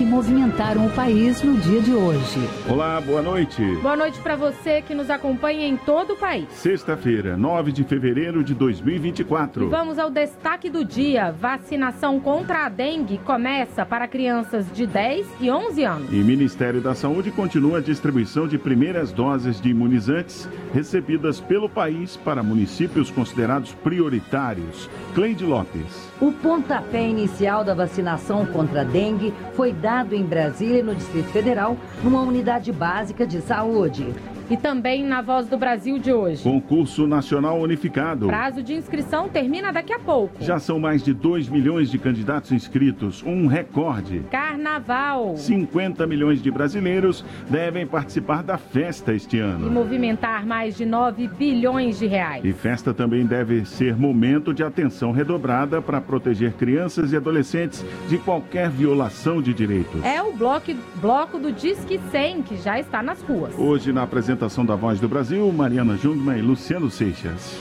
que 0.00 0.04
movimentaram 0.06 0.86
o 0.86 0.90
país 0.92 1.42
no 1.42 1.58
dia 1.58 1.82
de 1.82 1.92
hoje. 1.92 2.40
Olá, 2.66 2.98
boa 3.02 3.20
noite. 3.20 3.62
Boa 3.82 3.94
noite 3.94 4.18
para 4.20 4.34
você 4.34 4.80
que 4.80 4.94
nos 4.94 5.10
acompanha 5.10 5.66
em 5.66 5.76
todo 5.76 6.14
o 6.14 6.16
país. 6.16 6.48
Sexta-feira, 6.52 7.36
9 7.36 7.70
de 7.70 7.84
fevereiro 7.84 8.42
de 8.42 8.54
2024. 8.54 9.66
E 9.66 9.68
vamos 9.68 9.98
ao 9.98 10.08
destaque 10.08 10.70
do 10.70 10.86
dia. 10.86 11.30
Vacinação 11.32 12.18
contra 12.18 12.64
a 12.64 12.70
dengue 12.70 13.18
começa 13.18 13.84
para 13.84 14.08
crianças 14.08 14.72
de 14.72 14.86
10 14.86 15.26
e 15.38 15.50
11 15.50 15.84
anos. 15.84 16.10
E 16.10 16.16
Ministério 16.16 16.80
da 16.80 16.94
Saúde 16.94 17.30
continua 17.30 17.76
a 17.76 17.82
distribuição 17.82 18.48
de 18.48 18.56
primeiras 18.56 19.12
doses 19.12 19.60
de 19.60 19.68
imunizantes 19.68 20.48
recebidas 20.72 21.40
pelo 21.40 21.68
país 21.68 22.16
para 22.16 22.42
municípios 22.42 23.10
considerados 23.10 23.74
prioritários. 23.74 24.88
Cleide 25.14 25.44
Lopes. 25.44 26.08
O 26.22 26.32
pontapé 26.32 27.06
inicial 27.06 27.62
da 27.62 27.74
vacinação 27.74 28.46
contra 28.46 28.80
a 28.80 28.84
dengue 28.84 29.34
foi 29.54 29.74
dado 29.74 29.89
em 30.12 30.24
Brasília, 30.24 30.82
no 30.82 30.94
Distrito 30.94 31.28
Federal, 31.30 31.76
numa 32.02 32.22
unidade 32.22 32.72
básica 32.72 33.26
de 33.26 33.40
saúde 33.40 34.14
e 34.50 34.56
também 34.56 35.04
na 35.04 35.22
Voz 35.22 35.46
do 35.46 35.56
Brasil 35.56 35.96
de 35.96 36.12
hoje. 36.12 36.42
Concurso 36.42 37.06
Nacional 37.06 37.60
Unificado. 37.60 38.26
Prazo 38.26 38.64
de 38.64 38.74
inscrição 38.74 39.28
termina 39.28 39.72
daqui 39.72 39.92
a 39.92 39.98
pouco. 40.00 40.42
Já 40.42 40.58
são 40.58 40.80
mais 40.80 41.04
de 41.04 41.14
2 41.14 41.48
milhões 41.48 41.88
de 41.88 41.98
candidatos 41.98 42.50
inscritos, 42.50 43.22
um 43.24 43.46
recorde. 43.46 44.24
Carnaval. 44.28 45.36
50 45.36 46.04
milhões 46.04 46.42
de 46.42 46.50
brasileiros 46.50 47.24
devem 47.48 47.86
participar 47.86 48.42
da 48.42 48.58
festa 48.58 49.14
este 49.14 49.38
ano. 49.38 49.68
E 49.68 49.70
movimentar 49.70 50.44
mais 50.44 50.76
de 50.76 50.84
9 50.84 51.28
bilhões 51.28 52.00
de 52.00 52.08
reais. 52.08 52.44
E 52.44 52.52
festa 52.52 52.92
também 52.92 53.24
deve 53.24 53.64
ser 53.64 53.96
momento 53.96 54.52
de 54.52 54.64
atenção 54.64 55.12
redobrada 55.12 55.80
para 55.80 56.00
proteger 56.00 56.54
crianças 56.54 57.12
e 57.12 57.16
adolescentes 57.16 57.84
de 58.08 58.18
qualquer 58.18 58.68
violação 58.68 59.40
de 59.40 59.54
direitos. 59.54 60.04
É 60.04 60.20
o 60.20 60.32
bloco, 60.32 60.72
bloco 60.96 61.38
do 61.38 61.52
Disque 61.52 62.00
100 62.10 62.42
que 62.42 62.56
já 62.56 62.80
está 62.80 63.00
nas 63.00 63.22
ruas. 63.22 63.56
Hoje 63.56 63.92
na 63.92 64.02
apresentação 64.02 64.39
apresentação 64.40 64.64
da 64.64 64.74
Voz 64.74 64.98
do 64.98 65.06
Brasil, 65.06 65.52
Mariana 65.52 65.98
Jungmann 65.98 66.38
e 66.38 66.42
Luciano 66.42 66.90
Seixas. 66.90 67.58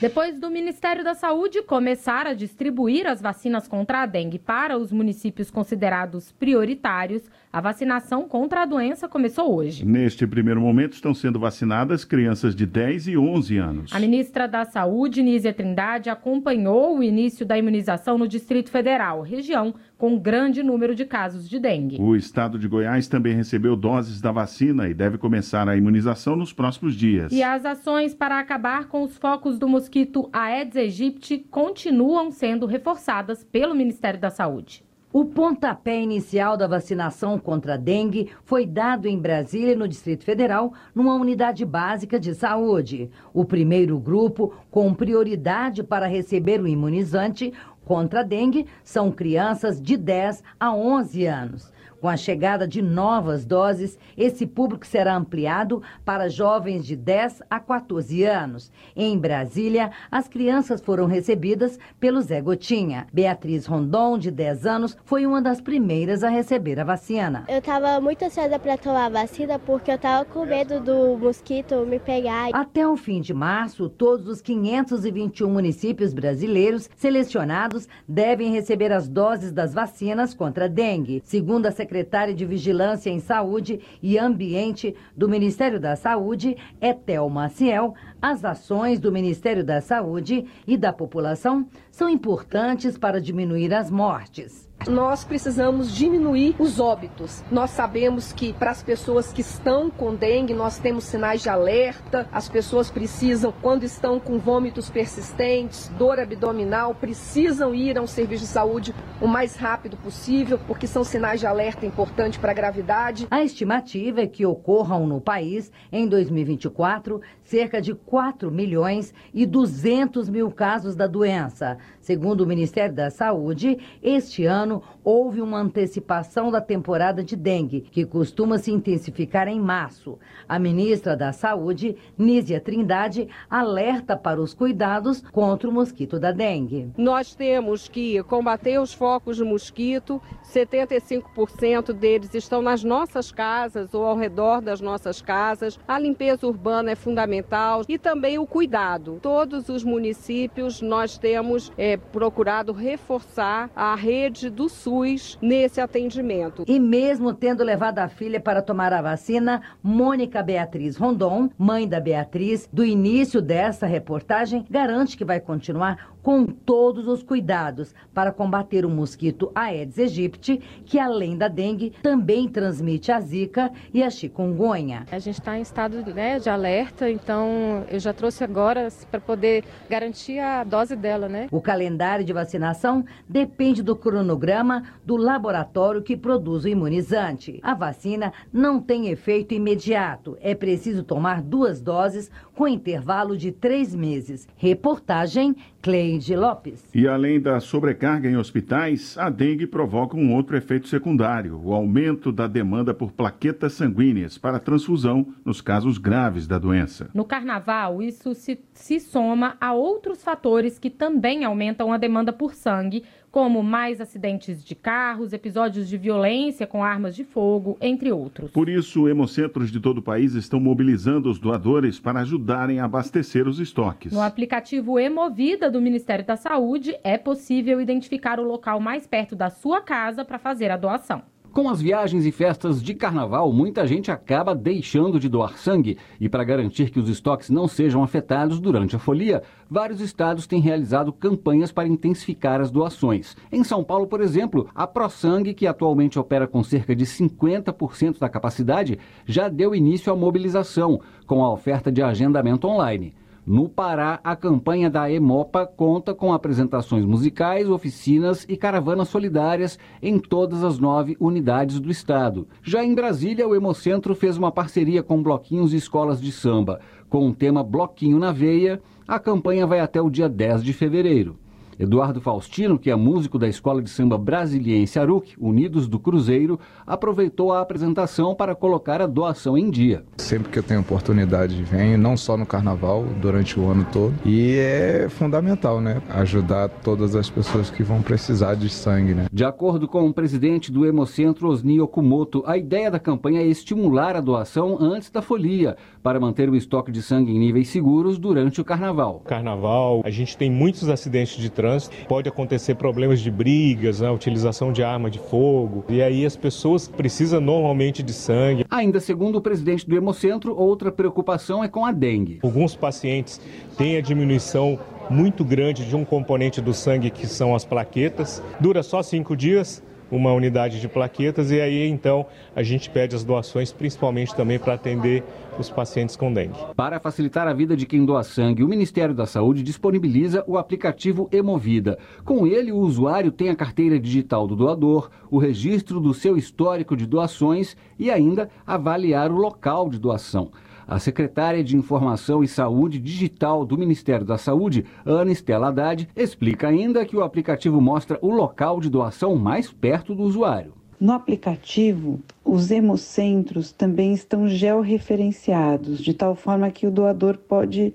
Depois 0.00 0.38
do 0.38 0.50
Ministério 0.50 1.02
da 1.02 1.14
Saúde 1.14 1.62
começar 1.62 2.26
a 2.28 2.34
distribuir 2.34 3.08
as 3.08 3.20
vacinas 3.20 3.66
contra 3.66 4.02
a 4.02 4.06
dengue 4.06 4.38
para 4.38 4.78
os 4.78 4.92
municípios 4.92 5.50
considerados 5.50 6.30
prioritários, 6.30 7.22
a 7.52 7.60
vacinação 7.60 8.26
contra 8.26 8.62
a 8.62 8.64
doença 8.64 9.06
começou 9.06 9.54
hoje. 9.54 9.84
Neste 9.84 10.26
primeiro 10.26 10.60
momento 10.60 10.94
estão 10.94 11.12
sendo 11.12 11.38
vacinadas 11.38 12.02
crianças 12.02 12.56
de 12.56 12.64
10 12.64 13.08
e 13.08 13.18
11 13.18 13.56
anos. 13.58 13.92
A 13.92 14.00
ministra 14.00 14.48
da 14.48 14.64
Saúde, 14.64 15.22
Nízia 15.22 15.52
Trindade, 15.52 16.08
acompanhou 16.08 16.96
o 16.96 17.02
início 17.02 17.44
da 17.44 17.58
imunização 17.58 18.16
no 18.16 18.26
Distrito 18.26 18.70
Federal, 18.70 19.20
região 19.20 19.74
com 19.98 20.18
grande 20.18 20.62
número 20.62 20.94
de 20.94 21.04
casos 21.04 21.46
de 21.46 21.60
dengue. 21.60 21.98
O 22.00 22.16
estado 22.16 22.58
de 22.58 22.66
Goiás 22.66 23.06
também 23.06 23.34
recebeu 23.34 23.76
doses 23.76 24.20
da 24.20 24.32
vacina 24.32 24.88
e 24.88 24.94
deve 24.94 25.18
começar 25.18 25.68
a 25.68 25.76
imunização 25.76 26.34
nos 26.34 26.54
próximos 26.54 26.94
dias. 26.94 27.30
E 27.30 27.42
as 27.42 27.66
ações 27.66 28.14
para 28.14 28.38
acabar 28.38 28.88
com 28.88 29.02
os 29.02 29.18
focos 29.18 29.58
do 29.58 29.68
mosquito 29.68 30.30
Aedes 30.32 30.76
aegypti 30.76 31.38
continuam 31.50 32.30
sendo 32.30 32.64
reforçadas 32.64 33.44
pelo 33.44 33.74
Ministério 33.74 34.18
da 34.18 34.30
Saúde. 34.30 34.82
O 35.14 35.26
pontapé 35.26 36.00
inicial 36.00 36.56
da 36.56 36.66
vacinação 36.66 37.38
contra 37.38 37.74
a 37.74 37.76
dengue 37.76 38.30
foi 38.44 38.64
dado 38.64 39.06
em 39.06 39.18
Brasília, 39.18 39.76
no 39.76 39.86
Distrito 39.86 40.24
Federal, 40.24 40.72
numa 40.94 41.14
unidade 41.14 41.66
básica 41.66 42.18
de 42.18 42.34
saúde. 42.34 43.10
O 43.34 43.44
primeiro 43.44 43.98
grupo, 43.98 44.54
com 44.70 44.94
prioridade 44.94 45.82
para 45.82 46.06
receber 46.06 46.62
o 46.62 46.66
imunizante 46.66 47.52
contra 47.84 48.20
a 48.20 48.22
dengue, 48.22 48.66
são 48.82 49.10
crianças 49.10 49.82
de 49.82 49.98
10 49.98 50.42
a 50.58 50.74
11 50.74 51.26
anos. 51.26 51.70
Com 52.02 52.08
a 52.08 52.16
chegada 52.16 52.66
de 52.66 52.82
novas 52.82 53.44
doses, 53.44 53.96
esse 54.18 54.44
público 54.44 54.84
será 54.84 55.14
ampliado 55.14 55.80
para 56.04 56.28
jovens 56.28 56.84
de 56.84 56.96
10 56.96 57.44
a 57.48 57.60
14 57.60 58.24
anos. 58.24 58.72
Em 58.96 59.16
Brasília, 59.16 59.92
as 60.10 60.26
crianças 60.26 60.80
foram 60.80 61.06
recebidas 61.06 61.78
pelo 62.00 62.20
Zé 62.20 62.40
Gotinha. 62.40 63.06
Beatriz 63.12 63.66
Rondon, 63.66 64.18
de 64.18 64.32
10 64.32 64.66
anos, 64.66 64.96
foi 65.04 65.24
uma 65.24 65.40
das 65.40 65.60
primeiras 65.60 66.24
a 66.24 66.28
receber 66.28 66.80
a 66.80 66.84
vacina. 66.84 67.44
Eu 67.46 67.58
estava 67.58 68.00
muito 68.00 68.24
ansiosa 68.24 68.58
para 68.58 68.76
tomar 68.76 69.06
a 69.06 69.20
vacina 69.20 69.56
porque 69.60 69.92
eu 69.92 69.94
estava 69.94 70.24
com 70.24 70.44
medo 70.44 70.80
do 70.80 71.16
mosquito 71.16 71.86
me 71.86 72.00
pegar. 72.00 72.48
Até 72.52 72.84
o 72.84 72.96
fim 72.96 73.20
de 73.20 73.32
março, 73.32 73.88
todos 73.88 74.26
os 74.26 74.42
521 74.42 75.48
municípios 75.48 76.12
brasileiros 76.12 76.90
selecionados 76.96 77.86
devem 78.08 78.50
receber 78.50 78.90
as 78.90 79.06
doses 79.08 79.52
das 79.52 79.72
vacinas 79.72 80.34
contra 80.34 80.64
a 80.64 80.68
dengue. 80.68 81.22
Segundo 81.24 81.66
a 81.66 81.70
Secretaria 81.70 81.91
secretária 81.92 82.32
de 82.32 82.46
Vigilância 82.46 83.10
em 83.10 83.20
Saúde 83.20 83.78
e 84.02 84.18
Ambiente 84.18 84.96
do 85.14 85.28
Ministério 85.28 85.78
da 85.78 85.94
Saúde, 85.94 86.56
Etel 86.80 87.28
Maciel, 87.28 87.94
as 88.20 88.46
ações 88.46 88.98
do 88.98 89.12
Ministério 89.12 89.62
da 89.62 89.78
Saúde 89.82 90.46
e 90.66 90.78
da 90.78 90.90
população 90.90 91.68
são 91.90 92.08
importantes 92.08 92.96
para 92.96 93.20
diminuir 93.20 93.74
as 93.74 93.90
mortes 93.90 94.71
nós 94.88 95.24
precisamos 95.24 95.92
diminuir 95.92 96.54
os 96.58 96.80
óbitos. 96.80 97.42
Nós 97.50 97.70
sabemos 97.70 98.32
que 98.32 98.52
para 98.52 98.70
as 98.70 98.82
pessoas 98.82 99.32
que 99.32 99.40
estão 99.40 99.90
com 99.90 100.14
dengue, 100.14 100.54
nós 100.54 100.78
temos 100.78 101.04
sinais 101.04 101.42
de 101.42 101.48
alerta. 101.48 102.28
As 102.32 102.48
pessoas 102.48 102.90
precisam, 102.90 103.52
quando 103.62 103.84
estão 103.84 104.18
com 104.18 104.38
vômitos 104.38 104.90
persistentes, 104.90 105.88
dor 105.98 106.18
abdominal, 106.18 106.94
precisam 106.94 107.74
ir 107.74 107.98
a 107.98 108.02
um 108.02 108.06
serviço 108.06 108.44
de 108.44 108.50
saúde 108.50 108.94
o 109.20 109.26
mais 109.26 109.56
rápido 109.56 109.96
possível, 109.96 110.58
porque 110.66 110.86
são 110.86 111.04
sinais 111.04 111.40
de 111.40 111.46
alerta 111.46 111.86
importantes 111.86 112.38
para 112.38 112.50
a 112.50 112.54
gravidade. 112.54 113.26
A 113.30 113.42
estimativa 113.42 114.20
é 114.20 114.26
que 114.26 114.44
ocorram 114.44 115.06
no 115.06 115.20
país, 115.20 115.70
em 115.90 116.08
2024, 116.08 117.20
cerca 117.52 117.82
de 117.82 117.92
4 117.92 118.50
milhões 118.50 119.12
e 119.34 119.44
200 119.44 120.30
mil 120.30 120.50
casos 120.50 120.96
da 120.96 121.06
doença. 121.06 121.76
Segundo 122.00 122.40
o 122.40 122.46
Ministério 122.46 122.94
da 122.94 123.10
Saúde, 123.10 123.78
este 124.02 124.46
ano 124.46 124.82
houve 125.04 125.40
uma 125.40 125.58
antecipação 125.58 126.50
da 126.50 126.60
temporada 126.60 127.22
de 127.22 127.34
dengue, 127.34 127.80
que 127.80 128.04
costuma 128.04 128.58
se 128.58 128.70
intensificar 128.70 129.48
em 129.48 129.60
março. 129.60 130.18
A 130.48 130.58
ministra 130.58 131.16
da 131.16 131.32
Saúde, 131.32 131.96
Nízia 132.16 132.60
Trindade, 132.60 133.28
alerta 133.50 134.16
para 134.16 134.40
os 134.40 134.54
cuidados 134.54 135.20
contra 135.32 135.68
o 135.68 135.72
mosquito 135.72 136.18
da 136.18 136.30
dengue. 136.30 136.90
Nós 136.96 137.34
temos 137.34 137.88
que 137.88 138.22
combater 138.24 138.78
os 138.80 138.92
focos 138.92 139.36
de 139.36 139.44
mosquito, 139.44 140.20
75% 140.44 141.92
deles 141.92 142.34
estão 142.34 142.62
nas 142.62 142.84
nossas 142.84 143.32
casas 143.32 143.94
ou 143.94 144.04
ao 144.04 144.16
redor 144.16 144.60
das 144.60 144.80
nossas 144.80 145.20
casas. 145.20 145.78
A 145.86 145.98
limpeza 145.98 146.46
urbana 146.46 146.92
é 146.92 146.94
fundamental 146.94 147.82
e 147.88 147.98
também 147.98 148.38
o 148.38 148.46
cuidado. 148.46 149.18
Todos 149.20 149.68
os 149.68 149.82
municípios 149.82 150.80
nós 150.80 151.18
temos 151.18 151.72
é, 151.76 151.96
procurado 151.96 152.72
reforçar 152.72 153.70
a 153.74 153.94
rede 153.94 154.50
do 154.50 154.68
SUS 154.68 154.91
nesse 155.40 155.80
atendimento. 155.80 156.64
E 156.66 156.78
mesmo 156.78 157.32
tendo 157.32 157.64
levado 157.64 157.98
a 157.98 158.08
filha 158.08 158.40
para 158.40 158.62
tomar 158.62 158.92
a 158.92 159.02
vacina, 159.02 159.62
Mônica 159.82 160.42
Beatriz 160.42 160.96
Rondon, 160.96 161.48
mãe 161.56 161.88
da 161.88 162.00
Beatriz, 162.00 162.68
do 162.72 162.84
início 162.84 163.40
dessa 163.40 163.86
reportagem, 163.86 164.66
garante 164.70 165.16
que 165.16 165.24
vai 165.24 165.40
continuar 165.40 166.11
com 166.22 166.46
todos 166.46 167.08
os 167.08 167.22
cuidados 167.22 167.94
para 168.14 168.32
combater 168.32 168.84
o 168.84 168.90
mosquito 168.90 169.50
Aedes 169.54 169.98
aegypti, 169.98 170.60
que 170.84 170.98
além 170.98 171.36
da 171.36 171.48
dengue 171.48 171.92
também 172.02 172.48
transmite 172.48 173.10
a 173.10 173.20
zika 173.20 173.70
e 173.92 174.02
a 174.02 174.10
chikungunya. 174.10 175.04
A 175.10 175.18
gente 175.18 175.38
está 175.38 175.58
em 175.58 175.62
estado 175.62 176.02
né, 176.14 176.38
de 176.38 176.48
alerta, 176.48 177.10
então 177.10 177.84
eu 177.90 177.98
já 177.98 178.12
trouxe 178.12 178.44
agora 178.44 178.88
para 179.10 179.20
poder 179.20 179.64
garantir 179.88 180.38
a 180.38 180.64
dose 180.64 180.94
dela, 180.94 181.28
né? 181.28 181.48
O 181.50 181.60
calendário 181.60 182.24
de 182.24 182.32
vacinação 182.32 183.04
depende 183.28 183.82
do 183.82 183.96
cronograma 183.96 184.84
do 185.04 185.16
laboratório 185.16 186.02
que 186.02 186.16
produz 186.16 186.64
o 186.64 186.68
imunizante. 186.68 187.58
A 187.62 187.74
vacina 187.74 188.32
não 188.52 188.80
tem 188.80 189.08
efeito 189.08 189.54
imediato. 189.54 190.36
É 190.40 190.54
preciso 190.54 191.02
tomar 191.02 191.42
duas 191.42 191.80
doses 191.80 192.30
com 192.54 192.68
intervalo 192.68 193.36
de 193.36 193.50
três 193.50 193.94
meses. 193.94 194.46
Reportagem 194.56 195.56
Cleide 195.82 196.36
Lopes. 196.36 196.84
E 196.94 197.08
além 197.08 197.40
da 197.40 197.58
sobrecarga 197.58 198.30
em 198.30 198.36
hospitais, 198.36 199.18
a 199.18 199.28
dengue 199.28 199.66
provoca 199.66 200.16
um 200.16 200.32
outro 200.32 200.56
efeito 200.56 200.86
secundário: 200.86 201.60
o 201.62 201.74
aumento 201.74 202.30
da 202.30 202.46
demanda 202.46 202.94
por 202.94 203.10
plaquetas 203.10 203.72
sanguíneas 203.72 204.38
para 204.38 204.60
transfusão 204.60 205.26
nos 205.44 205.60
casos 205.60 205.98
graves 205.98 206.46
da 206.46 206.56
doença. 206.56 207.10
No 207.12 207.24
carnaval, 207.24 208.00
isso 208.00 208.32
se, 208.32 208.60
se 208.72 209.00
soma 209.00 209.56
a 209.60 209.72
outros 209.72 210.22
fatores 210.22 210.78
que 210.78 210.88
também 210.88 211.44
aumentam 211.44 211.92
a 211.92 211.98
demanda 211.98 212.32
por 212.32 212.54
sangue, 212.54 213.02
como 213.32 213.62
mais 213.62 213.98
acidentes 213.98 214.62
de 214.62 214.74
carros, 214.74 215.32
episódios 215.32 215.88
de 215.88 215.96
violência 215.96 216.66
com 216.66 216.84
armas 216.84 217.16
de 217.16 217.24
fogo, 217.24 217.78
entre 217.80 218.12
outros. 218.12 218.50
Por 218.50 218.68
isso, 218.68 219.08
hemocentros 219.08 219.72
de 219.72 219.80
todo 219.80 219.98
o 219.98 220.02
país 220.02 220.34
estão 220.34 220.60
mobilizando 220.60 221.30
os 221.30 221.38
doadores 221.38 221.98
para 221.98 222.20
ajudarem 222.20 222.78
a 222.78 222.84
abastecer 222.84 223.48
os 223.48 223.58
estoques. 223.58 224.12
No 224.12 224.20
aplicativo 224.20 224.98
Emovida 224.98 225.70
do 225.70 225.80
Ministério 225.80 226.26
da 226.26 226.36
Saúde, 226.36 226.94
é 227.02 227.16
possível 227.16 227.80
identificar 227.80 228.38
o 228.38 228.44
local 228.44 228.78
mais 228.78 229.06
perto 229.06 229.34
da 229.34 229.48
sua 229.48 229.80
casa 229.80 230.26
para 230.26 230.38
fazer 230.38 230.70
a 230.70 230.76
doação. 230.76 231.22
Com 231.52 231.68
as 231.68 231.82
viagens 231.82 232.24
e 232.24 232.32
festas 232.32 232.82
de 232.82 232.94
carnaval, 232.94 233.52
muita 233.52 233.86
gente 233.86 234.10
acaba 234.10 234.54
deixando 234.54 235.20
de 235.20 235.28
doar 235.28 235.58
sangue. 235.58 235.98
E 236.18 236.26
para 236.26 236.44
garantir 236.44 236.88
que 236.88 236.98
os 236.98 237.10
estoques 237.10 237.50
não 237.50 237.68
sejam 237.68 238.02
afetados 238.02 238.58
durante 238.58 238.96
a 238.96 238.98
folia, 238.98 239.42
vários 239.68 240.00
estados 240.00 240.46
têm 240.46 240.62
realizado 240.62 241.12
campanhas 241.12 241.70
para 241.70 241.86
intensificar 241.86 242.58
as 242.62 242.70
doações. 242.70 243.36
Em 243.52 243.62
São 243.62 243.84
Paulo, 243.84 244.06
por 244.06 244.22
exemplo, 244.22 244.66
a 244.74 244.86
ProSangue, 244.86 245.52
que 245.52 245.66
atualmente 245.66 246.18
opera 246.18 246.46
com 246.46 246.64
cerca 246.64 246.96
de 246.96 247.04
50% 247.04 248.18
da 248.18 248.30
capacidade, 248.30 248.98
já 249.26 249.50
deu 249.50 249.74
início 249.74 250.10
à 250.10 250.16
mobilização, 250.16 251.02
com 251.26 251.44
a 251.44 251.52
oferta 251.52 251.92
de 251.92 252.02
agendamento 252.02 252.66
online. 252.66 253.14
No 253.44 253.68
Pará, 253.68 254.20
a 254.22 254.36
campanha 254.36 254.88
da 254.88 255.10
Emopa 255.10 255.66
conta 255.66 256.14
com 256.14 256.32
apresentações 256.32 257.04
musicais, 257.04 257.68
oficinas 257.68 258.46
e 258.48 258.56
caravanas 258.56 259.08
solidárias 259.08 259.80
em 260.00 260.16
todas 260.16 260.62
as 260.62 260.78
nove 260.78 261.16
unidades 261.18 261.80
do 261.80 261.90
estado. 261.90 262.46
Já 262.62 262.84
em 262.84 262.94
Brasília, 262.94 263.48
o 263.48 263.56
Hemocentro 263.56 264.14
fez 264.14 264.38
uma 264.38 264.52
parceria 264.52 265.02
com 265.02 265.20
bloquinhos 265.20 265.72
e 265.72 265.76
escolas 265.76 266.20
de 266.20 266.30
samba. 266.30 266.78
Com 267.08 267.28
o 267.28 267.34
tema 267.34 267.64
Bloquinho 267.64 268.20
na 268.20 268.30
Veia, 268.30 268.80
a 269.08 269.18
campanha 269.18 269.66
vai 269.66 269.80
até 269.80 270.00
o 270.00 270.08
dia 270.08 270.28
10 270.28 270.62
de 270.62 270.72
fevereiro. 270.72 271.36
Eduardo 271.78 272.20
Faustino, 272.20 272.78
que 272.78 272.90
é 272.90 272.96
músico 272.96 273.38
da 273.38 273.48
Escola 273.48 273.82
de 273.82 273.90
Samba 273.90 274.18
Brasiliense 274.18 274.98
Aruc, 274.98 275.34
Unidos 275.38 275.88
do 275.88 275.98
Cruzeiro, 275.98 276.58
aproveitou 276.86 277.52
a 277.52 277.60
apresentação 277.60 278.34
para 278.34 278.54
colocar 278.54 279.00
a 279.00 279.06
doação 279.06 279.56
em 279.56 279.70
dia. 279.70 280.04
Sempre 280.18 280.50
que 280.50 280.58
eu 280.58 280.62
tenho 280.62 280.80
oportunidade, 280.80 281.62
venho, 281.62 281.98
não 281.98 282.16
só 282.16 282.36
no 282.36 282.46
carnaval, 282.46 283.04
durante 283.20 283.58
o 283.58 283.68
ano 283.68 283.86
todo. 283.92 284.14
E 284.24 284.56
é 284.56 285.08
fundamental, 285.08 285.80
né? 285.80 286.02
Ajudar 286.10 286.68
todas 286.68 287.16
as 287.16 287.28
pessoas 287.30 287.70
que 287.70 287.82
vão 287.82 288.02
precisar 288.02 288.54
de 288.54 288.68
sangue, 288.68 289.14
né? 289.14 289.26
De 289.32 289.44
acordo 289.44 289.88
com 289.88 290.06
o 290.06 290.14
presidente 290.14 290.70
do 290.70 290.86
Hemocentro, 290.86 291.48
Osni 291.48 291.80
Okumoto, 291.80 292.42
a 292.46 292.56
ideia 292.56 292.90
da 292.90 292.98
campanha 292.98 293.40
é 293.40 293.46
estimular 293.46 294.16
a 294.16 294.20
doação 294.20 294.78
antes 294.80 295.10
da 295.10 295.22
folia, 295.22 295.76
para 296.02 296.20
manter 296.20 296.48
o 296.48 296.56
estoque 296.56 296.92
de 296.92 297.02
sangue 297.02 297.32
em 297.32 297.38
níveis 297.38 297.68
seguros 297.68 298.18
durante 298.18 298.60
o 298.60 298.64
carnaval. 298.64 299.20
Carnaval, 299.24 300.02
a 300.04 300.10
gente 300.10 300.36
tem 300.36 300.50
muitos 300.50 300.88
acidentes 300.88 301.36
de 301.36 301.48
trânsito, 301.48 301.61
pode 302.08 302.28
acontecer 302.28 302.74
problemas 302.74 303.20
de 303.20 303.30
brigas, 303.30 304.00
né, 304.00 304.10
utilização 304.10 304.72
de 304.72 304.82
arma 304.82 305.10
de 305.10 305.18
fogo, 305.18 305.84
e 305.88 306.02
aí 306.02 306.24
as 306.26 306.36
pessoas 306.36 306.88
precisam 306.88 307.40
normalmente 307.40 308.02
de 308.02 308.12
sangue. 308.12 308.64
Ainda 308.70 309.00
segundo 309.00 309.36
o 309.36 309.40
presidente 309.40 309.88
do 309.88 309.96
Hemocentro, 309.96 310.56
outra 310.56 310.90
preocupação 310.90 311.62
é 311.62 311.68
com 311.68 311.84
a 311.84 311.92
dengue. 311.92 312.40
Alguns 312.42 312.74
pacientes 312.74 313.40
têm 313.76 313.96
a 313.96 314.00
diminuição 314.00 314.78
muito 315.10 315.44
grande 315.44 315.84
de 315.84 315.94
um 315.94 316.04
componente 316.04 316.60
do 316.60 316.72
sangue 316.72 317.10
que 317.10 317.26
são 317.26 317.54
as 317.54 317.64
plaquetas, 317.64 318.42
dura 318.60 318.82
só 318.82 319.02
cinco 319.02 319.36
dias, 319.36 319.82
uma 320.12 320.32
unidade 320.32 320.78
de 320.78 320.86
plaquetas 320.86 321.50
e 321.50 321.58
aí 321.58 321.88
então 321.88 322.26
a 322.54 322.62
gente 322.62 322.90
pede 322.90 323.16
as 323.16 323.24
doações 323.24 323.72
principalmente 323.72 324.36
também 324.36 324.58
para 324.58 324.74
atender 324.74 325.24
os 325.58 325.70
pacientes 325.70 326.16
com 326.16 326.32
dengue. 326.32 326.58
Para 326.76 327.00
facilitar 327.00 327.48
a 327.48 327.52
vida 327.52 327.76
de 327.76 327.86
quem 327.86 328.04
doa 328.04 328.22
sangue, 328.22 328.62
o 328.62 328.68
Ministério 328.68 329.14
da 329.14 329.26
Saúde 329.26 329.62
disponibiliza 329.62 330.44
o 330.46 330.58
aplicativo 330.58 331.28
Emovida. 331.32 331.98
Com 332.24 332.46
ele, 332.46 332.70
o 332.72 332.78
usuário 332.78 333.32
tem 333.32 333.48
a 333.48 333.56
carteira 333.56 333.98
digital 333.98 334.46
do 334.46 334.54
doador, 334.54 335.10
o 335.30 335.38
registro 335.38 335.98
do 335.98 336.12
seu 336.12 336.36
histórico 336.36 336.96
de 336.96 337.06
doações 337.06 337.76
e 337.98 338.10
ainda 338.10 338.50
avaliar 338.66 339.30
o 339.30 339.36
local 339.36 339.88
de 339.88 339.98
doação. 339.98 340.50
A 340.92 340.98
secretária 340.98 341.64
de 341.64 341.74
Informação 341.74 342.44
e 342.44 342.46
Saúde 342.46 342.98
Digital 342.98 343.64
do 343.64 343.78
Ministério 343.78 344.26
da 344.26 344.36
Saúde, 344.36 344.84
Ana 345.06 345.32
Estela 345.32 345.68
Haddad, 345.68 346.06
explica 346.14 346.68
ainda 346.68 347.06
que 347.06 347.16
o 347.16 347.22
aplicativo 347.22 347.80
mostra 347.80 348.18
o 348.20 348.30
local 348.30 348.78
de 348.78 348.90
doação 348.90 349.34
mais 349.34 349.72
perto 349.72 350.14
do 350.14 350.22
usuário. 350.22 350.74
No 351.00 351.14
aplicativo, 351.14 352.20
os 352.44 352.70
hemocentros 352.70 353.72
também 353.72 354.12
estão 354.12 354.46
georreferenciados, 354.46 355.98
de 355.98 356.12
tal 356.12 356.34
forma 356.34 356.70
que 356.70 356.86
o 356.86 356.90
doador 356.90 357.38
pode, 357.38 357.94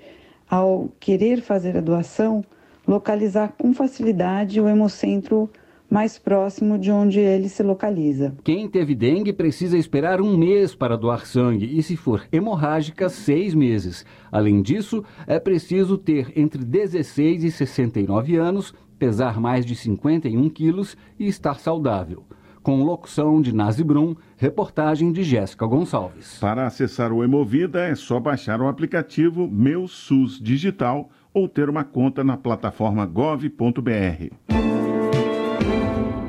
ao 0.50 0.90
querer 1.00 1.40
fazer 1.42 1.78
a 1.78 1.82
doação, 1.82 2.44
localizar 2.88 3.54
com 3.60 3.76
facilidade 3.76 4.60
o 4.60 4.68
hemocentro 4.68 5.48
mais 5.90 6.18
próximo 6.18 6.78
de 6.78 6.92
onde 6.92 7.20
ele 7.20 7.50
se 7.50 7.64
localiza. 7.64 8.36
Quem 8.44 8.68
teve 8.68 8.94
dengue 8.94 9.34
precisa 9.34 9.78
esperar 9.78 10.22
um 10.22 10.38
mês 10.38 10.76
para 10.76 10.98
doar 10.98 11.26
sangue 11.26 11.78
e, 11.78 11.82
se 11.82 11.96
for 11.96 12.26
hemorrágica, 12.32 13.10
seis 13.10 13.54
meses. 13.54 14.06
Além 14.32 14.62
disso, 14.62 15.04
é 15.26 15.40
preciso 15.40 15.98
ter 15.98 16.32
entre 16.36 16.64
16 16.64 17.44
e 17.44 17.52
69 17.52 18.36
anos, 18.36 18.74
pesar 19.00 19.40
mais 19.40 19.66
de 19.66 19.76
51 19.76 20.50
quilos 20.50 20.98
e 21.20 21.28
estar 21.28 21.60
saudável. 21.60 22.24
Com 22.62 22.84
locução 22.84 23.42
de 23.42 23.56
Nazi 23.56 23.82
Brum, 23.82 24.14
reportagem 24.36 25.14
de 25.14 25.24
Jéssica 25.24 25.66
Gonçalves. 25.66 26.38
Para 26.40 26.68
acessar 26.68 27.14
o 27.14 27.24
Emovida 27.24 27.80
é 27.86 27.96
só 27.96 28.20
baixar 28.20 28.60
o 28.60 28.68
aplicativo 28.68 29.48
Meu 29.50 29.88
SUS 29.88 30.38
Digital 30.38 31.10
ou 31.34 31.48
ter 31.48 31.70
uma 31.70 31.86
conta 31.86 32.26
na 32.26 32.36
plataforma 32.36 33.06
gov.br. 33.06 34.87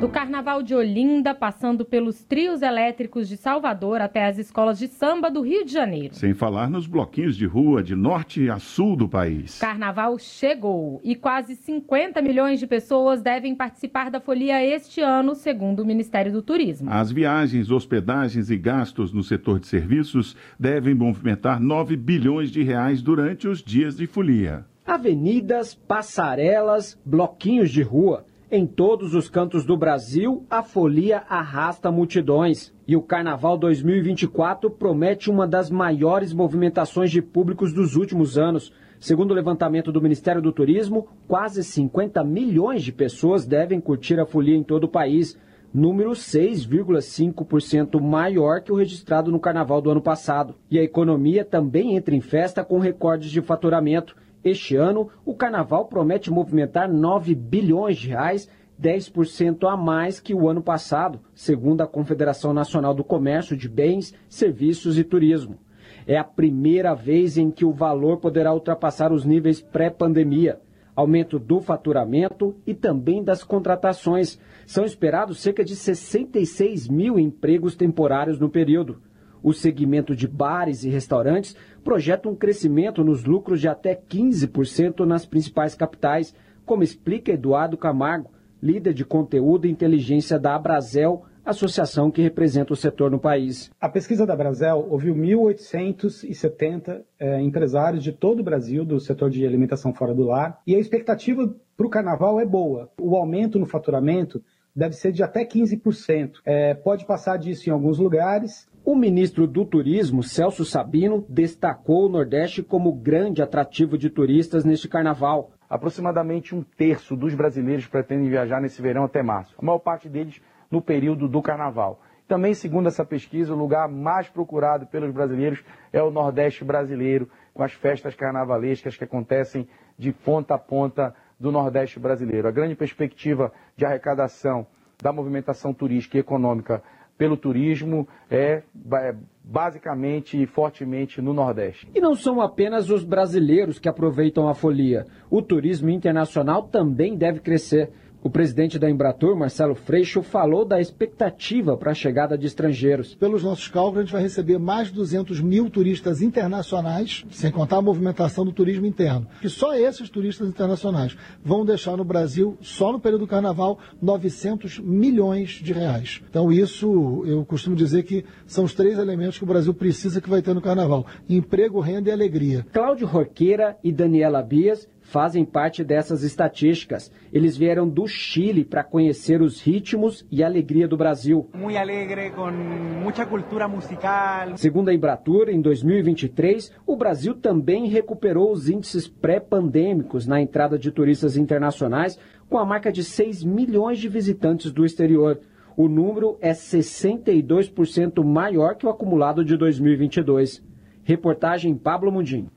Do 0.09 0.13
Carnaval 0.13 0.63
de 0.63 0.75
Olinda, 0.75 1.35
passando 1.35 1.85
pelos 1.85 2.25
trios 2.25 2.63
elétricos 2.63 3.29
de 3.29 3.37
Salvador 3.37 4.01
até 4.01 4.25
as 4.25 4.39
escolas 4.39 4.79
de 4.79 4.89
samba 4.89 5.31
do 5.31 5.43
Rio 5.43 5.67
de 5.67 5.71
Janeiro. 5.71 6.15
Sem 6.15 6.33
falar 6.33 6.71
nos 6.71 6.87
bloquinhos 6.87 7.37
de 7.37 7.45
rua 7.45 7.83
de 7.83 7.95
norte 7.95 8.49
a 8.49 8.59
sul 8.59 8.97
do 8.97 9.07
país. 9.07 9.59
Carnaval 9.59 10.19
chegou 10.19 10.99
e 11.05 11.15
quase 11.15 11.57
50 11.57 12.23
milhões 12.23 12.59
de 12.59 12.67
pessoas 12.67 13.21
devem 13.21 13.55
participar 13.55 14.11
da 14.11 14.19
folia 14.19 14.65
este 14.65 15.03
ano, 15.03 15.35
segundo 15.35 15.81
o 15.81 15.87
Ministério 15.87 16.33
do 16.33 16.41
Turismo. 16.41 16.91
As 16.91 17.13
viagens, 17.13 17.71
hospedagens 17.71 18.49
e 18.49 18.57
gastos 18.57 19.13
no 19.13 19.23
setor 19.23 19.61
de 19.61 19.67
serviços 19.67 20.35
devem 20.59 20.95
movimentar 20.95 21.61
9 21.61 21.99
bilhões 21.99 22.51
de 22.51 22.63
reais 22.63 23.03
durante 23.03 23.47
os 23.47 23.63
dias 23.63 23.99
de 23.99 24.07
folia. 24.07 24.65
Avenidas, 24.87 25.75
passarelas, 25.75 26.99
bloquinhos 27.05 27.71
de 27.71 27.83
rua. 27.83 28.25
Em 28.51 28.67
todos 28.67 29.15
os 29.15 29.29
cantos 29.29 29.67
do 29.67 29.77
Brasil, 29.77 30.47
a 30.49 30.63
folia 30.63 31.23
arrasta 31.29 31.91
multidões. 31.91 32.73
E 32.87 32.97
o 32.97 33.03
Carnaval 33.03 33.59
2024 33.59 34.71
promete 34.71 35.31
uma 35.31 35.47
das 35.47 35.69
maiores 35.69 36.33
movimentações 36.33 37.11
de 37.11 37.21
públicos 37.21 37.75
dos 37.75 37.95
últimos 37.95 38.39
anos. 38.39 38.73
Segundo 38.99 39.33
o 39.33 39.35
levantamento 39.35 39.93
do 39.93 40.01
Ministério 40.01 40.41
do 40.41 40.51
Turismo, 40.51 41.09
quase 41.29 41.63
50 41.63 42.25
milhões 42.25 42.83
de 42.83 42.91
pessoas 42.91 43.45
devem 43.45 43.83
curtir 43.83 44.19
a 44.19 44.25
folia 44.25 44.57
em 44.57 44.63
todo 44.63 44.85
o 44.85 44.89
país, 44.89 45.39
número 45.73 46.13
6,5% 46.13 48.01
maior 48.01 48.63
que 48.63 48.73
o 48.73 48.77
registrado 48.77 49.31
no 49.31 49.39
Carnaval 49.39 49.83
do 49.83 49.91
ano 49.91 50.01
passado. 50.01 50.55
E 50.71 50.79
a 50.79 50.83
economia 50.83 51.45
também 51.45 51.97
entra 51.97 52.17
em 52.17 52.23
festa 52.23 52.65
com 52.65 52.79
recordes 52.79 53.31
de 53.31 53.43
faturamento. 53.43 54.17
Este 54.45 54.77
ano, 54.77 55.09
o 55.25 55.35
carnaval 55.35 55.87
promete 55.87 56.31
movimentar 56.31 56.89
9 56.93 57.35
bilhões 57.35 57.99
de 57.99 58.09
reais, 58.09 58.49
10% 58.81 59.69
a 59.69 59.77
mais 59.77 60.21
que 60.21 60.33
o 60.33 60.49
ano 60.49 60.63
passado, 60.63 61.21
segundo 61.35 61.81
a 61.81 61.87
Confederação 61.87 62.53
Nacional 62.53 62.95
do 62.95 63.03
Comércio 63.03 63.57
de 63.57 63.69
Bens, 63.69 64.15
Serviços 64.29 64.97
e 64.97 65.03
Turismo. 65.03 65.59
É 66.07 66.17
a 66.17 66.25
primeira 66.25 66.95
vez 66.95 67.37
em 67.37 67.51
que 67.51 67.65
o 67.65 67.73
valor 67.73 68.19
poderá 68.19 68.55
ultrapassar 68.55 69.13
os 69.13 69.25
níveis 69.25 69.61
pré-pandemia. 69.61 70.61
Aumento 70.95 71.39
do 71.39 71.61
faturamento 71.61 72.57
e 72.67 72.75
também 72.75 73.23
das 73.23 73.45
contratações. 73.45 74.41
São 74.67 74.85
esperados 74.85 75.41
cerca 75.41 75.65
de 75.65 75.77
66 75.77 76.89
mil 76.89 77.19
empregos 77.19 77.77
temporários 77.77 78.39
no 78.39 78.49
período. 78.49 79.01
O 79.43 79.53
segmento 79.53 80.15
de 80.15 80.27
bares 80.27 80.85
e 80.85 80.89
restaurantes 80.89 81.57
projeta 81.85 82.29
um 82.29 82.35
crescimento 82.35 83.05
nos 83.05 83.25
lucros 83.25 83.61
de 83.61 83.69
até 83.69 83.95
15% 83.95 85.05
nas 85.07 85.25
principais 85.25 85.75
capitais, 85.75 86.35
como 86.65 86.83
explica 86.83 87.33
Eduardo 87.33 87.77
Camargo, 87.77 88.31
líder 88.63 88.93
de 88.93 89.05
conteúdo 89.05 89.67
e 89.67 89.71
inteligência 89.71 90.39
da 90.39 90.55
Abrazel, 90.55 91.25
associação 91.45 92.11
que 92.11 92.21
representa 92.21 92.73
o 92.73 92.77
setor 92.77 93.11
no 93.11 93.19
país. 93.19 93.71
A 93.81 93.89
pesquisa 93.89 94.27
da 94.27 94.35
Abrazel 94.35 94.87
ouviu 94.91 95.15
1.870 95.15 97.03
é, 97.19 97.41
empresários 97.41 98.05
de 98.05 98.13
todo 98.13 98.41
o 98.41 98.45
Brasil 98.45 98.85
do 98.85 99.01
setor 99.01 99.31
de 99.31 99.47
alimentação 99.47 99.95
fora 99.95 100.15
do 100.15 100.25
lar 100.25 100.61
e 100.67 100.75
a 100.75 100.79
expectativa 100.79 101.55
para 101.77 101.87
o 101.87 101.91
carnaval 101.91 102.39
é 102.39 102.45
boa. 102.45 102.91
O 103.01 103.17
aumento 103.17 103.59
no 103.59 103.65
faturamento 103.65 104.43
deve 104.77 104.95
ser 104.95 105.11
de 105.11 105.23
até 105.23 105.45
15%. 105.45 106.35
É, 106.45 106.75
pode 106.75 107.07
passar 107.07 107.39
disso 107.39 107.69
em 107.69 107.73
alguns 107.73 107.99
lugares. 107.99 108.69
O 108.91 108.97
ministro 108.97 109.47
do 109.47 109.67
Turismo, 109.67 110.23
Celso 110.23 110.65
Sabino, 110.65 111.23
destacou 111.29 112.07
o 112.07 112.09
Nordeste 112.09 112.63
como 112.63 112.91
grande 112.91 113.43
atrativo 113.43 113.99
de 113.99 114.09
turistas 114.09 114.65
neste 114.65 114.89
carnaval. 114.89 115.51
aproximadamente 115.69 116.55
um 116.55 116.63
terço 116.63 117.15
dos 117.15 117.35
brasileiros 117.35 117.87
pretendem 117.87 118.31
viajar 118.31 118.63
nesse 118.63 118.81
verão 118.81 119.05
até 119.05 119.23
março. 119.23 119.55
A 119.59 119.63
maior 119.63 119.79
parte 119.79 120.09
deles 120.09 120.41
no 120.71 120.81
período 120.81 121.29
do 121.29 121.43
carnaval. 121.43 122.01
Também, 122.27 122.55
segundo 122.55 122.89
essa 122.89 123.05
pesquisa, 123.05 123.53
o 123.53 123.59
lugar 123.59 123.91
mais 123.91 124.27
procurado 124.27 124.87
pelos 124.87 125.13
brasileiros 125.13 125.63
é 125.93 126.03
o 126.03 126.11
Nordeste 126.11 126.65
brasileiro, 126.65 127.29
com 127.53 127.63
as 127.63 127.75
festas 127.75 128.15
carnavalescas 128.15 128.97
que 128.97 129.05
acontecem 129.05 129.69
de 129.99 130.13
ponta 130.13 130.55
a 130.55 130.59
ponta 130.59 131.15
do 131.39 131.53
Nordeste 131.53 132.01
brasileiro. 132.01 132.49
A 132.49 132.51
grande 132.51 132.75
perspectiva 132.75 133.53
de 133.77 133.85
arrecadação 133.85 134.67
da 135.03 135.13
movimentação 135.13 135.75
turística 135.75 136.17
e 136.17 136.21
econômica 136.21 136.83
pelo 137.19 137.37
turismo 137.37 138.09
é, 138.31 138.63
é 138.93 139.15
basicamente 139.43 140.41
e 140.41 140.47
fortemente 140.47 141.21
no 141.21 141.35
Nordeste. 141.35 141.89
E 141.95 142.01
não 142.01 142.15
são 142.15 142.41
apenas 142.41 142.91
os 142.91 143.03
brasileiros 143.03 143.79
que 143.79 143.89
aproveitam 143.89 144.49
a 144.49 144.55
folia. 144.55 145.05
O 145.29 145.43
turismo 145.43 145.91
internacional 145.91 146.63
também 146.63 147.17
deve 147.17 147.41
crescer. 147.41 147.91
O 148.21 148.29
presidente 148.29 148.81
da 148.81 148.91
Embratur, 148.91 149.37
Marcelo 149.37 149.77
Freixo, 149.77 150.23
falou 150.23 150.65
da 150.65 150.81
expectativa 150.81 151.77
para 151.77 151.93
a 151.93 151.95
chegada 151.95 152.37
de 152.37 152.47
estrangeiros. 152.47 153.15
Pelos 153.15 153.45
nossos 153.45 153.69
cálculos, 153.69 153.99
a 153.99 154.03
gente 154.03 154.13
vai 154.13 154.23
receber 154.23 154.59
mais 154.59 154.89
de 154.89 154.95
200 154.95 155.41
mil 155.41 155.71
turistas 155.71 156.21
internacionais, 156.21 157.25
sem 157.31 157.53
contar 157.53 157.77
a 157.77 157.83
movimentação 157.83 158.45
do 158.45 158.51
turismo 158.51 158.87
interno. 158.87 159.29
E 159.41 159.49
só 159.49 159.73
esses 159.77 160.11
turistas 160.11 160.49
internacionais 160.49 161.17
vão 161.45 161.65
deixar 161.65 161.97
no 161.97 162.05
Brasil, 162.05 162.59
só 162.61 162.91
no 162.91 162.99
período 162.99 163.21
do 163.21 163.29
carnaval, 163.29 163.79
900 164.03 164.81
milhões 164.81 165.51
de 165.51 165.73
reais. 165.73 166.21
Então, 166.29 166.51
isso 166.51 167.23
eu 167.25 167.45
costumo 167.45 167.77
dizer 167.77 168.03
que 168.03 168.25
são 168.49 168.65
os 168.65 168.75
três 168.75 168.99
elementos 168.99 169.39
que 169.39 169.45
o 169.45 169.49
Brasil 169.49 169.73
precisa 169.73 170.21
que 170.21 170.29
vai 170.29 170.43
ter 170.43 170.55
no 170.55 170.61
carnaval: 170.61 171.07
emprego, 171.29 171.79
renda 171.79 172.11
e 172.11 172.13
alegria. 172.13 172.67
Cláudio 172.73 173.07
Roqueira 173.07 173.77
e 173.85 173.93
Daniela 173.93 174.43
Bias 174.43 174.89
fazem 175.09 175.43
parte 175.43 175.83
dessas 175.83 176.23
estatísticas. 176.23 177.11
Eles 177.33 177.57
vieram 177.57 177.89
do 177.89 178.07
Chile 178.07 178.63
para 178.63 178.85
conhecer 178.85 179.41
os 179.41 179.61
ritmos 179.61 180.27
e 180.31 180.45
alegria 180.45 180.87
do 180.87 180.99
Brasil. 180.99 181.49
Muito 181.55 181.79
alegre, 181.79 182.31
com 182.31 182.51
muita 182.51 183.25
cultura 183.25 183.67
musical. 183.67 184.57
Segundo 184.57 184.91
a 184.91 184.95
Embratur, 184.95 185.49
em 185.49 185.63
2023, 185.63 186.71
o 186.87 186.95
Brasil 186.95 187.35
também 187.35 187.87
recuperou 187.89 188.53
os 188.53 188.69
índices 188.69 189.09
pré-pandêmicos 189.09 190.27
na 190.27 190.43
entrada 190.43 190.79
de 190.79 190.93
turistas 190.93 191.39
internacionais, 191.39 192.19
com 192.49 192.59
a 192.59 192.67
marca 192.67 192.93
de 192.93 193.03
6 193.03 193.43
milhões 193.45 193.99
de 193.99 194.09
visitantes 194.09 194.71
do 194.71 194.85
exterior. 194.85 195.41
O 195.75 195.89
número 195.89 196.37
é 196.43 196.53
62% 196.53 198.23
maior 198.23 198.75
que 198.75 198.85
o 198.85 198.91
acumulado 198.91 199.43
de 199.43 199.57
2022. 199.57 200.63
Reportagem 201.03 201.75
Pablo 201.75 202.13
Mundim. 202.13 202.51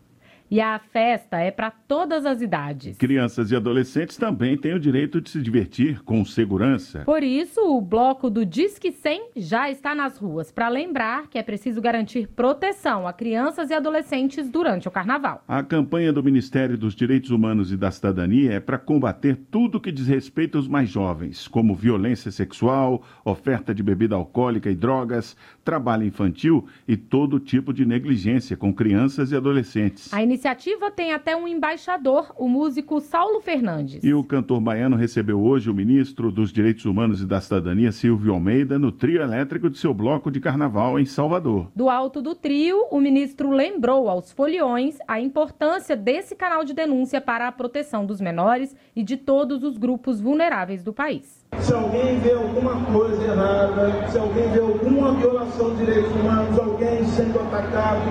E 0.52 0.60
a 0.60 0.78
festa 0.80 1.38
é 1.38 1.50
para 1.50 1.72
todas 1.72 2.26
as 2.26 2.42
idades. 2.42 2.98
Crianças 2.98 3.52
e 3.52 3.56
adolescentes 3.56 4.18
também 4.18 4.58
têm 4.58 4.74
o 4.74 4.80
direito 4.82 5.22
de 5.22 5.30
se 5.30 5.42
divertir 5.42 6.04
com 6.04 6.26
segurança. 6.26 7.04
Por 7.06 7.24
isso, 7.24 7.62
o 7.62 7.80
bloco 7.80 8.30
do 8.30 8.46
Disque 8.46 8.92
100 8.92 9.30
já 9.38 9.72
está 9.72 9.96
nas 9.96 10.18
ruas 10.18 10.52
para 10.52 10.68
lembrar 10.68 11.30
que 11.30 11.38
é 11.38 11.44
preciso 11.44 11.80
garantir 11.80 12.28
proteção 12.28 13.08
a 13.08 13.14
crianças 13.14 13.70
e 13.70 13.74
adolescentes 13.74 14.50
durante 14.50 14.90
o 14.90 14.92
carnaval. 14.92 15.42
A 15.48 15.64
campanha 15.64 16.12
do 16.12 16.22
Ministério 16.22 16.78
dos 16.78 16.96
Direitos 16.96 17.30
Humanos 17.30 17.72
e 17.72 17.78
da 17.78 17.90
Cidadania 17.90 18.52
é 18.52 18.60
para 18.60 18.78
combater 18.78 19.38
tudo 19.50 19.80
que 19.80 19.90
diz 19.90 20.06
respeito 20.06 20.58
aos 20.58 20.68
mais 20.68 20.90
jovens, 20.90 21.48
como 21.48 21.74
violência 21.74 22.30
sexual, 22.30 23.04
oferta 23.24 23.74
de 23.74 23.82
bebida 23.82 24.16
alcoólica 24.16 24.70
e 24.70 24.76
drogas, 24.76 25.38
trabalho 25.64 26.04
infantil 26.04 26.68
e 26.86 26.98
todo 26.98 27.40
tipo 27.40 27.72
de 27.72 27.86
negligência 27.86 28.58
com 28.58 28.74
crianças 28.74 29.32
e 29.32 29.36
adolescentes. 29.38 30.14
A 30.14 30.22
iniciativa 30.42 30.90
tem 30.90 31.14
até 31.14 31.36
um 31.36 31.48
embaixador, 31.48 32.34
o 32.36 32.50
músico 32.50 33.00
Saulo 33.00 33.42
Fernandes. 33.42 34.04
E 34.04 34.12
o 34.12 34.24
cantor 34.24 34.60
baiano 34.60 34.96
recebeu 34.96 35.40
hoje 35.40 35.70
o 35.70 35.74
ministro 35.74 36.32
dos 36.32 36.52
Direitos 36.52 36.84
Humanos 36.86 37.22
e 37.22 37.28
da 37.28 37.40
Cidadania, 37.40 37.92
Silvio 37.92 38.34
Almeida, 38.34 38.80
no 38.80 38.92
trio 38.92 39.22
elétrico 39.22 39.70
de 39.70 39.78
seu 39.78 39.94
bloco 39.94 40.32
de 40.32 40.40
carnaval 40.40 41.00
em 41.00 41.06
Salvador. 41.06 41.70
Do 41.76 41.92
alto 41.92 42.24
do 42.24 42.34
trio, 42.34 42.88
o 42.90 43.00
ministro 43.00 43.52
lembrou 43.52 44.10
aos 44.10 44.32
foliões 44.32 44.98
a 45.08 45.22
importância 45.22 45.96
desse 45.96 46.36
canal 46.36 46.64
de 46.64 46.74
denúncia 46.74 47.22
para 47.22 47.48
a 47.48 47.52
proteção 47.52 48.04
dos 48.04 48.20
menores 48.20 48.76
e 48.96 49.04
de 49.04 49.18
todos 49.18 49.64
os 49.64 49.78
grupos 49.78 50.20
vulneráveis 50.20 50.84
do 50.84 50.92
país. 50.92 51.46
Se 51.60 51.72
alguém 51.72 52.18
vê 52.18 52.34
alguma 52.34 52.84
coisa 52.86 53.24
errada, 53.24 54.10
se 54.10 54.18
alguém 54.18 54.50
vê 54.50 54.60
alguma 54.60 55.14
violação 55.14 55.76
de 55.76 55.86
direitos 55.86 56.12
humanos, 56.16 56.58
alguém 56.58 57.06
sendo 57.06 57.40
atacado, 57.42 58.02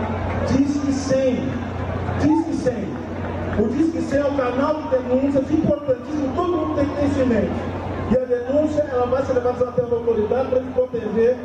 diz 0.46 0.78
que 0.80 0.92
sim 0.92 1.70
Disque 2.20 2.52
100. 2.54 2.74
O 3.58 3.68
Disque 3.68 4.02
100 4.02 4.18
é 4.18 4.24
o 4.24 4.36
canal 4.36 4.82
de 4.82 4.88
denúncias 4.88 5.50
importantíssimo, 5.50 6.34
todo 6.36 6.52
mundo 6.52 6.74
tem 6.76 6.86
que 6.86 6.96
ter 6.96 7.06
isso 7.06 7.20
em 7.20 7.26
mente. 7.26 7.50
E 8.10 8.16
a 8.16 8.24
denúncia 8.24 8.82
ela 8.82 9.06
vai 9.06 9.24
ser 9.24 9.32
levada 9.34 9.68
até 9.68 9.82
a 9.82 9.84
autoridade 9.84 10.48
para 10.50 10.60
proteger 10.60 11.36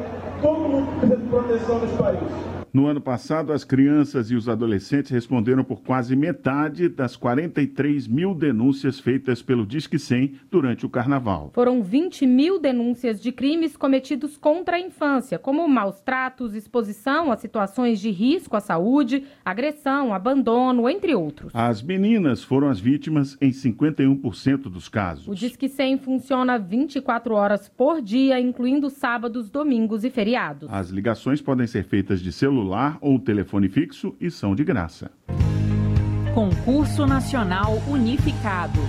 todo 0.41 0.59
mundo 0.59 0.99
que 0.99 1.07
de 1.07 1.27
proteção 1.29 1.79
nesse 1.79 1.93
país. 1.93 2.54
No 2.75 2.87
ano 2.87 2.99
passado, 2.99 3.53
as 3.53 3.63
crianças 3.63 4.29
e 4.29 4.35
os 4.35 4.49
adolescentes 4.49 5.09
responderam 5.09 5.63
por 5.63 5.81
quase 5.81 6.13
metade 6.13 6.89
das 6.89 7.15
43 7.15 8.05
mil 8.05 8.35
denúncias 8.35 8.99
feitas 8.99 9.41
pelo 9.41 9.65
Disque 9.65 9.97
100 9.97 10.33
durante 10.51 10.85
o 10.85 10.89
carnaval. 10.89 11.51
Foram 11.53 11.81
20 11.81 12.27
mil 12.27 12.59
denúncias 12.59 13.21
de 13.21 13.31
crimes 13.31 13.77
cometidos 13.77 14.35
contra 14.35 14.75
a 14.75 14.79
infância, 14.81 15.39
como 15.39 15.65
maus 15.69 16.01
tratos, 16.01 16.53
exposição 16.53 17.31
a 17.31 17.37
situações 17.37 17.97
de 17.97 18.11
risco 18.11 18.57
à 18.57 18.59
saúde, 18.59 19.23
agressão, 19.45 20.13
abandono, 20.13 20.89
entre 20.89 21.15
outros. 21.15 21.53
As 21.55 21.81
meninas 21.81 22.43
foram 22.43 22.67
as 22.67 22.77
vítimas 22.77 23.37
em 23.39 23.51
51% 23.51 24.63
dos 24.63 24.89
casos. 24.89 25.29
O 25.29 25.33
Disque 25.33 25.69
100 25.69 25.99
funciona 25.99 26.59
24 26.59 27.35
horas 27.35 27.69
por 27.69 28.01
dia, 28.01 28.37
incluindo 28.37 28.89
sábados, 28.89 29.49
domingos 29.49 30.03
e 30.03 30.09
feriados. 30.09 30.67
As 30.69 30.89
ligações 30.89 31.41
podem 31.41 31.67
ser 31.67 31.85
feitas 31.85 32.19
de 32.19 32.33
celular 32.33 32.64
celular 32.65 32.97
ou 32.99 33.19
telefone 33.19 33.69
fixo 33.69 34.15
e 34.19 34.31
são 34.31 34.55
de 34.55 34.63
graça. 34.63 35.11
Concurso 36.33 37.05
Nacional 37.05 37.77
Unificado. 37.87 38.79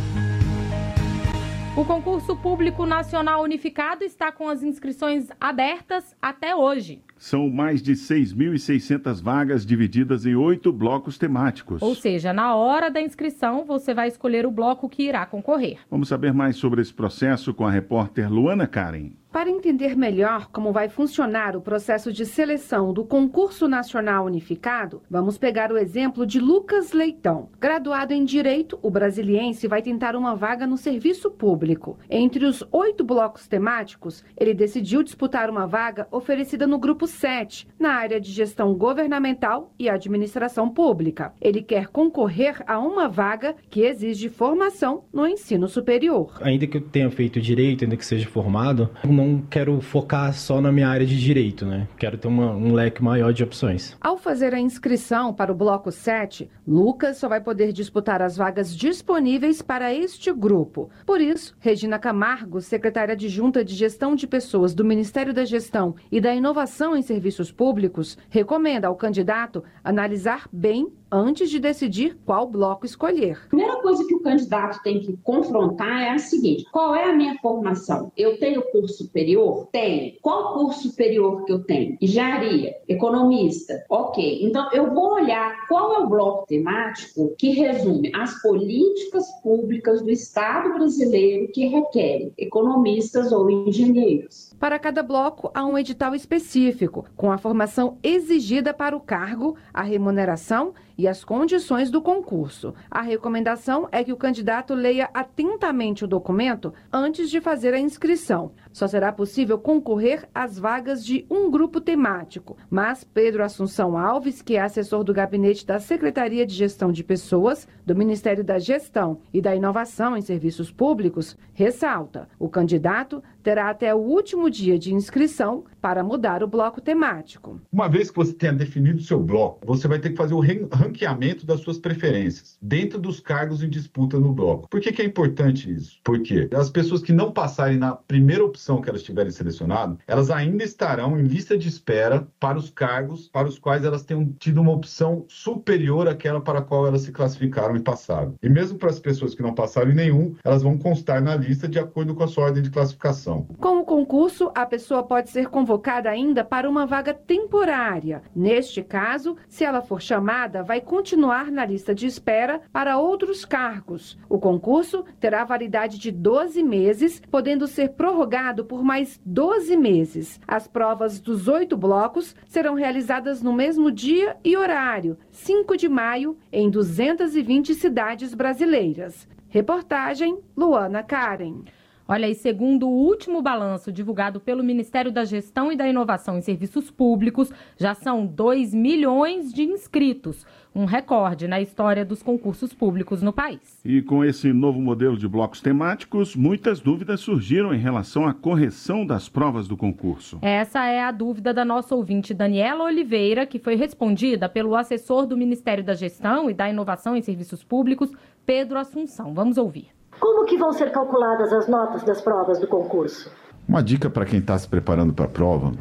O 1.76 1.85
concurso 1.85 2.35
público 2.35 2.87
nacional 2.87 3.42
unificado 3.42 4.02
está 4.02 4.33
com 4.33 4.49
as 4.49 4.62
inscrições 4.62 5.28
abertas 5.38 6.16
até 6.23 6.56
hoje. 6.56 7.02
São 7.18 7.50
mais 7.50 7.83
de 7.83 7.92
6.600 7.92 9.23
vagas 9.23 9.66
divididas 9.66 10.25
em 10.25 10.35
oito 10.35 10.73
blocos 10.73 11.18
temáticos. 11.18 11.83
Ou 11.83 11.95
seja, 11.95 12.33
na 12.33 12.54
hora 12.56 12.90
da 12.90 13.02
inscrição, 13.02 13.66
você 13.66 13.92
vai 13.92 14.09
escolher 14.09 14.47
o 14.47 14.50
bloco 14.50 14.88
que 14.88 15.02
irá 15.02 15.26
concorrer. 15.26 15.78
Vamos 15.90 16.09
saber 16.09 16.33
mais 16.33 16.56
sobre 16.56 16.80
esse 16.80 16.95
processo 16.95 17.52
com 17.52 17.66
a 17.66 17.71
repórter 17.71 18.33
Luana 18.33 18.66
Karen. 18.66 19.11
Para 19.37 19.50
entender 19.50 19.95
melhor 19.95 20.49
como 20.50 20.73
vai 20.73 20.88
funcionar 20.88 21.55
o 21.57 21.61
processo 21.61 22.11
de 22.11 22.25
seleção 22.25 22.90
do 22.90 23.05
Concurso 23.05 23.69
Nacional 23.69 24.25
Unificado, 24.25 25.02
vamos 25.11 25.37
pegar 25.37 25.71
o 25.71 25.76
exemplo 25.76 26.25
de 26.26 26.40
Lucas 26.40 26.93
Leitão. 26.93 27.50
Graduado 27.61 28.14
em 28.14 28.25
Direito, 28.25 28.78
o 28.81 28.90
brasiliense 28.90 29.69
vai 29.69 29.83
tentar 29.83 30.16
uma 30.16 30.35
vaga 30.35 30.66
no 30.66 30.78
serviço 30.78 31.31
público. 31.31 31.99
Entre 32.09 32.47
os 32.47 32.64
oito 32.73 33.05
blocos 33.05 33.47
temáticos, 33.47 34.25
ele 34.38 34.55
decidiu 34.55 35.02
disputar 35.02 35.50
uma 35.50 35.66
vaga 35.66 36.09
oferecida 36.11 36.66
no 36.66 36.78
Grupo 36.78 37.07
7, 37.07 37.69
na 37.78 37.90
área 37.90 38.19
de 38.19 38.33
Gestão 38.33 38.73
Governamental 38.73 39.71
e 39.78 39.90
Administração 39.90 40.71
Pública. 40.71 41.35
Ele 41.43 41.61
quer 41.61 41.88
concorrer 41.88 42.62
a 42.66 42.78
uma 42.78 43.07
vaga 43.07 43.55
que 43.69 43.83
exige 43.83 44.31
formação 44.31 45.05
no 45.12 45.26
ensino 45.26 45.69
superior. 45.69 46.38
Ainda 46.40 46.66
que 46.66 46.78
eu 46.78 46.88
tenha 46.88 47.11
feito 47.11 47.38
Direito, 47.38 47.85
ainda 47.85 47.99
que 47.99 48.07
seja 48.07 48.26
formado, 48.26 48.88
não 49.05 49.25
não 49.26 49.42
quero 49.42 49.80
focar 49.80 50.33
só 50.33 50.61
na 50.61 50.71
minha 50.71 50.88
área 50.88 51.04
de 51.04 51.18
direito, 51.18 51.66
né? 51.66 51.88
Quero 51.99 52.16
ter 52.16 52.28
uma, 52.28 52.52
um 52.52 52.73
leque 52.73 53.02
maior 53.02 53.33
de 53.33 53.42
opções. 53.42 53.97
Ao 54.00 54.16
fazer 54.16 54.54
a 54.54 54.61
inscrição 54.61 55.35
para 55.35 55.50
o 55.50 55.54
bloco 55.54 55.90
7, 55.90 56.49
Lucas 56.66 57.16
só 57.16 57.28
vai 57.28 57.40
poder 57.40 57.73
disputar 57.73 58.23
as 58.23 58.37
vagas 58.37 58.75
disponíveis 58.75 59.61
para 59.61 59.92
este 59.92 60.33
grupo. 60.33 60.88
Por 61.04 61.21
isso, 61.21 61.56
Regina 61.59 61.99
Camargo, 61.99 62.61
secretária 62.61 63.12
adjunta 63.12 63.64
de 63.64 63.75
Gestão 63.75 64.14
de 64.14 64.26
Pessoas 64.26 64.75
do 64.75 64.85
Ministério 64.85 65.35
da 65.35 65.45
Gestão 65.45 65.97
e 66.11 66.21
da 66.21 66.35
Inovação 66.35 66.97
em 66.97 67.02
Serviços 67.02 67.50
Públicos, 67.50 68.16
recomenda 68.30 68.88
ao 68.88 68.97
candidato 68.97 69.64
analisar 69.83 70.49
bem 70.52 70.92
antes 71.11 71.51
de 71.51 71.59
decidir 71.59 72.17
qual 72.25 72.47
bloco 72.47 72.87
escolher. 72.87 73.39
A 73.45 73.49
primeira 73.49 73.81
coisa 73.81 74.07
que 74.07 74.15
o 74.15 74.21
candidato 74.21 74.83
tem 74.83 75.01
que 75.01 75.17
confrontar 75.19 76.03
é 76.03 76.11
a 76.11 76.19
seguinte: 76.19 76.65
qual 76.73 76.95
é 76.95 77.11
a 77.11 77.13
minha 77.13 77.39
formação? 77.41 78.13
Eu 78.17 78.39
tenho 78.39 78.63
curso 78.71 79.05
superior? 79.05 79.69
Tenho. 79.73 80.15
Qual 80.21 80.55
curso 80.55 80.89
superior 80.89 81.45
que 81.45 81.53
eu 81.53 81.63
tenho? 81.65 81.97
Engenharia, 82.01 82.77
economista. 82.89 83.85
Ok. 83.89 84.41
Então 84.43 84.71
eu 84.73 84.93
vou 84.93 85.15
olhar 85.15 85.67
qual 85.69 85.95
é 85.95 85.99
o 85.99 86.09
bloco 86.09 86.47
temático 86.47 87.35
que 87.39 87.51
resume 87.51 88.11
as 88.15 88.41
políticas 88.43 89.25
públicas 89.43 90.03
do 90.03 90.11
Estado 90.11 90.75
brasileiro 90.75 91.51
que 91.53 91.67
requerem 91.67 92.33
economistas 92.39 93.33
ou 93.33 93.51
engenheiros. 93.51 94.55
Para 94.59 94.79
cada 94.79 95.03
bloco, 95.03 95.51
há 95.55 95.65
um 95.65 95.77
edital 95.77 96.15
específico, 96.15 97.05
com 97.17 97.31
a 97.31 97.39
formação 97.39 97.99
exigida 98.03 98.73
para 98.73 98.97
o 98.97 99.01
cargo, 99.01 99.57
a 99.73 99.83
remuneração 99.83 100.75
e 100.99 101.07
as 101.07 101.25
condições 101.25 101.91
do 101.91 102.00
concurso. 102.00 102.75
A 102.91 103.03
recomendação 103.03 103.88
é 103.93 104.03
que 104.03 104.12
o 104.12 104.17
candidato 104.17 104.75
leia 104.75 105.11
atentamente 105.12 106.05
o 106.05 106.09
documento 106.09 106.73
antes 106.93 107.31
de 107.31 107.41
fazer 107.41 107.75
a 107.75 107.79
inscrição. 107.79 108.53
Só 108.73 108.87
será 108.87 109.12
possível 109.12 109.59
concorrer 109.59 110.29
às 110.35 110.59
vagas 110.59 111.05
de 111.05 111.26
um 111.31 111.50
grupo 111.50 111.81
temático, 111.81 112.57
mas 112.71 113.05
Pedro 113.05 113.45
Assunção 113.45 113.97
Alves, 113.97 114.43
que 114.43 114.57
é 114.57 114.61
assessor 114.61 115.05
do 115.05 115.15
gabinete 115.15 115.67
da 115.67 115.79
Secretaria 115.79 116.47
de 116.47 116.55
Gestão 116.55 116.93
de 116.93 117.05
Pessoas, 117.05 117.69
do 117.85 117.95
Ministério 117.95 118.45
da 118.45 118.59
Gestão 118.59 119.21
e 119.33 119.41
da 119.41 119.55
Inovação 119.55 120.17
em 120.17 120.21
Serviços 120.21 120.71
Públicos, 120.71 121.37
ressalta: 121.55 122.29
o 122.38 122.49
candidato 122.49 123.23
terá 123.43 123.71
até 123.71 123.95
o 123.95 123.99
último 123.99 124.50
dia 124.50 124.79
de 124.79 124.93
inscrição 124.93 125.65
para 125.87 126.02
mudar 126.02 126.43
o 126.43 126.49
bloco 126.49 126.81
temático. 126.81 127.61
Uma 127.71 127.88
vez 127.88 128.11
que 128.11 128.16
você 128.16 128.33
tenha 128.33 128.52
definido 128.52 128.99
o 128.99 129.05
seu 129.05 129.21
bloco, 129.21 129.64
você 129.64 129.87
vai 129.87 130.00
ter 130.00 130.11
que 130.11 130.16
fazer 130.16 130.35
o 130.35 130.40
ranqueamento 130.40 131.47
das 131.47 131.61
suas 131.61 131.78
preferências 131.78 132.59
dentro 132.61 132.99
dos 132.99 133.21
cargos 133.21 133.62
em 133.62 133.69
disputa 133.69 134.19
no 134.19 134.33
bloco. 134.33 134.69
Por 134.69 134.81
que, 134.81 134.90
que 134.90 135.00
é 135.00 135.05
importante 135.05 135.73
isso? 135.73 136.00
Porque 136.02 136.49
as 136.52 136.71
pessoas 136.71 137.02
que 137.02 137.12
não 137.12 137.31
passarem 137.31 137.78
na 137.78 137.95
primeira 137.95 138.45
opção 138.45 138.81
que 138.81 138.90
elas 138.90 139.05
tiverem 139.05 139.31
selecionado, 139.31 139.97
elas 140.09 140.28
ainda 140.28 140.64
estarão 140.64 141.21
em 141.21 141.23
lista 141.23 141.57
de 141.57 141.69
espera 141.69 142.26
para 142.40 142.59
os 142.59 142.69
cargos 142.69 143.28
para 143.28 143.47
os 143.47 143.57
quais 143.57 143.85
elas 143.85 144.02
tenham 144.02 144.35
tido 144.40 144.61
uma 144.61 144.73
opção 144.73 145.25
superior 145.28 146.09
àquela 146.09 146.40
para 146.40 146.59
a 146.59 146.62
qual 146.62 146.85
elas 146.88 147.02
se 147.02 147.12
classificaram 147.12 147.76
e 147.76 147.81
passaram. 147.81 148.35
E 148.43 148.49
mesmo 148.49 148.76
para 148.76 148.90
as 148.90 148.99
pessoas 148.99 149.37
que 149.37 149.43
não 149.43 149.55
passaram 149.55 149.93
em 149.93 149.95
nenhum, 149.95 150.35
elas 150.43 150.64
vão 150.64 150.76
constar 150.76 151.23
na 151.23 151.37
lista 151.37 151.69
de 151.69 151.78
acordo 151.78 152.12
com 152.12 152.25
a 152.25 152.26
sua 152.26 152.47
ordem 152.47 152.64
de 152.64 152.71
classificação. 152.71 153.47
Com 153.61 153.78
o 153.78 153.85
concurso, 153.85 154.50
a 154.52 154.66
pessoa 154.66 155.05
pode 155.05 155.31
ser 155.31 155.47
convocada 155.47 155.75
convocada 155.76 156.09
ainda 156.09 156.42
para 156.42 156.68
uma 156.68 156.87
vaga 156.87 157.12
temporária. 157.12 158.23
Neste 158.35 158.83
caso, 158.83 159.37
se 159.47 159.62
ela 159.62 159.83
for 159.83 160.00
chamada, 160.00 160.62
vai 160.62 160.80
continuar 160.80 161.50
na 161.50 161.66
lista 161.66 161.95
de 161.95 162.06
espera 162.06 162.62
para 162.73 162.99
outros 162.99 163.45
cargos. 163.45 164.18
O 164.26 164.38
concurso 164.38 165.04
terá 165.21 165.45
validade 165.45 165.99
de 165.99 166.11
12 166.11 166.62
meses, 166.62 167.21
podendo 167.30 167.66
ser 167.66 167.90
prorrogado 167.90 168.64
por 168.64 168.83
mais 168.83 169.21
12 169.26 169.76
meses. 169.76 170.40
As 170.49 170.66
provas 170.66 171.21
dos 171.21 171.47
oito 171.47 171.76
blocos 171.76 172.35
serão 172.47 172.75
realizadas 172.75 173.42
no 173.42 173.52
mesmo 173.52 173.92
dia 173.92 174.37
e 174.42 174.56
horário, 174.56 175.18
5 175.30 175.76
de 175.76 175.90
maio, 175.90 176.38
em 176.50 176.71
220 176.71 177.75
cidades 177.75 178.35
brasileiras. 178.35 179.28
Reportagem 179.49 180.38
Luana 180.56 181.02
Karen. 181.02 181.64
Olha, 182.09 182.29
e 182.29 182.37
segundo 182.37 182.87
o 182.87 182.93
último 182.93 183.43
balanço 183.43 183.91
divulgado 183.91 184.39
pelo 184.39 184.63
Ministério 184.63 185.11
da 185.11 185.25
Gestão 185.25 185.73
e 185.73 185.77
da 185.77 185.89
Inovação 185.89 186.39
em 186.39 186.41
Serviços 186.41 186.89
Públicos, 186.89 187.51
já 187.77 187.95
são 187.95 188.25
2 188.25 188.73
milhões 188.73 189.53
de 189.53 189.65
inscritos, 189.65 190.47
um 190.73 190.85
recorde 190.85 191.49
na 191.49 191.61
história 191.61 192.05
dos 192.05 192.23
concursos 192.23 192.73
públicos 192.73 193.23
no 193.23 193.33
país. 193.33 193.81
E 193.85 194.01
com 194.03 194.25
esse 194.25 194.53
novo 194.53 194.81
modelo 194.81 195.17
de 195.17 195.27
blocos 195.27 195.61
temáticos, 195.61 196.37
muitas 196.37 196.79
dúvidas 196.79 197.19
surgiram 197.19 197.75
em 197.75 197.79
relação 197.79 198.25
à 198.25 198.33
correção 198.33 199.05
das 199.05 199.29
provas 199.29 199.67
do 199.67 199.77
concurso. 199.77 200.39
Essa 200.43 200.85
é 200.87 201.03
a 201.03 201.11
dúvida 201.11 201.53
da 201.53 201.65
nossa 201.65 201.93
ouvinte 201.97 202.33
Daniela 202.33 202.85
Oliveira, 202.85 203.45
que 203.45 203.59
foi 203.59 203.75
respondida 203.75 204.49
pelo 204.49 204.77
assessor 204.77 205.27
do 205.27 205.37
Ministério 205.37 205.83
da 205.83 205.95
Gestão 205.95 206.49
e 206.49 206.55
da 206.55 206.71
Inovação 206.71 207.17
em 207.17 207.23
Serviços 207.23 207.65
Públicos, 207.65 208.13
Pedro 208.45 208.79
Assunção. 208.79 209.35
Vamos 209.35 209.59
ouvir. 209.59 209.97
Como 210.18 210.44
que 210.44 210.56
vão 210.56 210.73
ser 210.73 210.90
calculadas 210.90 211.52
as 211.52 211.68
notas 211.68 212.02
das 212.02 212.20
provas 212.20 212.58
do 212.58 212.66
concurso? 212.66 213.30
Uma 213.68 213.82
dica 213.82 214.08
para 214.08 214.25
quem 214.25 214.38
está 214.38 214.56
se 214.58 214.68
preparando 214.68 215.12
para 215.12 215.25
a 215.25 215.28
prova 215.28 215.73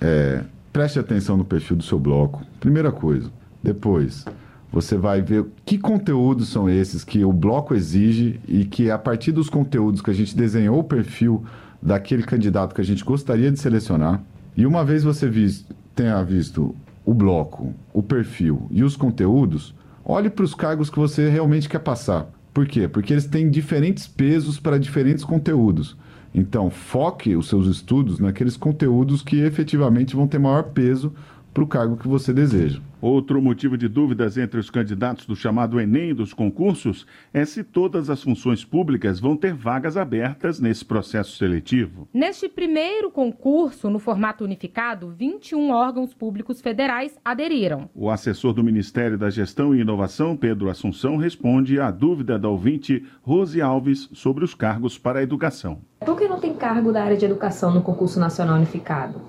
é 0.00 0.44
preste 0.72 0.98
atenção 0.98 1.36
no 1.36 1.44
perfil 1.44 1.76
do 1.76 1.82
seu 1.82 1.98
bloco. 1.98 2.42
Primeira 2.60 2.92
coisa. 2.92 3.30
Depois, 3.62 4.24
você 4.72 4.96
vai 4.96 5.20
ver 5.20 5.46
que 5.64 5.78
conteúdos 5.78 6.48
são 6.48 6.68
esses 6.68 7.02
que 7.02 7.24
o 7.24 7.32
bloco 7.32 7.74
exige 7.74 8.40
e 8.46 8.64
que 8.64 8.90
a 8.90 8.98
partir 8.98 9.32
dos 9.32 9.50
conteúdos 9.50 10.00
que 10.00 10.10
a 10.10 10.14
gente 10.14 10.36
desenhou 10.36 10.78
o 10.78 10.84
perfil 10.84 11.44
daquele 11.82 12.22
candidato 12.22 12.74
que 12.74 12.80
a 12.80 12.84
gente 12.84 13.04
gostaria 13.04 13.50
de 13.50 13.58
selecionar. 13.58 14.22
E 14.56 14.66
uma 14.66 14.84
vez 14.84 15.02
você 15.02 15.28
visto, 15.28 15.74
tenha 15.94 16.22
visto 16.22 16.74
o 17.04 17.14
bloco, 17.14 17.74
o 17.92 18.02
perfil 18.02 18.68
e 18.70 18.84
os 18.84 18.96
conteúdos, 18.96 19.74
olhe 20.04 20.30
para 20.30 20.44
os 20.44 20.54
cargos 20.54 20.90
que 20.90 20.98
você 20.98 21.28
realmente 21.28 21.68
quer 21.68 21.80
passar. 21.80 22.28
Por 22.52 22.66
quê? 22.66 22.88
Porque 22.88 23.12
eles 23.12 23.26
têm 23.26 23.50
diferentes 23.50 24.06
pesos 24.06 24.58
para 24.58 24.78
diferentes 24.78 25.24
conteúdos. 25.24 25.96
Então, 26.34 26.70
foque 26.70 27.34
os 27.36 27.48
seus 27.48 27.66
estudos 27.66 28.18
naqueles 28.18 28.56
conteúdos 28.56 29.22
que 29.22 29.40
efetivamente 29.40 30.14
vão 30.14 30.28
ter 30.28 30.38
maior 30.38 30.64
peso 30.64 31.12
para 31.60 31.64
o 31.64 31.66
cargo 31.66 31.96
que 31.96 32.08
você 32.08 32.32
deseja. 32.32 32.80
Outro 33.02 33.40
motivo 33.40 33.76
de 33.76 33.88
dúvidas 33.88 34.38
entre 34.38 34.58
os 34.58 34.70
candidatos 34.70 35.26
do 35.26 35.36
chamado 35.36 35.80
Enem 35.80 36.14
dos 36.14 36.32
concursos 36.32 37.06
é 37.32 37.44
se 37.44 37.62
todas 37.62 38.08
as 38.08 38.22
funções 38.22 38.64
públicas 38.64 39.20
vão 39.20 39.36
ter 39.36 39.54
vagas 39.54 39.96
abertas 39.96 40.60
nesse 40.60 40.84
processo 40.84 41.36
seletivo. 41.36 42.08
Neste 42.12 42.48
primeiro 42.48 43.10
concurso, 43.10 43.90
no 43.90 43.98
formato 43.98 44.44
unificado, 44.44 45.10
21 45.10 45.70
órgãos 45.70 46.14
públicos 46.14 46.60
federais 46.60 47.18
aderiram. 47.24 47.88
O 47.94 48.10
assessor 48.10 48.52
do 48.52 48.64
Ministério 48.64 49.18
da 49.18 49.30
Gestão 49.30 49.74
e 49.74 49.80
Inovação, 49.80 50.36
Pedro 50.36 50.70
Assunção, 50.70 51.16
responde 51.16 51.80
à 51.80 51.90
dúvida 51.90 52.38
da 52.38 52.48
ouvinte 52.48 53.04
Rose 53.22 53.60
Alves 53.60 54.08
sobre 54.12 54.44
os 54.44 54.54
cargos 54.54 54.98
para 54.98 55.20
a 55.20 55.22
educação. 55.22 55.80
Por 56.00 56.16
que 56.16 56.28
não 56.28 56.40
tem 56.40 56.54
cargo 56.54 56.92
da 56.92 57.02
área 57.02 57.16
de 57.16 57.24
educação 57.24 57.72
no 57.72 57.82
concurso 57.82 58.18
nacional 58.18 58.56
unificado? 58.56 59.20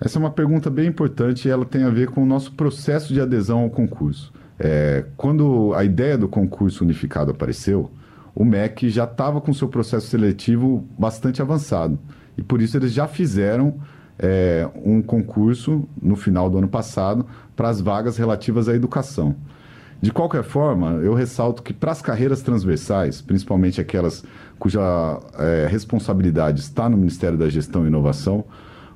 Essa 0.00 0.18
é 0.18 0.20
uma 0.20 0.30
pergunta 0.30 0.70
bem 0.70 0.86
importante 0.86 1.48
e 1.48 1.50
ela 1.50 1.64
tem 1.64 1.82
a 1.82 1.90
ver 1.90 2.08
com 2.08 2.22
o 2.22 2.26
nosso 2.26 2.52
processo 2.52 3.12
de 3.12 3.20
adesão 3.20 3.60
ao 3.60 3.70
concurso. 3.70 4.32
É, 4.58 5.04
quando 5.16 5.72
a 5.74 5.84
ideia 5.84 6.16
do 6.16 6.28
concurso 6.28 6.84
unificado 6.84 7.30
apareceu, 7.30 7.90
o 8.34 8.44
MEC 8.44 8.88
já 8.90 9.04
estava 9.04 9.40
com 9.40 9.52
seu 9.52 9.68
processo 9.68 10.06
seletivo 10.06 10.86
bastante 10.96 11.42
avançado. 11.42 11.98
E 12.36 12.42
por 12.42 12.62
isso 12.62 12.76
eles 12.76 12.92
já 12.92 13.08
fizeram 13.08 13.74
é, 14.16 14.68
um 14.84 15.02
concurso 15.02 15.88
no 16.00 16.14
final 16.14 16.48
do 16.48 16.58
ano 16.58 16.68
passado 16.68 17.26
para 17.56 17.68
as 17.68 17.80
vagas 17.80 18.16
relativas 18.16 18.68
à 18.68 18.74
educação. 18.74 19.34
De 20.00 20.12
qualquer 20.12 20.44
forma, 20.44 20.92
eu 21.02 21.12
ressalto 21.12 21.60
que 21.60 21.72
para 21.72 21.90
as 21.90 22.00
carreiras 22.00 22.40
transversais, 22.40 23.20
principalmente 23.20 23.80
aquelas 23.80 24.24
cuja 24.56 24.80
é, 25.36 25.66
responsabilidade 25.68 26.60
está 26.60 26.88
no 26.88 26.96
Ministério 26.96 27.36
da 27.36 27.48
Gestão 27.48 27.84
e 27.84 27.88
Inovação, 27.88 28.44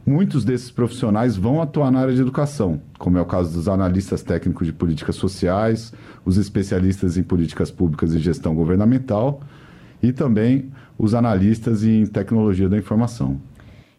Muitos 0.05 0.45
desses 0.45 0.69
profissionais 0.69 1.37
vão 1.37 1.62
atuar 1.62 1.93
na 1.93 2.01
área 2.01 2.15
de 2.15 2.21
educação, 2.21 2.81
como 2.99 3.19
é 3.19 3.21
o 3.21 3.25
caso 3.25 3.53
dos 3.53 3.69
analistas 3.69 4.21
técnicos 4.21 4.67
de 4.67 4.73
políticas 4.73 5.15
sociais, 5.15 5.93
os 6.25 6.37
especialistas 6.37 7.17
em 7.17 7.23
políticas 7.23 7.71
públicas 7.71 8.12
e 8.12 8.19
gestão 8.19 8.53
governamental 8.53 9.41
e 10.03 10.12
também 10.12 10.73
os 10.99 11.15
analistas 11.15 11.85
em 11.85 12.05
tecnologia 12.05 12.69
da 12.69 12.77
informação. 12.77 13.41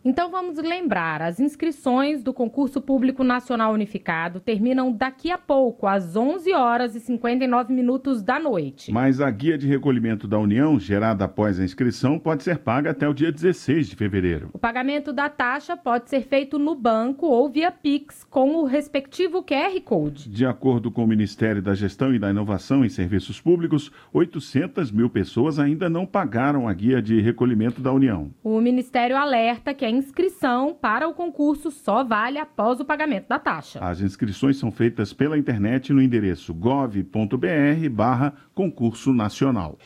Então 0.06 0.30
vamos 0.30 0.58
lembrar, 0.58 1.22
as 1.22 1.40
inscrições 1.40 2.22
do 2.22 2.34
concurso 2.34 2.82
público 2.82 3.24
nacional 3.24 3.72
unificado 3.72 4.42
terminam 4.42 4.92
daqui 4.92 5.32
a 5.32 5.38
pouco, 5.38 5.88
às 5.88 6.18
11 6.18 6.52
horas 6.52 6.94
e 6.94 7.00
59 7.00 7.74
minutos 7.74 8.22
da 8.22 8.38
noite. 8.38 8.92
Mas 8.92 9.22
a 9.22 9.32
guia 9.32 9.58
de 9.58 9.66
recolhimento 9.66 10.28
da 10.28 10.38
União, 10.38 10.78
gerada 10.78 11.24
após 11.24 11.58
a 11.58 11.64
inscrição, 11.64 12.20
pode 12.20 12.44
ser 12.44 12.58
paga 12.58 12.92
até 12.92 13.08
o 13.08 13.14
dia 13.14 13.32
16 13.32 13.88
de 13.88 13.96
fevereiro. 13.96 14.50
O 14.52 14.60
pagamento 14.60 15.14
da 15.14 15.30
taxa 15.30 15.78
pode 15.78 16.10
ser 16.10 16.24
feito 16.24 16.60
no 16.60 16.76
banco 16.76 17.28
ou 17.28 17.50
via 17.50 17.72
Pix 17.72 18.26
com 18.26 18.56
o 18.56 18.66
respectivo 18.66 19.42
QR 19.42 19.80
Code. 19.86 20.30
De 20.30 20.46
acordo 20.46 20.92
com 20.92 21.06
o 21.06 21.08
Ministério 21.08 21.62
da 21.62 21.74
Gestão 21.74 22.14
e 22.14 22.20
da 22.20 22.30
Inovação 22.30 22.84
em 22.84 22.90
Serviços 22.90 23.40
Públicos, 23.40 23.90
800 24.12 24.92
mil 24.92 25.10
pessoas 25.10 25.60
ainda 25.60 25.90
não 25.90 26.06
pagaram 26.06 26.68
a 26.68 26.74
guia 26.74 27.02
de 27.02 27.22
recolhimento 27.22 27.80
da 27.80 27.94
União. 27.94 28.32
O 28.44 28.60
Ministério 28.60 29.16
alerta 29.16 29.74
que 29.74 29.86
a 29.86 29.93
inscrição 29.94 30.76
para 30.80 31.08
o 31.08 31.14
concurso 31.14 31.72
só 31.72 32.04
vale 32.04 32.38
após 32.38 32.80
o 32.80 32.86
pagamento 32.86 33.28
da 33.28 33.40
taxa. 33.40 33.80
As 33.82 34.02
inscrições 34.02 34.58
são 34.58 34.72
feitas 34.72 35.14
pela 35.14 35.38
internet 35.38 35.94
no 35.94 36.02
endereço 36.02 36.54
gov.br 36.54 37.90
barra 37.92 38.34
concurso 38.54 39.14
nacional. 39.14 39.78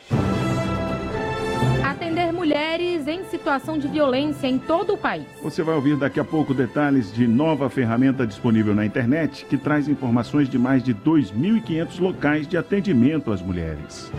Atender 1.84 2.32
mulheres 2.32 3.06
em 3.06 3.24
situação 3.24 3.78
de 3.78 3.88
violência 3.88 4.46
em 4.46 4.58
todo 4.58 4.94
o 4.94 4.98
país. 4.98 5.26
Você 5.42 5.62
vai 5.62 5.74
ouvir 5.74 5.96
daqui 5.96 6.18
a 6.18 6.24
pouco 6.24 6.54
detalhes 6.54 7.12
de 7.12 7.26
nova 7.26 7.68
ferramenta 7.68 8.26
disponível 8.26 8.74
na 8.74 8.84
internet 8.84 9.44
que 9.46 9.56
traz 9.56 9.88
informações 9.88 10.48
de 10.48 10.58
mais 10.58 10.82
de 10.82 10.94
2.500 10.94 12.00
locais 12.00 12.46
de 12.46 12.56
atendimento 12.56 13.32
às 13.32 13.42
mulheres. 13.42 14.10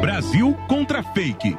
Brasil 0.00 0.56
contra 0.66 1.02
Fake. 1.02 1.56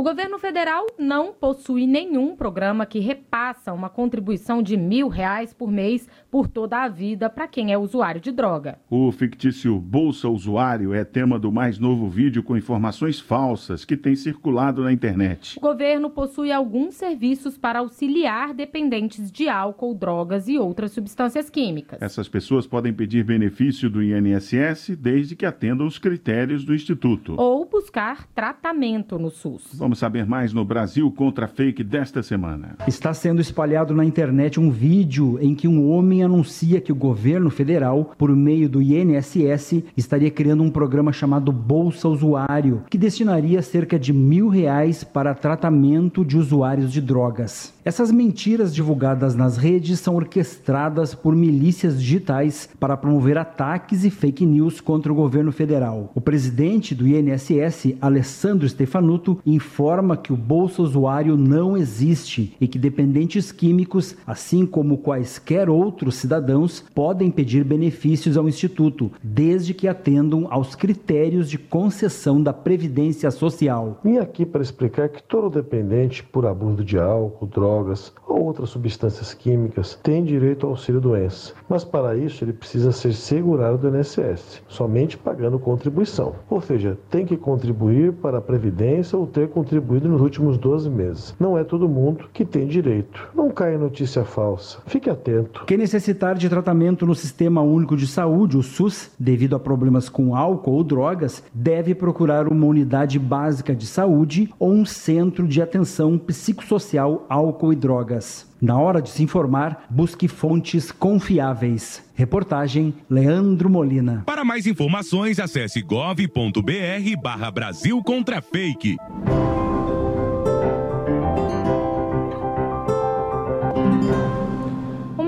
O 0.00 0.02
governo 0.02 0.38
federal 0.38 0.86
não 0.98 1.30
possui 1.30 1.86
nenhum 1.86 2.34
programa 2.34 2.86
que 2.86 3.00
repassa 3.00 3.70
uma 3.70 3.90
contribuição 3.90 4.62
de 4.62 4.74
mil 4.74 5.08
reais 5.08 5.52
por 5.52 5.70
mês 5.70 6.08
por 6.30 6.46
toda 6.48 6.84
a 6.84 6.88
vida 6.88 7.28
para 7.28 7.48
quem 7.48 7.72
é 7.72 7.78
usuário 7.78 8.20
de 8.20 8.30
droga. 8.30 8.78
O 8.88 9.10
fictício 9.10 9.78
Bolsa 9.78 10.28
Usuário 10.28 10.94
é 10.94 11.04
tema 11.04 11.38
do 11.38 11.50
mais 11.50 11.78
novo 11.78 12.08
vídeo 12.08 12.42
com 12.42 12.56
informações 12.56 13.18
falsas 13.18 13.84
que 13.84 13.96
tem 13.96 14.14
circulado 14.14 14.82
na 14.82 14.92
internet. 14.92 15.58
O 15.58 15.60
governo 15.60 16.08
possui 16.10 16.52
alguns 16.52 16.94
serviços 16.94 17.58
para 17.58 17.80
auxiliar 17.80 18.54
dependentes 18.54 19.30
de 19.30 19.48
álcool, 19.48 19.94
drogas 19.94 20.48
e 20.48 20.58
outras 20.58 20.92
substâncias 20.92 21.50
químicas. 21.50 22.00
Essas 22.00 22.28
pessoas 22.28 22.66
podem 22.66 22.92
pedir 22.92 23.24
benefício 23.24 23.90
do 23.90 24.02
INSS 24.02 24.96
desde 24.98 25.34
que 25.34 25.46
atendam 25.46 25.86
os 25.86 25.98
critérios 25.98 26.64
do 26.64 26.74
Instituto. 26.74 27.34
Ou 27.36 27.64
buscar 27.64 28.26
tratamento 28.28 29.18
no 29.18 29.30
SUS. 29.30 29.74
Vamos 29.74 29.98
saber 29.98 30.26
mais 30.26 30.52
no 30.52 30.64
Brasil 30.64 31.10
contra 31.10 31.46
a 31.46 31.48
fake 31.48 31.82
desta 31.82 32.22
semana. 32.22 32.76
Está 32.86 33.12
sendo 33.12 33.40
espalhado 33.40 33.94
na 33.94 34.04
internet 34.04 34.60
um 34.60 34.70
vídeo 34.70 35.38
em 35.40 35.54
que 35.54 35.66
um 35.66 35.90
homem 35.90 36.19
anuncia 36.22 36.80
que 36.80 36.92
o 36.92 36.96
governo 36.96 37.50
federal, 37.50 38.12
por 38.16 38.34
meio 38.34 38.68
do 38.68 38.82
INSS, 38.82 39.82
estaria 39.96 40.30
criando 40.30 40.62
um 40.62 40.70
programa 40.70 41.12
chamado 41.12 41.52
Bolsa 41.52 42.08
Usuário, 42.08 42.82
que 42.88 42.98
destinaria 42.98 43.62
cerca 43.62 43.98
de 43.98 44.12
mil 44.12 44.48
reais 44.48 45.04
para 45.04 45.34
tratamento 45.34 46.24
de 46.24 46.36
usuários 46.36 46.92
de 46.92 47.00
drogas. 47.00 47.72
Essas 47.84 48.12
mentiras 48.12 48.74
divulgadas 48.74 49.34
nas 49.34 49.56
redes 49.56 50.00
são 50.00 50.14
orquestradas 50.14 51.14
por 51.14 51.34
milícias 51.34 52.00
digitais 52.00 52.68
para 52.78 52.96
promover 52.96 53.38
ataques 53.38 54.04
e 54.04 54.10
fake 54.10 54.44
news 54.44 54.80
contra 54.80 55.10
o 55.10 55.14
governo 55.16 55.50
federal. 55.50 56.10
O 56.14 56.20
presidente 56.20 56.94
do 56.94 57.08
INSS, 57.08 57.94
Alessandro 58.00 58.68
Stefanuto, 58.68 59.38
informa 59.46 60.16
que 60.16 60.32
o 60.32 60.36
Bolsa 60.36 60.82
Usuário 60.82 61.36
não 61.36 61.76
existe 61.76 62.54
e 62.60 62.68
que 62.68 62.78
dependentes 62.78 63.50
químicos, 63.50 64.16
assim 64.26 64.66
como 64.66 64.98
quaisquer 64.98 65.68
outros 65.70 66.09
cidadãos, 66.14 66.84
podem 66.94 67.30
pedir 67.30 67.64
benefícios 67.64 68.36
ao 68.36 68.48
Instituto, 68.48 69.10
desde 69.22 69.74
que 69.74 69.88
atendam 69.88 70.46
aos 70.50 70.74
critérios 70.74 71.48
de 71.48 71.58
concessão 71.58 72.42
da 72.42 72.52
Previdência 72.52 73.30
Social. 73.30 73.98
Vim 74.04 74.18
aqui 74.18 74.44
para 74.44 74.62
explicar 74.62 75.08
que 75.08 75.22
todo 75.22 75.50
dependente 75.50 76.22
por 76.22 76.46
abuso 76.46 76.84
de 76.84 76.98
álcool, 76.98 77.46
drogas 77.46 78.12
ou 78.26 78.44
outras 78.44 78.70
substâncias 78.70 79.34
químicas 79.34 79.98
tem 80.02 80.24
direito 80.24 80.66
ao 80.66 80.72
auxílio-doença, 80.72 81.54
mas 81.68 81.84
para 81.84 82.16
isso 82.16 82.44
ele 82.44 82.52
precisa 82.52 82.92
ser 82.92 83.12
segurado 83.12 83.78
do 83.78 83.96
INSS, 83.96 84.62
somente 84.68 85.16
pagando 85.16 85.58
contribuição. 85.58 86.34
Ou 86.48 86.60
seja, 86.60 86.98
tem 87.10 87.24
que 87.26 87.36
contribuir 87.36 88.12
para 88.14 88.38
a 88.38 88.42
Previdência 88.42 89.18
ou 89.18 89.26
ter 89.26 89.48
contribuído 89.48 90.08
nos 90.08 90.20
últimos 90.20 90.58
12 90.58 90.90
meses. 90.90 91.34
Não 91.38 91.56
é 91.56 91.64
todo 91.64 91.88
mundo 91.88 92.28
que 92.32 92.44
tem 92.44 92.66
direito. 92.66 93.28
Não 93.34 93.50
caia 93.50 93.78
notícia 93.78 94.24
falsa. 94.24 94.78
Fique 94.86 95.08
atento. 95.08 95.64
Quem 95.66 95.78
necessitar 96.00 96.34
de 96.34 96.48
tratamento 96.48 97.04
no 97.04 97.14
Sistema 97.14 97.60
Único 97.60 97.94
de 97.94 98.06
Saúde, 98.06 98.56
o 98.56 98.62
SUS, 98.62 99.10
devido 99.18 99.54
a 99.54 99.60
problemas 99.60 100.08
com 100.08 100.34
álcool 100.34 100.72
ou 100.72 100.82
drogas, 100.82 101.42
deve 101.52 101.94
procurar 101.94 102.48
uma 102.48 102.64
unidade 102.64 103.18
básica 103.18 103.74
de 103.74 103.86
saúde 103.86 104.48
ou 104.58 104.72
um 104.72 104.86
centro 104.86 105.46
de 105.46 105.60
atenção 105.60 106.16
psicossocial 106.16 107.26
álcool 107.28 107.74
e 107.74 107.76
drogas. 107.76 108.48
Na 108.62 108.78
hora 108.78 109.02
de 109.02 109.10
se 109.10 109.22
informar, 109.22 109.84
busque 109.90 110.26
fontes 110.26 110.90
confiáveis. 110.90 112.02
Reportagem 112.14 112.94
Leandro 113.08 113.68
Molina. 113.68 114.22
Para 114.24 114.42
mais 114.42 114.66
informações, 114.66 115.38
acesse 115.38 115.82
gov.br 115.82 117.20
barra 117.22 117.50
Brasil 117.50 118.02
contra 118.02 118.40
fake. 118.40 118.96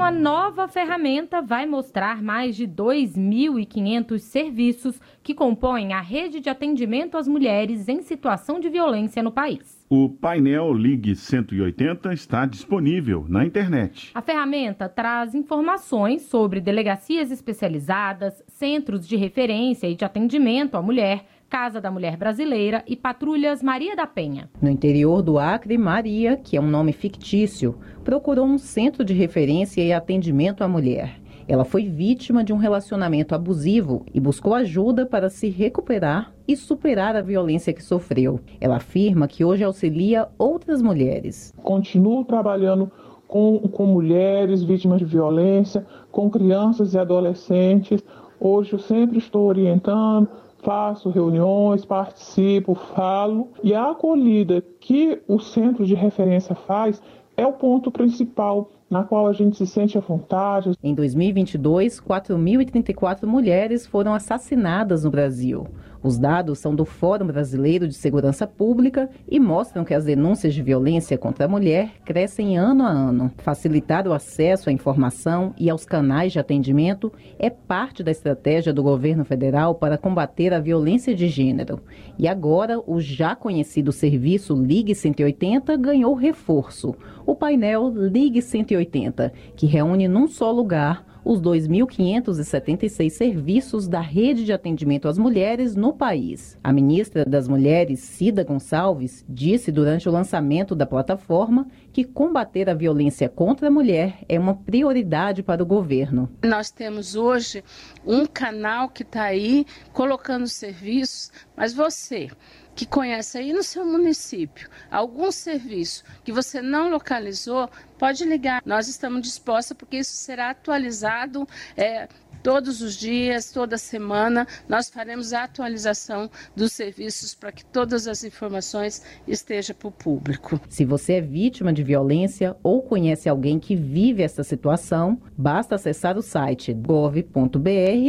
Uma 0.03 0.11
nova 0.11 0.67
ferramenta 0.67 1.41
vai 1.41 1.65
mostrar 1.65 2.21
mais 2.21 2.57
de 2.57 2.67
2.500 2.67 4.19
serviços 4.19 5.01
que 5.23 5.33
compõem 5.33 5.93
a 5.93 6.01
rede 6.01 6.41
de 6.41 6.51
atendimento 6.51 7.17
às 7.17 7.29
mulheres 7.29 7.88
em 7.88 8.03
situação 8.03 8.59
de 8.59 8.69
violência 8.69 9.23
no 9.23 9.31
país. 9.31 9.87
O 9.88 10.09
painel 10.09 10.73
Ligue 10.73 11.15
180 11.15 12.12
está 12.15 12.45
disponível 12.47 13.25
na 13.29 13.47
internet. 13.47 14.11
A 14.12 14.21
ferramenta 14.21 14.88
traz 14.88 15.37
informações 15.37 16.23
sobre 16.23 16.61
delegacias 16.61 17.31
especializadas, 17.31 18.43
centros 18.49 19.07
de 19.07 19.15
referência 19.15 19.87
e 19.87 19.95
de 19.95 20.05
atendimento 20.05 20.77
à 20.77 20.83
mulher, 20.83 21.27
Casa 21.53 21.83
da 21.83 21.91
Mulher 21.91 22.17
Brasileira 22.17 22.83
e 22.88 22.97
Patrulhas 22.97 23.62
Maria 23.62 23.95
da 23.95 24.07
Penha. 24.07 24.49
No 24.59 24.71
interior 24.71 25.21
do 25.21 25.38
Acre, 25.38 25.77
Maria, 25.77 26.35
que 26.35 26.57
é 26.57 26.61
um 26.62 26.67
nome 26.67 26.95
fictício, 26.95 27.77
procurou 28.03 28.47
um 28.47 28.57
centro 28.57 29.05
de 29.05 29.12
referência 29.12 29.83
e 29.83 29.93
atendimento 29.93 30.65
à 30.65 30.69
mulher. 30.69 31.21
Ela 31.47 31.67
foi 31.67 31.85
vítima 31.85 32.43
de 32.43 32.55
um 32.55 32.57
relacionamento 32.57 33.35
abusivo 33.35 34.07
e 34.15 34.19
buscou 34.19 34.55
ajuda 34.55 35.05
para 35.05 35.29
se 35.29 35.51
recuperar 35.51 36.33
e 36.49 36.57
superar 36.57 37.17
a 37.17 37.21
violência 37.21 37.75
que 37.75 37.85
sofreu. 37.85 38.41
Ela 38.59 38.77
afirma 38.77 39.29
que 39.29 39.45
hoje 39.45 39.62
auxilia 39.62 40.29
outras 40.38 40.81
mulheres. 40.81 41.53
Continuo 41.62 42.25
trabalhando 42.25 42.91
com, 43.29 43.59
com 43.59 43.85
mulheres 43.85 44.62
vítimas 44.62 45.01
de 45.01 45.05
violência, 45.05 45.85
com 46.11 46.31
crianças 46.31 46.95
e 46.95 46.99
adolescentes. 46.99 48.03
Hoje 48.41 48.73
eu 48.73 48.79
sempre 48.79 49.19
estou 49.19 49.47
orientando, 49.47 50.27
faço 50.62 51.11
reuniões, 51.11 51.85
participo, 51.85 52.75
falo. 52.75 53.48
E 53.62 53.75
a 53.75 53.90
acolhida 53.90 54.64
que 54.81 55.20
o 55.29 55.38
centro 55.38 55.85
de 55.85 55.94
referência 55.94 56.55
faz 56.55 57.03
é 57.37 57.46
o 57.46 57.53
ponto 57.53 57.90
principal 57.90 58.70
na 58.88 59.03
qual 59.03 59.27
a 59.27 59.33
gente 59.33 59.57
se 59.57 59.66
sente 59.66 59.96
à 59.96 60.01
vontade. 60.01 60.72
Em 60.83 60.94
2022, 60.94 61.98
4.034 62.01 63.25
mulheres 63.27 63.87
foram 63.87 64.12
assassinadas 64.12 65.05
no 65.05 65.11
Brasil. 65.11 65.66
Os 66.03 66.19
dados 66.19 66.59
são 66.59 66.75
do 66.75 66.85
Fórum 66.85 67.27
Brasileiro 67.27 67.87
de 67.87 67.95
Segurança 67.95 68.45
Pública 68.45 69.09
e 69.29 69.38
mostram 69.38 69.85
que 69.85 69.95
as 69.95 70.05
denúncias 70.05 70.53
de 70.53 70.61
violência 70.61 71.17
contra 71.17 71.45
a 71.45 71.49
mulher 71.49 71.93
crescem 72.05 72.59
ano 72.59 72.83
a 72.83 72.88
ano. 72.88 73.31
Facilitar 73.38 74.09
o 74.09 74.12
acesso 74.12 74.69
à 74.69 74.73
informação 74.73 75.55
e 75.57 75.71
aos 75.71 75.85
canais 75.85 76.33
de 76.33 76.41
atendimento 76.41 77.12
é 77.38 77.49
parte 77.49 78.03
da 78.03 78.11
estratégia 78.11 78.73
do 78.73 78.83
governo 78.83 79.25
federal 79.25 79.77
para 79.77 79.97
combater 79.97 80.53
a 80.53 80.59
violência 80.59 81.15
de 81.15 81.29
gênero. 81.29 81.81
E 82.19 82.27
agora, 82.27 82.81
o 82.85 83.01
já 83.01 83.37
conhecido 83.37 83.93
serviço 83.93 84.55
Ligue 84.55 84.97
180 84.97 85.77
ganhou 85.77 86.15
reforço. 86.15 86.97
O 87.25 87.37
painel 87.37 87.91
Ligue 87.95 88.43
180, 88.43 89.33
que 89.55 89.67
reúne 89.67 90.09
num 90.09 90.27
só 90.27 90.51
lugar 90.51 91.12
os 91.24 91.40
2.576 91.40 93.11
serviços 93.11 93.88
da 93.88 94.00
rede 94.00 94.44
de 94.44 94.52
atendimento 94.52 95.08
às 95.08 95.18
mulheres 95.18 95.76
no 95.76 95.92
país. 95.92 96.58
A 96.62 96.72
ministra 96.72 97.24
das 97.24 97.48
Mulheres, 97.48 98.00
Cida 98.00 98.44
Gonçalves, 98.44 99.24
disse 99.28 99.70
durante 99.70 100.08
o 100.08 100.12
lançamento 100.12 100.74
da 100.74 100.87
plataforma 100.87 101.66
que 101.92 102.04
combater 102.04 102.68
a 102.68 102.74
violência 102.74 103.28
contra 103.28 103.68
a 103.68 103.70
mulher 103.70 104.24
é 104.28 104.38
uma 104.38 104.54
prioridade 104.54 105.42
para 105.42 105.62
o 105.62 105.66
governo. 105.66 106.28
Nós 106.42 106.70
temos 106.70 107.14
hoje 107.14 107.62
um 108.06 108.26
canal 108.26 108.88
que 108.88 109.02
está 109.02 109.24
aí 109.24 109.66
colocando 109.92 110.46
serviços, 110.46 111.30
mas 111.56 111.72
você 111.72 112.28
que 112.74 112.87
conhece 112.87 113.38
aí 113.38 113.52
no 113.52 113.62
seu 113.62 113.85
município 113.85 114.68
algum 114.90 115.30
serviço 115.30 116.04
que 116.24 116.32
você 116.32 116.62
não 116.62 116.88
localizou, 116.88 117.68
pode 117.98 118.24
ligar. 118.24 118.62
Nós 118.64 118.88
estamos 118.88 119.22
dispostos 119.22 119.76
porque 119.76 119.98
isso 119.98 120.12
será 120.12 120.50
atualizado. 120.50 121.46
É, 121.76 122.08
todos 122.42 122.83
os 122.83 122.96
dias, 122.96 123.52
toda 123.52 123.78
semana, 123.78 124.46
nós 124.68 124.90
faremos 124.90 125.33
a 125.33 125.44
atualização 125.44 126.28
dos 126.57 126.72
serviços 126.72 127.35
para 127.35 127.52
que 127.52 127.64
todas 127.64 128.09
as 128.09 128.24
informações 128.24 129.02
estejam 129.26 129.76
para 129.76 129.88
o 129.88 129.92
público. 129.92 130.61
Se 130.68 130.85
você 130.85 131.14
é 131.14 131.20
vítima 131.20 131.72
de 131.72 131.83
violência 131.83 132.57
ou 132.62 132.83
conhece 132.83 133.28
alguém 133.28 133.59
que 133.59 133.76
vive 133.76 134.22
essa 134.22 134.42
situação, 134.42 135.20
basta 135.37 135.76
acessar 135.76 136.18
o 136.18 136.22
site 136.22 136.72
gov.br 136.72 137.22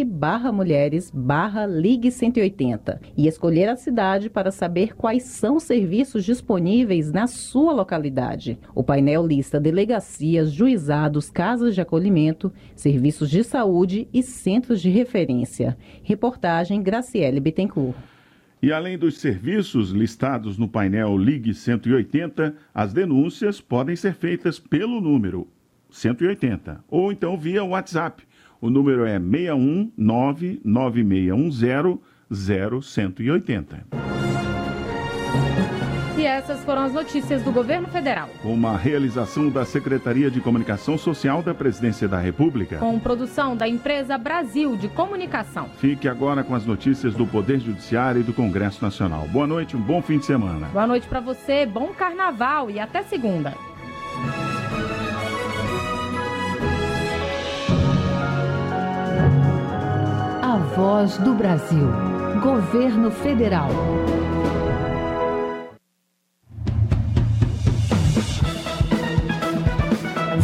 barra 0.08 0.52
mulheres 0.52 1.12
barra 1.14 1.66
ligue 1.66 2.12
180 2.12 3.00
e 3.16 3.28
escolher 3.28 3.70
a 3.70 3.76
cidade 3.76 4.30
para 4.30 4.52
saber 4.52 4.96
quais 4.96 5.24
são 5.24 5.58
os 5.58 5.64
serviços 5.64 6.26
disponíveis 6.26 7.12
na 7.12 7.28
sua 7.28 7.74
localidade. 7.74 8.58
O 8.74 8.84
painel 8.84 9.26
lista 9.26 9.60
delegacias, 9.60 10.52
juizados, 10.52 11.30
casas 11.30 11.76
de 11.76 11.82
acolhimento, 11.82 12.52
serviços 12.76 13.30
de 13.30 13.44
saúde 13.44 14.08
e 14.12 14.23
centros 14.26 14.82
de 14.82 14.90
referência. 14.90 15.78
Reportagem 16.04 16.82
Graciele 16.82 17.40
Bittencourt. 17.40 17.96
E 18.62 18.72
além 18.72 18.98
dos 18.98 19.18
serviços 19.18 19.92
listados 19.92 20.58
no 20.58 20.70
painel 20.70 21.18
Ligue 21.18 21.54
180, 21.54 22.56
as 22.74 22.94
denúncias 22.94 23.60
podem 23.60 23.96
ser 23.96 24.14
feitas 24.14 24.58
pelo 24.58 25.02
número 25.02 25.48
180 25.90 26.84
ou 26.90 27.12
então 27.12 27.38
via 27.38 27.64
WhatsApp. 27.64 28.24
O 28.62 28.70
número 28.70 29.06
é 29.06 29.20
619 29.20 30.62
9610 30.64 32.00
0180. 32.32 33.86
E 33.92 34.13
essas 36.34 36.64
foram 36.64 36.82
as 36.82 36.94
notícias 36.94 37.44
do 37.44 37.52
governo 37.52 37.88
federal. 37.88 38.30
Uma 38.44 38.76
realização 38.76 39.50
da 39.50 39.64
Secretaria 39.66 40.32
de 40.32 40.42
Comunicação 40.42 40.98
Social 40.98 41.44
da 41.44 41.54
Presidência 41.54 42.08
da 42.08 42.20
República. 42.20 42.78
Com 42.78 43.00
produção 43.00 43.56
da 43.56 43.68
empresa 43.68 44.18
Brasil 44.18 44.76
de 44.76 44.88
Comunicação. 44.88 45.70
Fique 45.78 46.08
agora 46.08 46.44
com 46.44 46.56
as 46.56 46.66
notícias 46.66 47.14
do 47.14 47.28
Poder 47.28 47.60
Judiciário 47.60 48.22
e 48.22 48.24
do 48.24 48.34
Congresso 48.34 48.84
Nacional. 48.84 49.28
Boa 49.28 49.46
noite, 49.46 49.78
um 49.78 49.82
bom 49.82 50.02
fim 50.02 50.18
de 50.18 50.26
semana. 50.26 50.68
Boa 50.68 50.88
noite 50.88 51.08
para 51.08 51.20
você, 51.20 51.66
bom 51.66 51.88
carnaval 51.88 52.70
e 52.70 52.80
até 52.80 53.04
segunda. 53.04 53.54
A 60.42 60.58
Voz 60.76 61.18
do 61.20 61.34
Brasil. 61.34 61.88
Governo 62.42 63.12
Federal. 63.12 63.70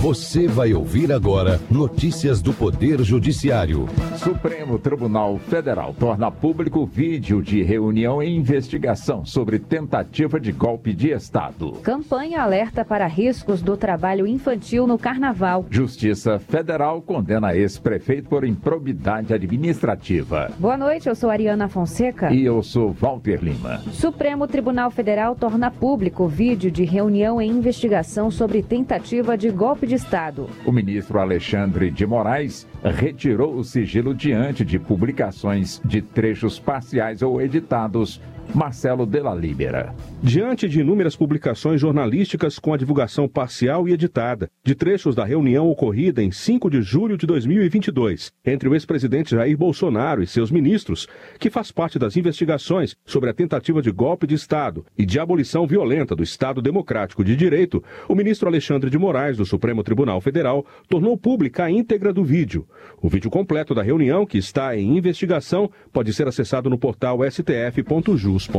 Você 0.02 0.48
vai 0.48 0.74
ouvir 0.74 1.12
agora 1.12 1.60
notícias 1.70 2.42
do 2.42 2.54
Poder 2.54 3.04
Judiciário. 3.04 3.86
Supremo 4.16 4.80
Tribunal 4.80 5.38
Federal 5.38 5.94
torna 5.94 6.32
público 6.32 6.86
vídeo 6.86 7.42
de 7.42 7.62
reunião 7.64 8.24
e 8.24 8.34
investigação 8.34 9.26
sobre 9.26 9.60
tentativa 9.60 10.40
de 10.40 10.54
golpe 10.54 10.94
de 10.94 11.10
Estado. 11.10 11.74
Campanha 11.84 12.42
alerta 12.42 12.86
para 12.86 13.08
riscos 13.08 13.62
do 13.62 13.76
trabalho 13.76 14.26
infantil 14.26 14.88
no 14.88 14.98
Carnaval. 14.98 15.66
Justiça 15.70 16.40
Federal 16.40 17.02
condena 17.02 17.54
ex-prefeito 17.54 18.30
por 18.30 18.46
improbidade 18.46 19.34
administrativa. 19.34 20.50
Boa 20.58 20.78
noite, 20.78 21.10
eu 21.10 21.16
sou 21.16 21.30
Ariana 21.30 21.68
Fonseca. 21.68 22.34
E 22.34 22.46
eu 22.46 22.64
sou 22.64 22.94
Walter 22.94 23.44
Lima. 23.44 23.80
Supremo 23.92 24.48
Tribunal 24.48 24.92
Federal 24.92 25.36
torna 25.36 25.70
público 25.70 26.26
vídeo 26.26 26.72
de 26.72 26.86
reunião 26.86 27.42
e 27.42 27.48
investigação 27.48 28.32
sobre 28.32 28.64
tentativa 28.64 29.38
de 29.38 29.50
golpe 29.50 29.89
de 29.90 29.96
Estado. 29.96 30.48
O 30.66 30.72
ministro 30.72 31.20
Alexandre 31.20 31.90
de 31.90 32.06
Moraes 32.06 32.68
retirou 32.84 33.56
o 33.56 33.64
sigilo 33.64 34.14
diante 34.14 34.64
de 34.64 34.80
publicações 34.80 35.82
de 35.84 36.02
trechos 36.02 36.60
parciais 36.60 37.22
ou 37.22 37.42
editados 37.42 38.22
Marcelo 38.54 39.06
Della 39.06 39.34
Libera. 39.34 39.94
Diante 40.22 40.68
de 40.68 40.80
inúmeras 40.80 41.16
publicações 41.16 41.80
jornalísticas 41.80 42.58
com 42.58 42.74
a 42.74 42.78
divulgação 42.78 43.28
parcial 43.28 43.88
e 43.88 43.94
editada 43.94 44.50
de 44.64 44.76
trechos 44.76 45.16
da 45.16 45.24
reunião 45.24 45.70
ocorrida 45.70 46.24
em 46.24 46.32
5 46.32 46.70
de 46.70 46.82
julho 46.82 47.18
de 47.18 47.28
2022 47.28 48.32
entre 48.46 48.68
o 48.68 48.74
ex-presidente 48.74 49.32
Jair 49.32 49.58
Bolsonaro 49.58 50.24
e 50.24 50.28
seus 50.28 50.52
ministros, 50.52 51.08
que 51.40 51.50
faz 51.50 51.72
parte 51.72 52.00
das 52.00 52.18
investigações 52.18 52.96
sobre 53.06 53.30
a 53.30 53.34
tentativa 53.34 53.82
de 53.82 53.92
golpe 53.92 54.26
de 54.26 54.36
Estado 54.36 54.86
e 54.98 55.06
de 55.06 55.20
abolição 55.20 55.68
violenta 55.68 56.16
do 56.16 56.24
Estado 56.24 56.62
Democrático 56.62 57.24
de 57.24 57.36
Direito, 57.36 57.84
o 58.08 58.16
ministro 58.16 58.48
Alexandre 58.48 58.90
de 58.90 58.98
Moraes, 58.98 59.38
do 59.38 59.46
Supremo 59.46 59.84
Tribunal 59.84 60.20
Federal, 60.22 60.66
tornou 60.88 61.18
pública 61.18 61.66
a 61.66 61.72
íntegra 61.72 62.12
do 62.12 62.24
vídeo. 62.24 62.68
O 63.02 63.10
vídeo 63.10 63.32
completo 63.32 63.74
da 63.74 63.82
reunião, 63.82 64.26
que 64.26 64.38
está 64.38 64.76
em 64.76 64.98
investigação, 64.98 65.70
pode 65.92 66.14
ser 66.14 66.28
acessado 66.28 66.70
no 66.70 66.78
portal 66.78 67.24
stf.jus 67.26 68.50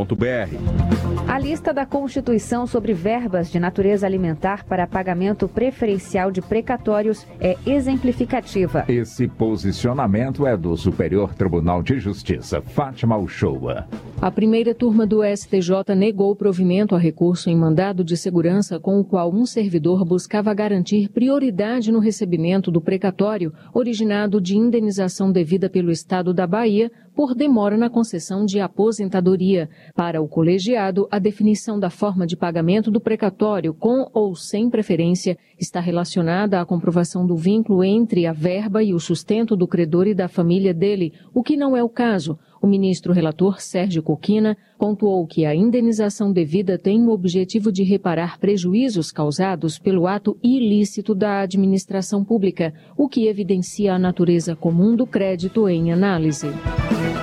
a 1.28 1.38
lista 1.38 1.72
da 1.72 1.86
Constituição 1.86 2.66
sobre 2.66 2.92
verbas 2.92 3.52
de 3.52 3.60
natureza 3.60 4.04
alimentar 4.04 4.64
para 4.64 4.86
pagamento 4.86 5.46
preferencial 5.46 6.30
de 6.30 6.42
precatórios 6.42 7.24
é 7.38 7.56
exemplificativa. 7.64 8.84
Esse 8.88 9.28
posicionamento 9.28 10.44
é 10.44 10.56
do 10.56 10.76
Superior 10.76 11.32
Tribunal 11.34 11.82
de 11.82 12.00
Justiça, 12.00 12.60
Fátima 12.60 13.16
Uchoa. 13.16 13.86
A 14.20 14.30
primeira 14.30 14.74
turma 14.74 15.06
do 15.06 15.20
STJ 15.24 15.94
negou 15.96 16.34
provimento 16.34 16.94
a 16.94 16.98
recurso 16.98 17.48
em 17.48 17.56
mandado 17.56 18.02
de 18.02 18.16
segurança 18.16 18.80
com 18.80 18.98
o 18.98 19.04
qual 19.04 19.32
um 19.32 19.46
servidor 19.46 20.04
buscava 20.04 20.52
garantir 20.52 21.08
prioridade 21.08 21.92
no 21.92 22.00
recebimento 22.00 22.70
do 22.70 22.80
precatório 22.80 23.52
originado 24.00 24.40
de 24.40 24.56
indenização 24.56 25.30
devida 25.30 25.68
pelo 25.68 25.90
Estado 25.90 26.32
da 26.32 26.46
Bahia 26.46 26.90
por 27.14 27.34
demora 27.34 27.76
na 27.76 27.90
concessão 27.90 28.46
de 28.46 28.58
aposentadoria. 28.58 29.68
Para 29.94 30.22
o 30.22 30.28
colegiado, 30.28 31.06
a 31.10 31.18
definição 31.18 31.78
da 31.78 31.90
forma 31.90 32.26
de 32.26 32.34
pagamento 32.34 32.90
do 32.90 32.98
precatório 32.98 33.74
com 33.74 34.08
ou 34.14 34.34
sem 34.34 34.70
preferência 34.70 35.36
está 35.58 35.80
relacionada 35.80 36.58
à 36.58 36.64
comprovação 36.64 37.26
do 37.26 37.36
vínculo 37.36 37.84
entre 37.84 38.26
a 38.26 38.32
verba 38.32 38.82
e 38.82 38.94
o 38.94 38.98
sustento 38.98 39.54
do 39.54 39.68
credor 39.68 40.06
e 40.06 40.14
da 40.14 40.28
família 40.28 40.72
dele, 40.72 41.12
o 41.34 41.42
que 41.42 41.56
não 41.56 41.76
é 41.76 41.82
o 41.82 41.88
caso. 41.88 42.38
O 42.62 42.66
ministro 42.66 43.14
relator 43.14 43.58
Sérgio 43.58 44.02
Coquina 44.02 44.54
pontuou 44.78 45.26
que 45.26 45.46
a 45.46 45.54
indenização 45.54 46.30
devida 46.30 46.76
tem 46.76 47.06
o 47.06 47.10
objetivo 47.10 47.72
de 47.72 47.82
reparar 47.82 48.38
prejuízos 48.38 49.10
causados 49.10 49.78
pelo 49.78 50.06
ato 50.06 50.36
ilícito 50.42 51.14
da 51.14 51.40
administração 51.40 52.22
pública, 52.22 52.74
o 52.98 53.08
que 53.08 53.26
evidencia 53.26 53.94
a 53.94 53.98
natureza 53.98 54.54
comum 54.54 54.94
do 54.94 55.06
crédito 55.06 55.66
em 55.70 55.90
análise. 55.90 56.48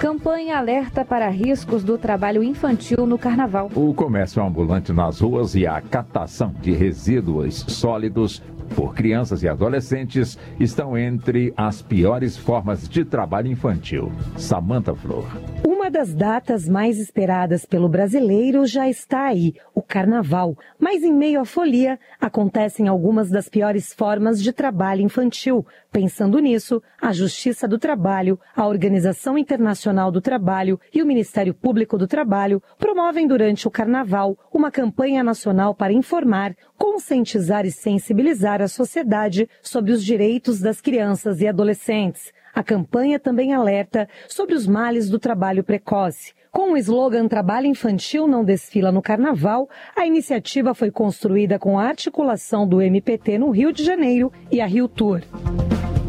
Campanha 0.02 0.58
alerta 0.58 1.06
para 1.06 1.30
riscos 1.30 1.84
do 1.84 2.00
trabalho 2.00 2.44
infantil 2.44 3.06
no 3.06 3.18
carnaval. 3.18 3.70
O 3.76 3.94
comércio 3.94 4.44
ambulante 4.44 4.92
nas 4.92 5.20
ruas 5.20 5.54
e 5.54 5.68
a 5.68 5.80
catação 5.82 6.54
de 6.62 6.72
resíduos 6.72 7.66
sólidos 7.68 8.42
por 8.76 8.94
crianças 8.94 9.44
e 9.44 9.48
adolescentes 9.48 10.38
estão 10.60 10.98
entre 10.98 11.54
as 11.56 11.82
piores 11.82 12.38
formas 12.38 12.88
de 12.88 13.04
trabalho 13.04 13.48
infantil. 13.48 14.12
Samantha 14.38 14.94
Flor. 14.96 15.26
Uma 15.66 15.90
das 15.90 16.14
datas 16.14 16.68
mais 16.68 17.00
esperadas 17.00 17.66
pelo 17.66 17.88
brasileiro 17.88 18.66
já 18.66 18.90
está 18.90 19.28
aí, 19.28 19.54
o 19.74 19.82
carnaval. 19.82 20.58
Mas 20.80 21.04
em 21.04 21.14
meio 21.14 21.40
à 21.40 21.46
folia, 21.46 22.00
acontecem 22.20 22.88
algumas 22.88 23.30
das 23.30 23.48
piores 23.48 23.94
formas 23.94 24.42
de 24.42 24.52
trabalho 24.52 25.02
infantil. 25.02 25.66
Pensando 25.98 26.38
nisso, 26.38 26.80
a 27.02 27.12
Justiça 27.12 27.68
do 27.68 27.80
Trabalho, 27.80 28.40
a 28.56 28.68
Organização 28.68 29.36
Internacional 29.36 30.12
do 30.12 30.22
Trabalho 30.22 30.80
e 30.94 31.02
o 31.02 31.06
Ministério 31.08 31.56
Público 31.56 31.98
do 31.98 32.06
Trabalho 32.06 32.62
promovem 32.78 33.26
durante 33.26 33.68
o 33.68 33.72
carnaval 33.72 34.38
uma 34.54 34.70
campanha 34.70 35.24
nacional 35.24 35.74
para 35.74 35.92
informar, 35.92 36.56
conscientizar 36.78 37.66
e 37.66 37.72
sensibilizar 37.72 38.62
a 38.62 38.68
sociedade 38.68 39.50
sobre 39.60 39.92
os 39.92 40.06
direitos 40.06 40.60
das 40.60 40.80
crianças 40.80 41.42
e 41.42 41.48
adolescentes. 41.48 42.32
A 42.54 42.62
campanha 42.62 43.20
também 43.20 43.52
alerta 43.52 44.08
sobre 44.28 44.54
os 44.54 44.68
males 44.68 45.10
do 45.10 45.18
trabalho 45.18 45.64
precoce. 45.64 46.32
Com 46.52 46.74
o 46.74 46.78
slogan 46.78 47.28
Trabalho 47.28 47.66
Infantil 47.66 48.28
não 48.28 48.46
desfila 48.46 48.92
no 48.92 49.02
Carnaval, 49.02 49.68
a 49.96 50.06
iniciativa 50.06 50.76
foi 50.76 50.92
construída 50.92 51.58
com 51.58 51.80
a 51.80 51.86
articulação 51.86 52.68
do 52.68 52.84
MPT 52.84 53.40
no 53.40 53.50
Rio 53.50 53.74
de 53.74 53.84
Janeiro 53.84 54.32
e 54.52 54.62
a 54.62 54.68
Rio 54.68 54.88
Tour. 54.88 55.22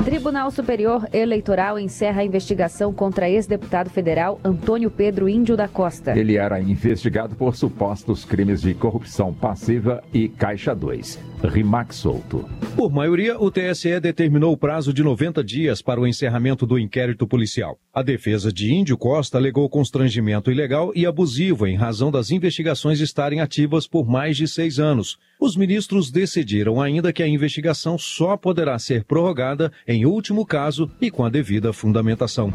Tribunal 0.09 0.51
Superior 0.51 1.07
Eleitoral 1.13 1.79
encerra 1.79 2.23
a 2.23 2.25
investigação 2.25 2.95
contra 2.95 3.29
ex-deputado 3.29 3.91
federal 3.91 4.41
Antônio 4.43 4.91
Pedro 4.91 5.29
Índio 5.29 5.55
da 5.55 5.69
Costa. 5.69 6.19
Ele 6.19 6.39
era 6.39 6.59
investigado 6.59 7.37
por 7.37 7.55
supostos 7.55 8.25
crimes 8.25 8.63
de 8.63 8.73
corrupção 8.73 9.35
passiva 9.35 10.03
e 10.11 10.27
Caixa 10.27 10.75
2. 10.75 11.19
Rimac 11.47 11.95
solto. 11.95 12.49
Por 12.75 12.91
maioria, 12.91 13.39
o 13.39 13.51
TSE 13.51 14.01
determinou 14.01 14.53
o 14.53 14.57
prazo 14.57 14.93
de 14.93 15.03
90 15.03 15.45
dias 15.45 15.83
para 15.83 16.01
o 16.01 16.07
encerramento 16.07 16.67
do 16.67 16.79
inquérito 16.79 17.27
policial. 17.27 17.79
A 17.93 18.03
defesa 18.03 18.53
de 18.53 18.73
Índio 18.73 18.97
Costa 18.97 19.39
alegou 19.39 19.69
constrangimento 19.69 20.51
ilegal 20.51 20.93
e 20.95 21.05
abusivo 21.05 21.67
em 21.67 21.77
razão 21.77 22.11
das 22.11 22.31
investigações 22.31 23.01
estarem 23.01 23.41
ativas 23.41 23.87
por 23.87 24.09
mais 24.09 24.37
de 24.37 24.47
seis 24.47 24.79
anos. 24.79 25.19
Os 25.41 25.57
ministros 25.57 26.11
decidiram 26.11 26.81
ainda 26.81 27.13
que 27.13 27.23
a 27.23 27.29
investigação 27.29 27.97
só 27.97 28.37
poderá 28.37 28.79
ser 28.79 29.05
prorrogada 29.05 29.71
em 29.87 30.05
último 30.05 30.45
caso 30.45 30.91
e 31.01 31.11
com 31.11 31.25
a 31.25 31.31
devida 31.31 31.73
fundamentação. 31.73 32.53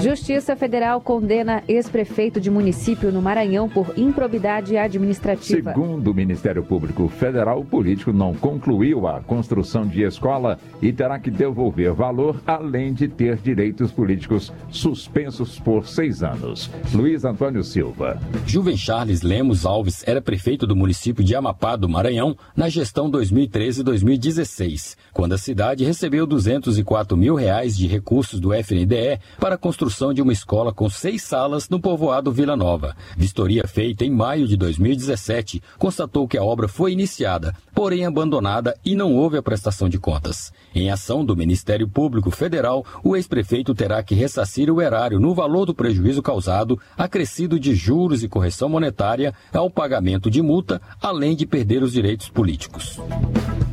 Justiça 0.00 0.56
Federal 0.56 1.00
condena 1.00 1.62
ex-prefeito 1.68 2.40
de 2.40 2.50
município 2.50 3.12
no 3.12 3.20
Maranhão 3.20 3.68
por 3.68 3.92
improbidade 3.96 4.76
administrativa. 4.76 5.72
Segundo 5.72 6.10
o 6.10 6.14
Ministério 6.14 6.62
Público 6.62 7.08
Federal, 7.08 7.60
o 7.60 7.64
político 8.00 8.12
não 8.12 8.34
concluiu 8.34 9.06
a 9.06 9.20
construção 9.20 9.86
de 9.86 10.02
escola 10.02 10.58
e 10.80 10.92
terá 10.92 11.18
que 11.18 11.30
devolver 11.30 11.92
valor, 11.92 12.40
além 12.46 12.92
de 12.92 13.08
ter 13.08 13.36
direitos 13.36 13.92
políticos 13.92 14.52
suspensos 14.70 15.58
por 15.58 15.86
seis 15.86 16.22
anos. 16.22 16.70
Luiz 16.92 17.24
Antônio 17.24 17.62
Silva. 17.62 18.18
Juven 18.46 18.76
Charles 18.76 19.22
Lemos 19.22 19.66
Alves 19.66 20.02
era 20.06 20.20
prefeito 20.20 20.66
do 20.66 20.76
município 20.76 21.22
de 21.22 21.34
Amapá 21.34 21.76
do 21.76 21.88
Maranhão 21.88 22.36
na 22.56 22.68
gestão 22.68 23.10
2013-2016, 23.10 24.96
quando 25.12 25.34
a 25.34 25.38
cidade 25.38 25.84
recebeu 25.84 26.26
200 26.26 26.60
204 26.70 27.16
mil 27.16 27.34
reais 27.34 27.76
de 27.76 27.86
recursos 27.86 28.38
do 28.40 28.54
FNDE 28.54 29.18
para 29.38 29.54
a 29.54 29.58
construção 29.58 30.12
de 30.12 30.22
uma 30.22 30.32
escola 30.32 30.72
com 30.72 30.88
seis 30.88 31.22
salas 31.22 31.68
no 31.68 31.80
povoado 31.80 32.32
Vila 32.32 32.56
Nova. 32.56 32.96
Vistoria 33.16 33.66
feita 33.66 34.04
em 34.04 34.10
maio 34.10 34.46
de 34.46 34.56
2017 34.56 35.62
constatou 35.78 36.28
que 36.28 36.38
a 36.38 36.44
obra 36.44 36.68
foi 36.68 36.92
iniciada, 36.92 37.54
porém 37.74 37.89
abandonada 38.04 38.76
e 38.84 38.94
não 38.94 39.14
houve 39.14 39.36
a 39.36 39.42
prestação 39.42 39.88
de 39.88 39.98
contas. 39.98 40.52
Em 40.74 40.90
ação 40.90 41.24
do 41.24 41.36
Ministério 41.36 41.88
Público 41.88 42.30
Federal, 42.30 42.84
o 43.02 43.16
ex-prefeito 43.16 43.74
terá 43.74 44.02
que 44.02 44.14
ressarcir 44.14 44.70
o 44.70 44.80
erário 44.80 45.18
no 45.18 45.34
valor 45.34 45.66
do 45.66 45.74
prejuízo 45.74 46.22
causado, 46.22 46.78
acrescido 46.96 47.58
de 47.58 47.74
juros 47.74 48.22
e 48.22 48.28
correção 48.28 48.68
monetária 48.68 49.34
ao 49.52 49.68
pagamento 49.68 50.30
de 50.30 50.40
multa, 50.40 50.80
além 51.02 51.34
de 51.34 51.46
perder 51.46 51.82
os 51.82 51.92
direitos 51.92 52.28
políticos. 52.28 53.00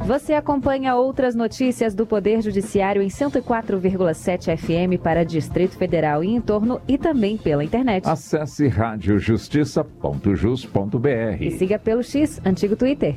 Você 0.08 0.34
acompanha 0.34 0.96
outras 0.96 1.36
notícias 1.36 1.94
do 1.94 2.06
Poder 2.06 2.42
Judiciário 2.42 3.02
em 3.02 3.10
104,7 3.10 4.58
FM 4.58 5.04
para 5.04 5.26
Distrito 5.26 5.76
Federal 5.76 6.24
e 6.24 6.30
em 6.30 6.40
torno 6.40 6.80
e 6.88 6.98
também 6.98 7.36
pela 7.36 7.62
internet. 7.62 8.08
Acesse 8.08 8.70
radiojustiça.jus.br 8.70 11.42
e 11.42 11.52
siga 11.52 11.78
pelo 11.78 12.02
X, 12.02 12.40
antigo 12.46 12.78
Twitter. 12.78 13.16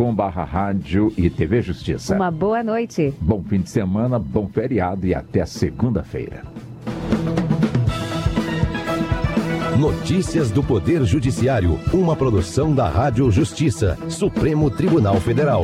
twitter.com.br 0.00 0.22
rádio 0.22 1.12
e 1.16 1.28
TV 1.28 1.60
Justiça. 1.60 2.16
Uma 2.16 2.30
boa 2.30 2.62
noite. 2.62 3.12
Bom 3.20 3.42
fim 3.42 3.60
de 3.60 3.68
semana, 3.68 4.18
bom 4.18 4.48
feriado 4.48 5.06
e 5.06 5.14
até 5.14 5.44
segunda-feira. 5.44 6.42
Notícias 9.78 10.50
do 10.50 10.62
Poder 10.62 11.04
Judiciário, 11.04 11.78
uma 11.92 12.16
produção 12.16 12.74
da 12.74 12.88
Rádio 12.88 13.30
Justiça, 13.30 13.96
Supremo 14.08 14.70
Tribunal 14.70 15.16
Federal. 15.16 15.62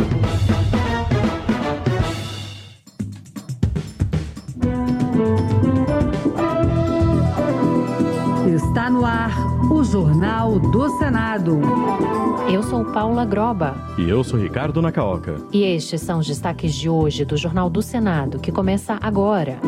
Paula 12.96 13.26
Groba. 13.26 13.74
E 13.98 14.09
eu 14.09 14.24
sou 14.24 14.40
Ricardo 14.40 14.80
Nacaoca. 14.80 15.37
E 15.52 15.64
estes 15.64 16.00
são 16.00 16.18
os 16.18 16.26
destaques 16.26 16.74
de 16.74 16.88
hoje 16.88 17.26
do 17.26 17.37
Jornal 17.37 17.68
do 17.68 17.82
Senado, 17.82 18.38
que 18.38 18.50
começa 18.50 18.96
agora. 19.02 19.59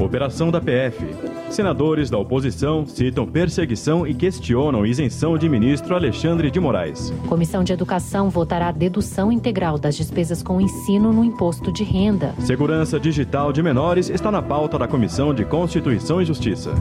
Operação 0.00 0.50
da 0.50 0.60
PF. 0.60 1.06
Senadores 1.50 2.10
da 2.10 2.18
oposição 2.18 2.84
citam 2.84 3.24
perseguição 3.24 4.04
e 4.04 4.12
questionam 4.12 4.84
isenção 4.84 5.38
de 5.38 5.48
ministro 5.48 5.94
Alexandre 5.94 6.50
de 6.50 6.58
Moraes. 6.58 7.12
Comissão 7.28 7.62
de 7.62 7.72
Educação 7.72 8.28
votará 8.28 8.70
a 8.70 8.72
dedução 8.72 9.30
integral 9.30 9.78
das 9.78 9.94
despesas 9.94 10.42
com 10.42 10.60
ensino 10.60 11.12
no 11.12 11.22
imposto 11.22 11.70
de 11.72 11.84
renda. 11.84 12.34
Segurança 12.40 12.98
digital 12.98 13.52
de 13.52 13.62
menores 13.62 14.10
está 14.10 14.32
na 14.32 14.42
pauta 14.42 14.76
da 14.80 14.88
Comissão 14.88 15.32
de 15.32 15.44
Constituição 15.44 16.20
e 16.20 16.24
Justiça. 16.24 16.74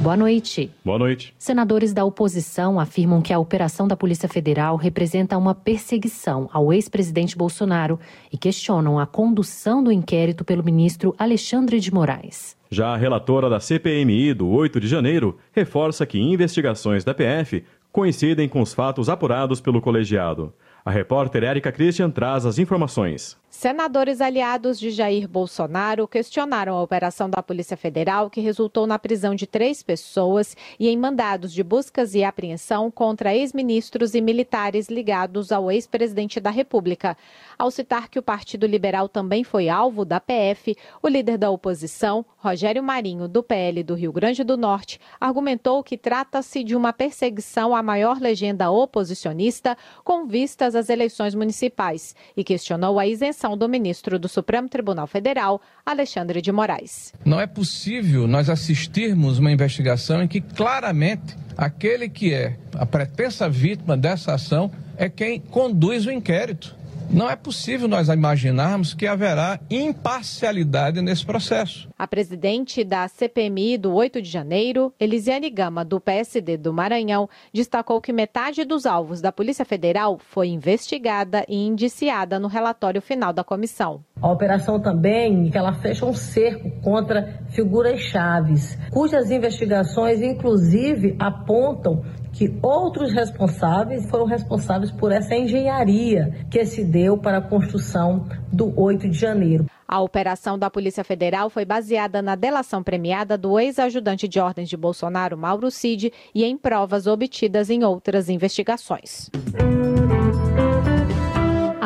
Boa 0.00 0.16
noite. 0.16 0.70
Boa 0.82 0.98
noite. 0.98 1.34
Senadores 1.38 1.92
da 1.92 2.06
oposição 2.06 2.80
afirmam 2.80 3.20
que 3.20 3.34
a 3.34 3.38
operação 3.38 3.86
da 3.86 3.94
Polícia 3.94 4.26
Federal 4.30 4.76
representa 4.76 5.36
uma 5.36 5.54
perseguição 5.54 6.48
ao 6.54 6.72
ex-presidente 6.72 7.36
Bolsonaro 7.36 8.00
e 8.32 8.38
questionam 8.38 8.98
a 8.98 9.06
condução 9.06 9.84
do 9.84 9.92
inquérito 9.92 10.42
pelo 10.42 10.64
ministro 10.64 11.14
Alexandre 11.18 11.78
de 11.78 11.92
Moraes. 11.92 12.56
Já 12.70 12.94
a 12.94 12.96
relatora 12.96 13.50
da 13.50 13.60
CPMI 13.60 14.32
do 14.32 14.48
8 14.48 14.80
de 14.80 14.88
janeiro 14.88 15.36
reforça 15.52 16.06
que 16.06 16.18
investigações 16.18 17.04
da 17.04 17.12
PF 17.12 17.62
coincidem 17.92 18.48
com 18.48 18.62
os 18.62 18.72
fatos 18.72 19.10
apurados 19.10 19.60
pelo 19.60 19.82
colegiado. 19.82 20.54
A 20.82 20.90
repórter 20.90 21.44
Érica 21.44 21.70
Christian 21.70 22.10
traz 22.10 22.46
as 22.46 22.58
informações. 22.58 23.36
Senadores 23.60 24.22
aliados 24.22 24.80
de 24.80 24.90
Jair 24.90 25.28
Bolsonaro 25.28 26.08
questionaram 26.08 26.78
a 26.78 26.82
operação 26.82 27.28
da 27.28 27.42
Polícia 27.42 27.76
Federal, 27.76 28.30
que 28.30 28.40
resultou 28.40 28.86
na 28.86 28.98
prisão 28.98 29.34
de 29.34 29.46
três 29.46 29.82
pessoas 29.82 30.56
e 30.78 30.88
em 30.88 30.96
mandados 30.96 31.52
de 31.52 31.62
buscas 31.62 32.14
e 32.14 32.24
apreensão 32.24 32.90
contra 32.90 33.36
ex-ministros 33.36 34.14
e 34.14 34.22
militares 34.22 34.88
ligados 34.88 35.52
ao 35.52 35.70
ex-presidente 35.70 36.40
da 36.40 36.48
República. 36.48 37.14
Ao 37.58 37.70
citar 37.70 38.08
que 38.08 38.18
o 38.18 38.22
Partido 38.22 38.66
Liberal 38.66 39.10
também 39.10 39.44
foi 39.44 39.68
alvo 39.68 40.06
da 40.06 40.18
PF, 40.18 40.74
o 41.02 41.06
líder 41.06 41.36
da 41.36 41.50
oposição, 41.50 42.24
Rogério 42.38 42.82
Marinho, 42.82 43.28
do 43.28 43.42
PL 43.42 43.82
do 43.82 43.94
Rio 43.94 44.10
Grande 44.10 44.42
do 44.42 44.56
Norte, 44.56 44.98
argumentou 45.20 45.84
que 45.84 45.98
trata-se 45.98 46.64
de 46.64 46.74
uma 46.74 46.94
perseguição 46.94 47.76
à 47.76 47.82
maior 47.82 48.18
legenda 48.18 48.70
oposicionista 48.70 49.76
com 50.02 50.26
vistas 50.26 50.74
às 50.74 50.88
eleições 50.88 51.34
municipais 51.34 52.16
e 52.34 52.42
questionou 52.42 52.98
a 52.98 53.06
isenção 53.06 53.49
do 53.56 53.68
ministro 53.68 54.18
do 54.18 54.28
Supremo 54.28 54.68
Tribunal 54.68 55.06
Federal, 55.06 55.60
Alexandre 55.84 56.40
de 56.40 56.50
Moraes. 56.50 57.12
Não 57.24 57.40
é 57.40 57.46
possível 57.46 58.26
nós 58.26 58.48
assistirmos 58.48 59.38
uma 59.38 59.50
investigação 59.50 60.22
em 60.22 60.28
que 60.28 60.40
claramente 60.40 61.36
aquele 61.56 62.08
que 62.08 62.32
é 62.32 62.56
a 62.74 62.86
pretensa 62.86 63.48
vítima 63.48 63.96
dessa 63.96 64.34
ação 64.34 64.70
é 64.96 65.08
quem 65.08 65.40
conduz 65.40 66.06
o 66.06 66.10
inquérito. 66.10 66.79
Não 67.12 67.28
é 67.28 67.34
possível 67.34 67.88
nós 67.88 68.08
imaginarmos 68.08 68.94
que 68.94 69.04
haverá 69.04 69.58
imparcialidade 69.68 71.02
nesse 71.02 71.26
processo. 71.26 71.88
A 71.98 72.06
presidente 72.06 72.84
da 72.84 73.08
CPMI 73.08 73.76
do 73.78 73.92
8 73.92 74.22
de 74.22 74.30
janeiro, 74.30 74.94
Elisiane 74.98 75.50
Gama, 75.50 75.84
do 75.84 76.00
PSD 76.00 76.56
do 76.56 76.72
Maranhão, 76.72 77.28
destacou 77.52 78.00
que 78.00 78.12
metade 78.12 78.64
dos 78.64 78.86
alvos 78.86 79.20
da 79.20 79.32
Polícia 79.32 79.64
Federal 79.64 80.18
foi 80.20 80.48
investigada 80.48 81.44
e 81.48 81.66
indiciada 81.66 82.38
no 82.38 82.46
relatório 82.46 83.02
final 83.02 83.32
da 83.32 83.42
comissão. 83.42 84.04
A 84.22 84.30
operação 84.30 84.80
também, 84.80 85.50
que 85.50 85.58
ela 85.58 85.72
fecha 85.74 86.06
um 86.06 86.14
cerco 86.14 86.70
contra 86.80 87.40
figuras 87.48 88.00
chaves, 88.02 88.78
cujas 88.92 89.32
investigações, 89.32 90.22
inclusive, 90.22 91.16
apontam 91.18 92.04
que 92.40 92.58
outros 92.62 93.12
responsáveis 93.12 94.08
foram 94.08 94.24
responsáveis 94.24 94.90
por 94.90 95.12
essa 95.12 95.36
engenharia 95.36 96.46
que 96.50 96.64
se 96.64 96.82
deu 96.82 97.18
para 97.18 97.36
a 97.36 97.42
construção 97.42 98.26
do 98.50 98.72
8 98.80 99.10
de 99.10 99.18
janeiro. 99.18 99.66
A 99.86 100.00
operação 100.00 100.58
da 100.58 100.70
Polícia 100.70 101.04
Federal 101.04 101.50
foi 101.50 101.66
baseada 101.66 102.22
na 102.22 102.34
delação 102.34 102.82
premiada 102.82 103.36
do 103.36 103.60
ex-ajudante 103.60 104.26
de 104.26 104.40
ordens 104.40 104.70
de 104.70 104.76
Bolsonaro, 104.78 105.36
Mauro 105.36 105.70
Cid, 105.70 106.10
e 106.34 106.42
em 106.42 106.56
provas 106.56 107.06
obtidas 107.06 107.68
em 107.68 107.84
outras 107.84 108.30
investigações. 108.30 109.28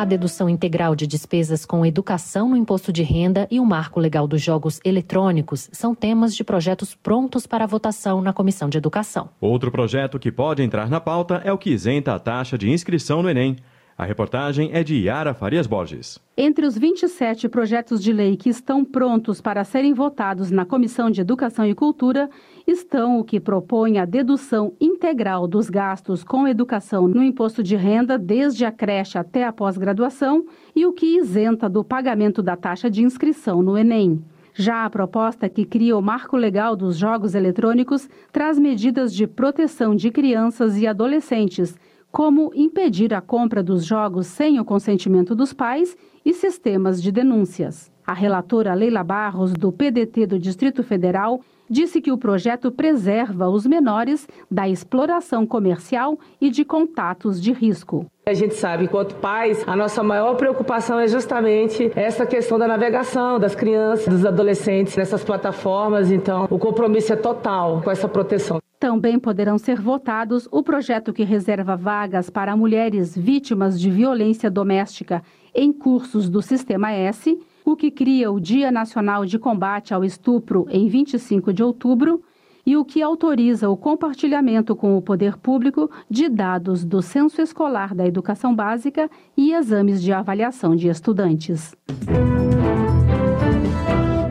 A 0.05 0.07
dedução 0.07 0.47
integral 0.47 0.95
de 0.95 1.07
despesas 1.07 1.65
com 1.65 1.83
educação 1.83 2.47
no 2.47 2.55
imposto 2.55 2.93
de 2.93 3.01
renda 3.01 3.47
e 3.49 3.59
o 3.59 3.65
marco 3.65 3.99
legal 3.99 4.27
dos 4.27 4.39
jogos 4.39 4.79
eletrônicos 4.85 5.67
são 5.71 5.95
temas 5.95 6.35
de 6.35 6.43
projetos 6.43 6.93
prontos 6.93 7.47
para 7.47 7.65
votação 7.65 8.21
na 8.21 8.31
Comissão 8.31 8.69
de 8.69 8.77
Educação. 8.77 9.29
Outro 9.41 9.71
projeto 9.71 10.19
que 10.19 10.31
pode 10.31 10.61
entrar 10.61 10.91
na 10.91 11.01
pauta 11.01 11.41
é 11.43 11.51
o 11.51 11.57
que 11.57 11.71
isenta 11.71 12.13
a 12.13 12.19
taxa 12.19 12.55
de 12.55 12.69
inscrição 12.69 13.23
no 13.23 13.29
Enem. 13.31 13.55
A 13.97 14.05
reportagem 14.05 14.69
é 14.73 14.83
de 14.83 14.95
Yara 14.95 15.33
Farias 15.33 15.65
Borges. 15.65 16.19
Entre 16.37 16.67
os 16.67 16.77
27 16.77 17.49
projetos 17.49 18.03
de 18.03 18.13
lei 18.13 18.37
que 18.37 18.49
estão 18.49 18.85
prontos 18.85 19.41
para 19.41 19.63
serem 19.63 19.91
votados 19.91 20.51
na 20.51 20.65
Comissão 20.65 21.09
de 21.09 21.21
Educação 21.21 21.65
e 21.65 21.73
Cultura 21.73 22.29
estão 22.65 23.19
o 23.19 23.23
que 23.23 23.39
propõe 23.39 23.97
a 23.97 24.05
dedução 24.05 24.73
integral 24.79 25.47
dos 25.47 25.69
gastos 25.69 26.23
com 26.23 26.47
educação 26.47 27.07
no 27.07 27.23
imposto 27.23 27.61
de 27.61 27.75
renda 27.75 28.17
desde 28.17 28.65
a 28.65 28.71
creche 28.71 29.17
até 29.17 29.43
a 29.43 29.53
pós-graduação 29.53 30.45
e 30.75 30.85
o 30.85 30.93
que 30.93 31.17
isenta 31.17 31.69
do 31.69 31.83
pagamento 31.83 32.41
da 32.41 32.55
taxa 32.55 32.89
de 32.89 33.03
inscrição 33.03 33.61
no 33.61 33.77
Enem. 33.77 34.23
Já 34.53 34.85
a 34.85 34.89
proposta 34.89 35.49
que 35.49 35.65
cria 35.65 35.97
o 35.97 36.01
marco 36.01 36.37
legal 36.37 36.75
dos 36.75 36.97
jogos 36.97 37.35
eletrônicos 37.35 38.09
traz 38.31 38.57
medidas 38.57 39.13
de 39.13 39.27
proteção 39.27 39.93
de 39.93 40.09
crianças 40.09 40.77
e 40.77 40.87
adolescentes 40.87 41.75
como 42.15 42.51
impedir 42.55 43.13
a 43.13 43.19
compra 43.19 43.61
dos 43.61 43.83
jogos 43.83 44.27
sem 44.27 44.57
o 44.57 44.63
consentimento 44.63 45.35
dos 45.35 45.51
pais 45.51 45.97
e 46.23 46.33
sistemas 46.33 47.03
de 47.03 47.11
denúncias. 47.11 47.91
A 48.07 48.13
relatora 48.13 48.73
Leila 48.73 49.03
Barros, 49.03 49.51
do 49.51 49.69
PDT 49.69 50.25
do 50.25 50.39
Distrito 50.39 50.81
Federal, 50.81 51.41
disse 51.69 52.01
que 52.01 52.11
o 52.11 52.17
projeto 52.17 52.71
preserva 52.71 53.49
os 53.49 53.65
menores 53.65 54.27
da 54.49 54.67
exploração 54.67 55.45
comercial 55.45 56.17
e 56.39 56.49
de 56.49 56.63
contatos 56.65 57.41
de 57.41 57.51
risco. 57.51 58.05
A 58.25 58.33
gente 58.33 58.55
sabe, 58.55 58.85
enquanto 58.85 59.15
pais, 59.15 59.63
a 59.67 59.75
nossa 59.75 60.01
maior 60.01 60.35
preocupação 60.35 60.99
é 60.99 61.07
justamente 61.07 61.91
essa 61.95 62.25
questão 62.25 62.57
da 62.57 62.67
navegação 62.67 63.39
das 63.39 63.53
crianças, 63.53 64.07
dos 64.07 64.25
adolescentes 64.25 64.95
nessas 64.95 65.23
plataformas. 65.23 66.11
Então, 66.11 66.47
o 66.49 66.57
compromisso 66.57 67.13
é 67.13 67.15
total 67.15 67.81
com 67.83 67.91
essa 67.91 68.07
proteção. 68.07 68.59
Também 68.79 69.17
poderão 69.17 69.57
ser 69.57 69.79
votados 69.79 70.47
o 70.51 70.61
projeto 70.61 71.13
que 71.13 71.23
reserva 71.23 71.75
vagas 71.75 72.29
para 72.29 72.57
mulheres 72.57 73.17
vítimas 73.17 73.79
de 73.79 73.89
violência 73.89 74.49
doméstica 74.49 75.23
em 75.53 75.71
cursos 75.71 76.29
do 76.29 76.41
Sistema 76.41 76.91
S, 76.91 77.37
o 77.65 77.75
que 77.75 77.89
cria 77.89 78.31
o 78.31 78.39
Dia 78.39 78.71
Nacional 78.71 79.25
de 79.25 79.39
Combate 79.39 79.93
ao 79.93 80.05
Estupro 80.05 80.67
em 80.69 80.87
25 80.87 81.51
de 81.51 81.63
outubro 81.63 82.21
e 82.65 82.77
o 82.77 82.85
que 82.85 83.01
autoriza 83.01 83.69
o 83.69 83.75
compartilhamento 83.75 84.75
com 84.75 84.97
o 84.97 85.01
poder 85.01 85.37
público 85.37 85.89
de 86.09 86.29
dados 86.29 86.85
do 86.85 87.01
censo 87.01 87.41
escolar 87.41 87.93
da 87.93 88.05
educação 88.05 88.55
básica 88.55 89.09
e 89.35 89.53
exames 89.53 90.01
de 90.01 90.13
avaliação 90.13 90.75
de 90.75 90.87
estudantes. 90.87 91.75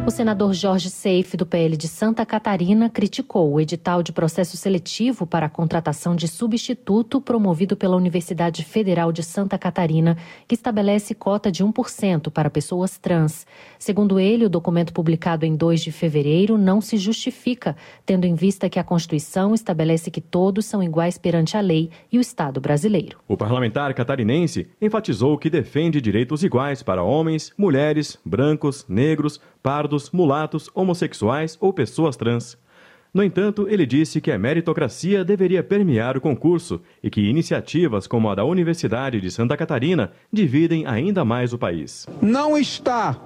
O 0.07 0.11
senador 0.11 0.53
Jorge 0.53 0.91
Seife, 0.91 1.35
do 1.35 1.47
PL 1.47 1.79
de 1.79 1.89
Santa 1.89 2.27
Catarina, 2.27 2.91
criticou 2.91 3.51
o 3.51 3.59
edital 3.59 4.03
de 4.03 4.13
processo 4.13 4.55
seletivo 4.55 5.27
para 5.27 5.47
a 5.47 5.49
contratação 5.49 6.15
de 6.15 6.29
substituto 6.29 7.23
promovido 7.23 7.75
pela 7.75 7.97
Universidade 7.97 8.63
Federal 8.67 9.11
de 9.11 9.23
Santa 9.23 9.57
Catarina, 9.57 10.19
que 10.47 10.55
estabelece 10.55 11.15
cota 11.15 11.51
de 11.51 11.65
1% 11.65 12.31
para 12.31 12.51
pessoas 12.51 12.99
trans. 12.99 13.47
Segundo 13.79 14.21
ele, 14.21 14.45
o 14.45 14.51
documento 14.51 14.93
publicado 14.93 15.47
em 15.47 15.57
2 15.57 15.81
de 15.81 15.91
fevereiro 15.91 16.59
não 16.59 16.83
se 16.83 16.99
justifica, 16.99 17.75
tendo 18.05 18.27
em 18.27 18.35
vista 18.35 18.69
que 18.69 18.79
a 18.79 18.85
Constituição 18.85 19.55
estabelece 19.55 20.11
que 20.11 20.21
todos 20.21 20.67
são 20.67 20.83
iguais 20.83 21.17
perante 21.17 21.57
a 21.57 21.63
lei 21.63 21.89
e 22.13 22.19
o 22.19 22.21
Estado 22.21 22.61
brasileiro. 22.61 23.17
O 23.27 23.39
parlamentar 23.39 23.95
catarinense 23.95 24.69
enfatizou 24.83 25.39
que 25.39 25.49
defende 25.49 25.99
direitos 25.99 26.45
iguais 26.45 26.83
para 26.83 27.03
homens, 27.03 27.55
mulheres, 27.57 28.19
brancos, 28.23 28.85
negros, 28.87 29.41
pardos, 29.65 30.11
mulatos, 30.11 30.69
homossexuais 30.75 31.57
ou 31.59 31.73
pessoas 31.73 32.19
trans. 32.19 32.59
No 33.15 33.25
entanto, 33.25 33.67
ele 33.67 33.87
disse 33.87 34.21
que 34.21 34.31
a 34.31 34.39
meritocracia 34.39 35.25
deveria 35.25 35.63
permear 35.63 36.19
o 36.19 36.21
concurso 36.21 36.83
e 37.03 37.09
que 37.09 37.23
iniciativas 37.23 38.07
como 38.07 38.29
a 38.29 38.35
da 38.35 38.45
Universidade 38.45 39.23
de 39.23 39.31
Santa 39.31 39.57
Catarina 39.57 40.13
dividem 40.31 40.85
ainda 40.85 41.25
mais 41.25 41.55
o 41.55 41.59
país. 41.59 42.07
Não 42.21 42.59
está 42.59 43.17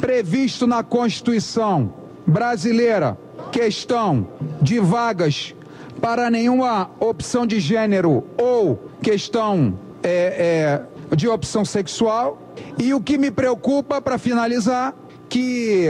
previsto 0.00 0.66
na 0.66 0.82
Constituição 0.82 1.94
brasileira 2.26 3.16
questão 3.52 4.26
de 4.60 4.80
vagas 4.80 5.54
para 6.00 6.28
nenhuma 6.30 6.90
opção 6.98 7.46
de 7.46 7.60
gênero 7.60 8.24
ou 8.36 8.90
questão 9.00 9.78
é, 10.02 10.80
é, 11.12 11.14
de 11.14 11.28
opção 11.28 11.64
sexual. 11.64 12.42
E 12.76 12.92
o 12.92 13.00
que 13.00 13.16
me 13.18 13.30
preocupa, 13.30 14.00
para 14.00 14.18
finalizar, 14.18 14.94
que 15.28 15.88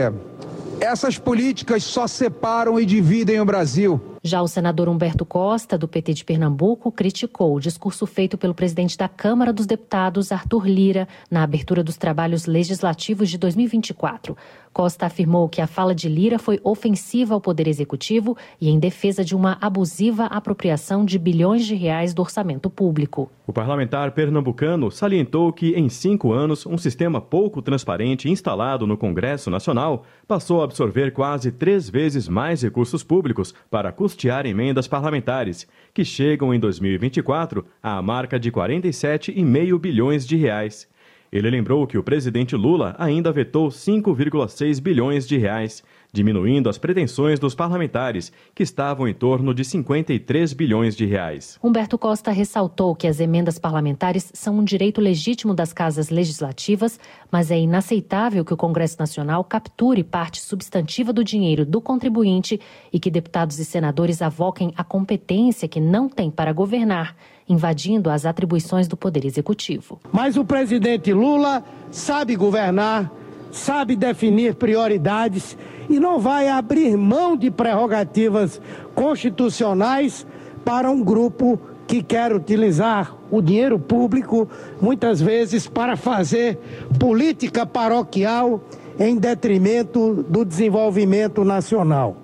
essas 0.80 1.18
políticas 1.18 1.84
só 1.84 2.06
separam 2.06 2.78
e 2.78 2.86
dividem 2.86 3.40
o 3.40 3.44
Brasil. 3.44 4.00
Já 4.26 4.42
o 4.42 4.48
senador 4.48 4.88
Humberto 4.88 5.24
Costa, 5.24 5.78
do 5.78 5.86
PT 5.86 6.12
de 6.12 6.24
Pernambuco, 6.24 6.90
criticou 6.90 7.54
o 7.54 7.60
discurso 7.60 8.04
feito 8.08 8.36
pelo 8.36 8.56
presidente 8.56 8.98
da 8.98 9.06
Câmara 9.06 9.52
dos 9.52 9.66
Deputados, 9.66 10.32
Arthur 10.32 10.66
Lira, 10.66 11.06
na 11.30 11.44
abertura 11.44 11.80
dos 11.80 11.96
trabalhos 11.96 12.44
legislativos 12.44 13.30
de 13.30 13.38
2024. 13.38 14.36
Costa 14.72 15.06
afirmou 15.06 15.48
que 15.48 15.62
a 15.62 15.66
fala 15.66 15.94
de 15.94 16.06
Lira 16.06 16.38
foi 16.38 16.60
ofensiva 16.62 17.32
ao 17.32 17.40
Poder 17.40 17.66
Executivo 17.66 18.36
e 18.60 18.68
em 18.68 18.78
defesa 18.78 19.24
de 19.24 19.34
uma 19.34 19.56
abusiva 19.60 20.24
apropriação 20.24 21.04
de 21.04 21.18
bilhões 21.18 21.64
de 21.64 21.74
reais 21.74 22.12
do 22.12 22.20
orçamento 22.20 22.68
público. 22.68 23.30
O 23.46 23.52
parlamentar 23.54 24.10
pernambucano 24.10 24.90
salientou 24.90 25.50
que, 25.50 25.72
em 25.74 25.88
cinco 25.88 26.32
anos, 26.32 26.66
um 26.66 26.76
sistema 26.76 27.22
pouco 27.22 27.62
transparente 27.62 28.28
instalado 28.28 28.86
no 28.86 28.98
Congresso 28.98 29.48
Nacional 29.48 30.04
passou 30.28 30.60
a 30.60 30.64
absorver 30.64 31.12
quase 31.12 31.52
três 31.52 31.88
vezes 31.88 32.28
mais 32.28 32.60
recursos 32.60 33.02
públicos 33.02 33.54
para 33.70 33.92
custear 33.92 34.15
emendas 34.46 34.88
parlamentares, 34.88 35.66
que 35.92 36.04
chegam 36.04 36.54
em 36.54 36.58
2024 36.58 37.64
à 37.82 38.00
marca 38.00 38.38
de 38.38 38.50
47,5 38.50 39.78
bilhões 39.78 40.26
de 40.26 40.36
reais. 40.36 40.88
Ele 41.36 41.50
lembrou 41.50 41.86
que 41.86 41.98
o 41.98 42.02
presidente 42.02 42.56
Lula 42.56 42.96
ainda 42.98 43.30
vetou 43.30 43.68
5,6 43.68 44.80
bilhões 44.80 45.28
de 45.28 45.36
reais, 45.36 45.84
diminuindo 46.10 46.66
as 46.70 46.78
pretensões 46.78 47.38
dos 47.38 47.54
parlamentares, 47.54 48.32
que 48.54 48.62
estavam 48.62 49.06
em 49.06 49.12
torno 49.12 49.52
de 49.52 49.62
53 49.62 50.54
bilhões 50.54 50.96
de 50.96 51.04
reais. 51.04 51.58
Humberto 51.62 51.98
Costa 51.98 52.30
ressaltou 52.30 52.96
que 52.96 53.06
as 53.06 53.20
emendas 53.20 53.58
parlamentares 53.58 54.30
são 54.32 54.56
um 54.56 54.64
direito 54.64 54.98
legítimo 54.98 55.52
das 55.52 55.74
casas 55.74 56.08
legislativas, 56.08 56.98
mas 57.30 57.50
é 57.50 57.58
inaceitável 57.58 58.42
que 58.42 58.54
o 58.54 58.56
Congresso 58.56 58.96
Nacional 58.98 59.44
capture 59.44 60.02
parte 60.02 60.40
substantiva 60.40 61.12
do 61.12 61.22
dinheiro 61.22 61.66
do 61.66 61.82
contribuinte 61.82 62.58
e 62.90 62.98
que 62.98 63.10
deputados 63.10 63.58
e 63.58 63.64
senadores 63.66 64.22
avoquem 64.22 64.72
a 64.74 64.82
competência 64.82 65.68
que 65.68 65.80
não 65.80 66.08
têm 66.08 66.30
para 66.30 66.50
governar 66.50 67.14
invadindo 67.48 68.10
as 68.10 68.26
atribuições 68.26 68.88
do 68.88 68.96
Poder 68.96 69.24
Executivo. 69.24 70.00
Mas 70.12 70.36
o 70.36 70.44
presidente 70.44 71.12
Lula 71.12 71.62
sabe 71.90 72.34
governar, 72.36 73.10
sabe 73.52 73.96
definir 73.96 74.54
prioridades 74.54 75.56
e 75.88 76.00
não 76.00 76.18
vai 76.18 76.48
abrir 76.48 76.96
mão 76.96 77.36
de 77.36 77.50
prerrogativas 77.50 78.60
constitucionais 78.94 80.26
para 80.64 80.90
um 80.90 81.02
grupo 81.02 81.58
que 81.86 82.02
quer 82.02 82.34
utilizar 82.34 83.16
o 83.30 83.40
dinheiro 83.40 83.78
público, 83.78 84.48
muitas 84.80 85.20
vezes, 85.20 85.68
para 85.68 85.96
fazer 85.96 86.58
política 86.98 87.64
paroquial 87.64 88.60
em 88.98 89.16
detrimento 89.16 90.24
do 90.28 90.44
desenvolvimento 90.44 91.44
nacional. 91.44 92.16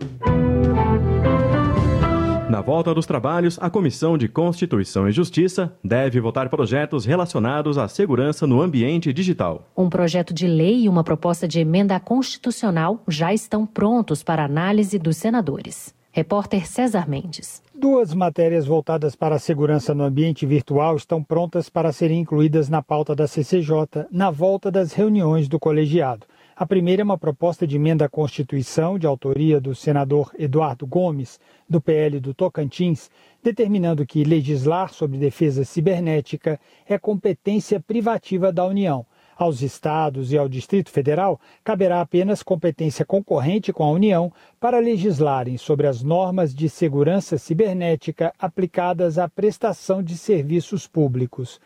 Na 2.63 2.67
volta 2.67 2.95
dos 2.95 3.07
trabalhos, 3.07 3.59
a 3.61 3.69
Comissão 3.69 4.17
de 4.17 4.29
Constituição 4.29 5.09
e 5.09 5.13
Justiça 5.13 5.77
deve 5.83 6.21
votar 6.21 6.49
projetos 6.49 7.05
relacionados 7.05 7.77
à 7.77 7.89
segurança 7.89 8.47
no 8.47 8.63
ambiente 8.63 9.13
digital. 9.13 9.69
Um 9.77 9.91
projeto 9.91 10.33
de 10.33 10.47
lei 10.47 10.85
e 10.85 10.89
uma 10.89 11.03
proposta 11.03 11.49
de 11.49 11.59
emenda 11.59 11.99
constitucional 11.99 13.03
já 13.09 13.35
estão 13.35 13.67
prontos 13.67 14.23
para 14.23 14.45
análise 14.45 14.97
dos 14.97 15.17
senadores. 15.17 15.93
Repórter 16.13 16.69
César 16.69 17.09
Mendes. 17.09 17.61
Duas 17.75 18.15
matérias 18.15 18.65
voltadas 18.65 19.17
para 19.17 19.35
a 19.35 19.41
segurança 19.41 19.93
no 19.93 20.05
ambiente 20.05 20.47
virtual 20.47 20.95
estão 20.95 21.21
prontas 21.21 21.69
para 21.69 21.91
serem 21.91 22.21
incluídas 22.21 22.69
na 22.69 22.81
pauta 22.81 23.13
da 23.13 23.27
CCJ 23.27 24.07
na 24.09 24.31
volta 24.31 24.71
das 24.71 24.93
reuniões 24.93 25.49
do 25.49 25.59
colegiado. 25.59 26.27
A 26.63 26.67
primeira 26.73 27.03
é 27.03 27.05
uma 27.05 27.19
proposta 27.19 27.67
de 27.67 27.75
emenda 27.75 28.05
à 28.05 28.09
Constituição, 28.09 28.97
de 28.97 29.05
autoria 29.05 29.61
do 29.61 29.75
senador 29.75 30.31
Eduardo 30.39 30.87
Gomes, 30.87 31.41
do 31.69 31.81
PL 31.81 32.21
do 32.21 32.33
Tocantins, 32.33 33.11
determinando 33.43 34.07
que 34.07 34.23
legislar 34.23 34.93
sobre 34.95 35.19
defesa 35.19 35.65
cibernética 35.65 36.61
é 36.89 36.97
competência 36.97 37.81
privativa 37.81 38.53
da 38.53 38.65
União. 38.65 39.05
Aos 39.37 39.61
estados 39.61 40.31
e 40.31 40.39
ao 40.39 40.49
Distrito 40.49 40.91
Federal 40.91 41.41
caberá 41.65 42.01
apenas 42.01 42.45
competência 42.45 43.05
concorrente 43.05 43.73
com 43.73 43.83
a 43.83 43.91
União 43.91 44.33
para 44.61 44.79
legislarem 44.79 45.59
sobre 45.59 45.89
as 45.89 46.01
normas 46.01 46.55
de 46.55 46.69
segurança 46.69 47.39
cibernética 47.39 48.33
aplicadas 48.39 49.19
à 49.19 49.29
prestação 49.29 50.01
de 50.01 50.17
serviços 50.17 50.87
públicos. 50.87 51.59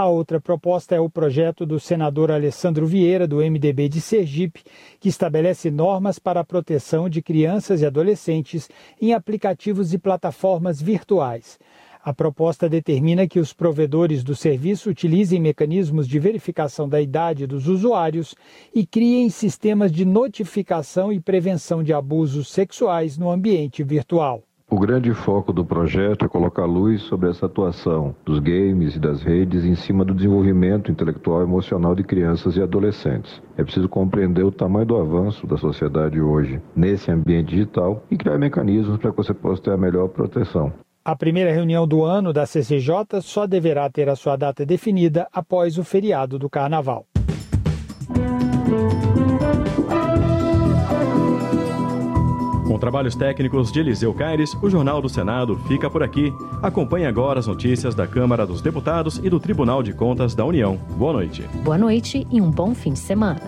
A 0.00 0.06
outra 0.06 0.40
proposta 0.40 0.94
é 0.94 0.98
o 0.98 1.10
projeto 1.10 1.66
do 1.66 1.78
senador 1.78 2.30
Alessandro 2.30 2.86
Vieira, 2.86 3.28
do 3.28 3.36
MDB 3.36 3.86
de 3.86 4.00
Sergipe, 4.00 4.62
que 4.98 5.10
estabelece 5.10 5.70
normas 5.70 6.18
para 6.18 6.40
a 6.40 6.44
proteção 6.44 7.06
de 7.06 7.20
crianças 7.20 7.82
e 7.82 7.84
adolescentes 7.84 8.70
em 8.98 9.12
aplicativos 9.12 9.92
e 9.92 9.98
plataformas 9.98 10.80
virtuais. 10.80 11.58
A 12.02 12.14
proposta 12.14 12.66
determina 12.66 13.28
que 13.28 13.38
os 13.38 13.52
provedores 13.52 14.24
do 14.24 14.34
serviço 14.34 14.88
utilizem 14.88 15.38
mecanismos 15.38 16.08
de 16.08 16.18
verificação 16.18 16.88
da 16.88 16.98
idade 16.98 17.46
dos 17.46 17.68
usuários 17.68 18.34
e 18.74 18.86
criem 18.86 19.28
sistemas 19.28 19.92
de 19.92 20.06
notificação 20.06 21.12
e 21.12 21.20
prevenção 21.20 21.82
de 21.82 21.92
abusos 21.92 22.48
sexuais 22.48 23.18
no 23.18 23.30
ambiente 23.30 23.84
virtual. 23.84 24.42
O 24.72 24.78
grande 24.78 25.12
foco 25.12 25.52
do 25.52 25.64
projeto 25.64 26.24
é 26.24 26.28
colocar 26.28 26.64
luz 26.64 27.02
sobre 27.02 27.28
essa 27.28 27.46
atuação 27.46 28.14
dos 28.24 28.38
games 28.38 28.94
e 28.94 29.00
das 29.00 29.20
redes 29.20 29.64
em 29.64 29.74
cima 29.74 30.04
do 30.04 30.14
desenvolvimento 30.14 30.92
intelectual 30.92 31.40
e 31.40 31.44
emocional 31.44 31.92
de 31.92 32.04
crianças 32.04 32.56
e 32.56 32.62
adolescentes. 32.62 33.42
É 33.58 33.64
preciso 33.64 33.88
compreender 33.88 34.44
o 34.44 34.52
tamanho 34.52 34.86
do 34.86 34.96
avanço 34.96 35.44
da 35.44 35.56
sociedade 35.56 36.20
hoje 36.20 36.62
nesse 36.76 37.10
ambiente 37.10 37.48
digital 37.48 38.04
e 38.08 38.16
criar 38.16 38.38
mecanismos 38.38 38.96
para 38.98 39.10
que 39.10 39.16
você 39.16 39.34
possa 39.34 39.60
ter 39.60 39.72
a 39.72 39.76
melhor 39.76 40.06
proteção. 40.06 40.72
A 41.04 41.16
primeira 41.16 41.50
reunião 41.50 41.84
do 41.84 42.04
ano 42.04 42.32
da 42.32 42.46
CCJ 42.46 43.22
só 43.22 43.48
deverá 43.48 43.90
ter 43.90 44.08
a 44.08 44.14
sua 44.14 44.36
data 44.36 44.64
definida 44.64 45.26
após 45.32 45.78
o 45.78 45.82
feriado 45.82 46.38
do 46.38 46.48
Carnaval. 46.48 47.06
Trabalhos 52.80 53.14
técnicos 53.14 53.70
de 53.70 53.78
Eliseu 53.78 54.12
Caires, 54.12 54.56
o 54.60 54.68
Jornal 54.68 55.00
do 55.00 55.08
Senado 55.08 55.56
fica 55.68 55.88
por 55.88 56.02
aqui. 56.02 56.32
Acompanhe 56.62 57.06
agora 57.06 57.38
as 57.38 57.46
notícias 57.46 57.94
da 57.94 58.06
Câmara 58.06 58.46
dos 58.46 58.60
Deputados 58.60 59.18
e 59.22 59.28
do 59.28 59.38
Tribunal 59.38 59.82
de 59.82 59.92
Contas 59.92 60.34
da 60.34 60.44
União. 60.44 60.76
Boa 60.96 61.12
noite. 61.12 61.42
Boa 61.62 61.78
noite 61.78 62.26
e 62.30 62.40
um 62.40 62.50
bom 62.50 62.74
fim 62.74 62.94
de 62.94 62.98
semana. 62.98 63.40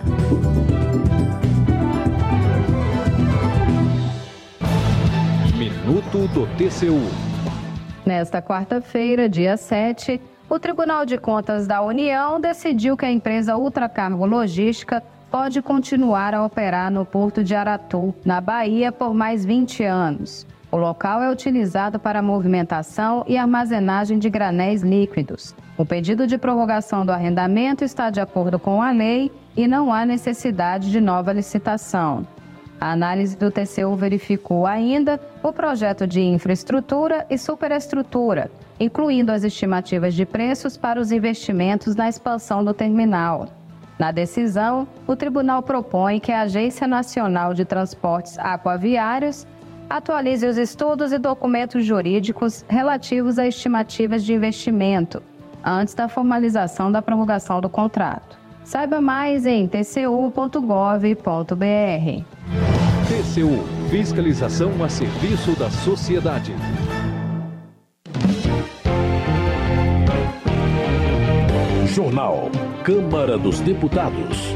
Minuto 5.57 6.27
do 6.33 6.47
TCU. 6.55 7.01
Nesta 8.05 8.41
quarta-feira, 8.41 9.27
dia 9.27 9.57
7, 9.57 10.21
o 10.49 10.59
Tribunal 10.59 11.05
de 11.05 11.17
Contas 11.17 11.65
da 11.65 11.81
União 11.81 12.39
decidiu 12.39 12.95
que 12.95 13.05
a 13.05 13.11
empresa 13.11 13.57
Ultracargo 13.57 14.25
Logística 14.25 15.01
pode 15.33 15.63
continuar 15.63 16.35
a 16.35 16.45
operar 16.45 16.91
no 16.91 17.03
porto 17.03 17.43
de 17.43 17.55
Aratu, 17.55 18.13
na 18.23 18.39
Bahia, 18.39 18.91
por 18.91 19.15
mais 19.15 19.43
20 19.43 19.83
anos. 19.83 20.45
O 20.71 20.77
local 20.77 21.23
é 21.23 21.31
utilizado 21.31 21.97
para 21.97 22.21
movimentação 22.21 23.25
e 23.27 23.35
armazenagem 23.35 24.19
de 24.19 24.29
granéis 24.29 24.83
líquidos. 24.83 25.55
O 25.75 25.83
pedido 25.83 26.27
de 26.27 26.37
prorrogação 26.37 27.03
do 27.03 27.11
arrendamento 27.11 27.83
está 27.83 28.11
de 28.11 28.21
acordo 28.21 28.59
com 28.59 28.79
a 28.79 28.91
lei 28.91 29.31
e 29.57 29.67
não 29.67 29.91
há 29.91 30.05
necessidade 30.05 30.91
de 30.91 31.01
nova 31.01 31.33
licitação. 31.33 32.27
A 32.79 32.91
análise 32.91 33.35
do 33.35 33.49
TCU 33.49 33.95
verificou 33.95 34.67
ainda 34.67 35.19
o 35.41 35.51
projeto 35.51 36.05
de 36.05 36.21
infraestrutura 36.21 37.25
e 37.27 37.39
superestrutura, 37.39 38.51
incluindo 38.79 39.31
as 39.31 39.43
estimativas 39.43 40.13
de 40.13 40.27
preços 40.27 40.77
para 40.77 41.01
os 41.01 41.11
investimentos 41.11 41.95
na 41.95 42.07
expansão 42.07 42.63
do 42.63 42.71
terminal. 42.71 43.62
Na 43.97 44.11
decisão, 44.11 44.87
o 45.07 45.15
tribunal 45.15 45.61
propõe 45.61 46.19
que 46.19 46.31
a 46.31 46.41
Agência 46.41 46.87
Nacional 46.87 47.53
de 47.53 47.63
Transportes 47.63 48.37
Aquaviários 48.39 49.45
atualize 49.89 50.45
os 50.45 50.57
estudos 50.57 51.11
e 51.11 51.19
documentos 51.19 51.85
jurídicos 51.85 52.65
relativos 52.67 53.37
a 53.37 53.47
estimativas 53.47 54.23
de 54.23 54.33
investimento 54.33 55.21
antes 55.63 55.93
da 55.93 56.09
formalização 56.09 56.91
da 56.91 57.01
promulgação 57.01 57.61
do 57.61 57.69
contrato. 57.69 58.37
Saiba 58.63 58.99
mais 59.01 59.45
em 59.45 59.67
tcu.gov.br. 59.67 60.63
TCU 63.07 63.89
Fiscalização 63.89 64.71
a 64.83 64.89
serviço 64.89 65.57
da 65.57 65.69
sociedade. 65.69 66.53
Jornal. 71.87 72.49
Câmara 72.83 73.37
dos 73.37 73.61
Deputados. 73.61 74.53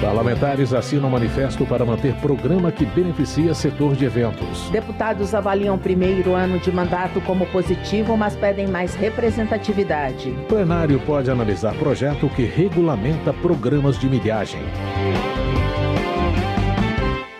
Parlamentares 0.00 0.72
assinam 0.72 1.08
manifesto 1.08 1.64
para 1.64 1.84
manter 1.84 2.12
programa 2.16 2.72
que 2.72 2.84
beneficia 2.84 3.54
setor 3.54 3.94
de 3.94 4.04
eventos. 4.04 4.68
Deputados 4.70 5.32
avaliam 5.32 5.78
primeiro 5.78 6.34
ano 6.34 6.58
de 6.58 6.72
mandato 6.72 7.20
como 7.20 7.46
positivo, 7.52 8.16
mas 8.16 8.34
pedem 8.34 8.66
mais 8.66 8.96
representatividade. 8.96 10.32
Plenário 10.48 10.98
pode 11.06 11.30
analisar 11.30 11.72
projeto 11.76 12.28
que 12.30 12.42
regulamenta 12.42 13.32
programas 13.32 13.96
de 13.96 14.08
milhagem. 14.08 14.60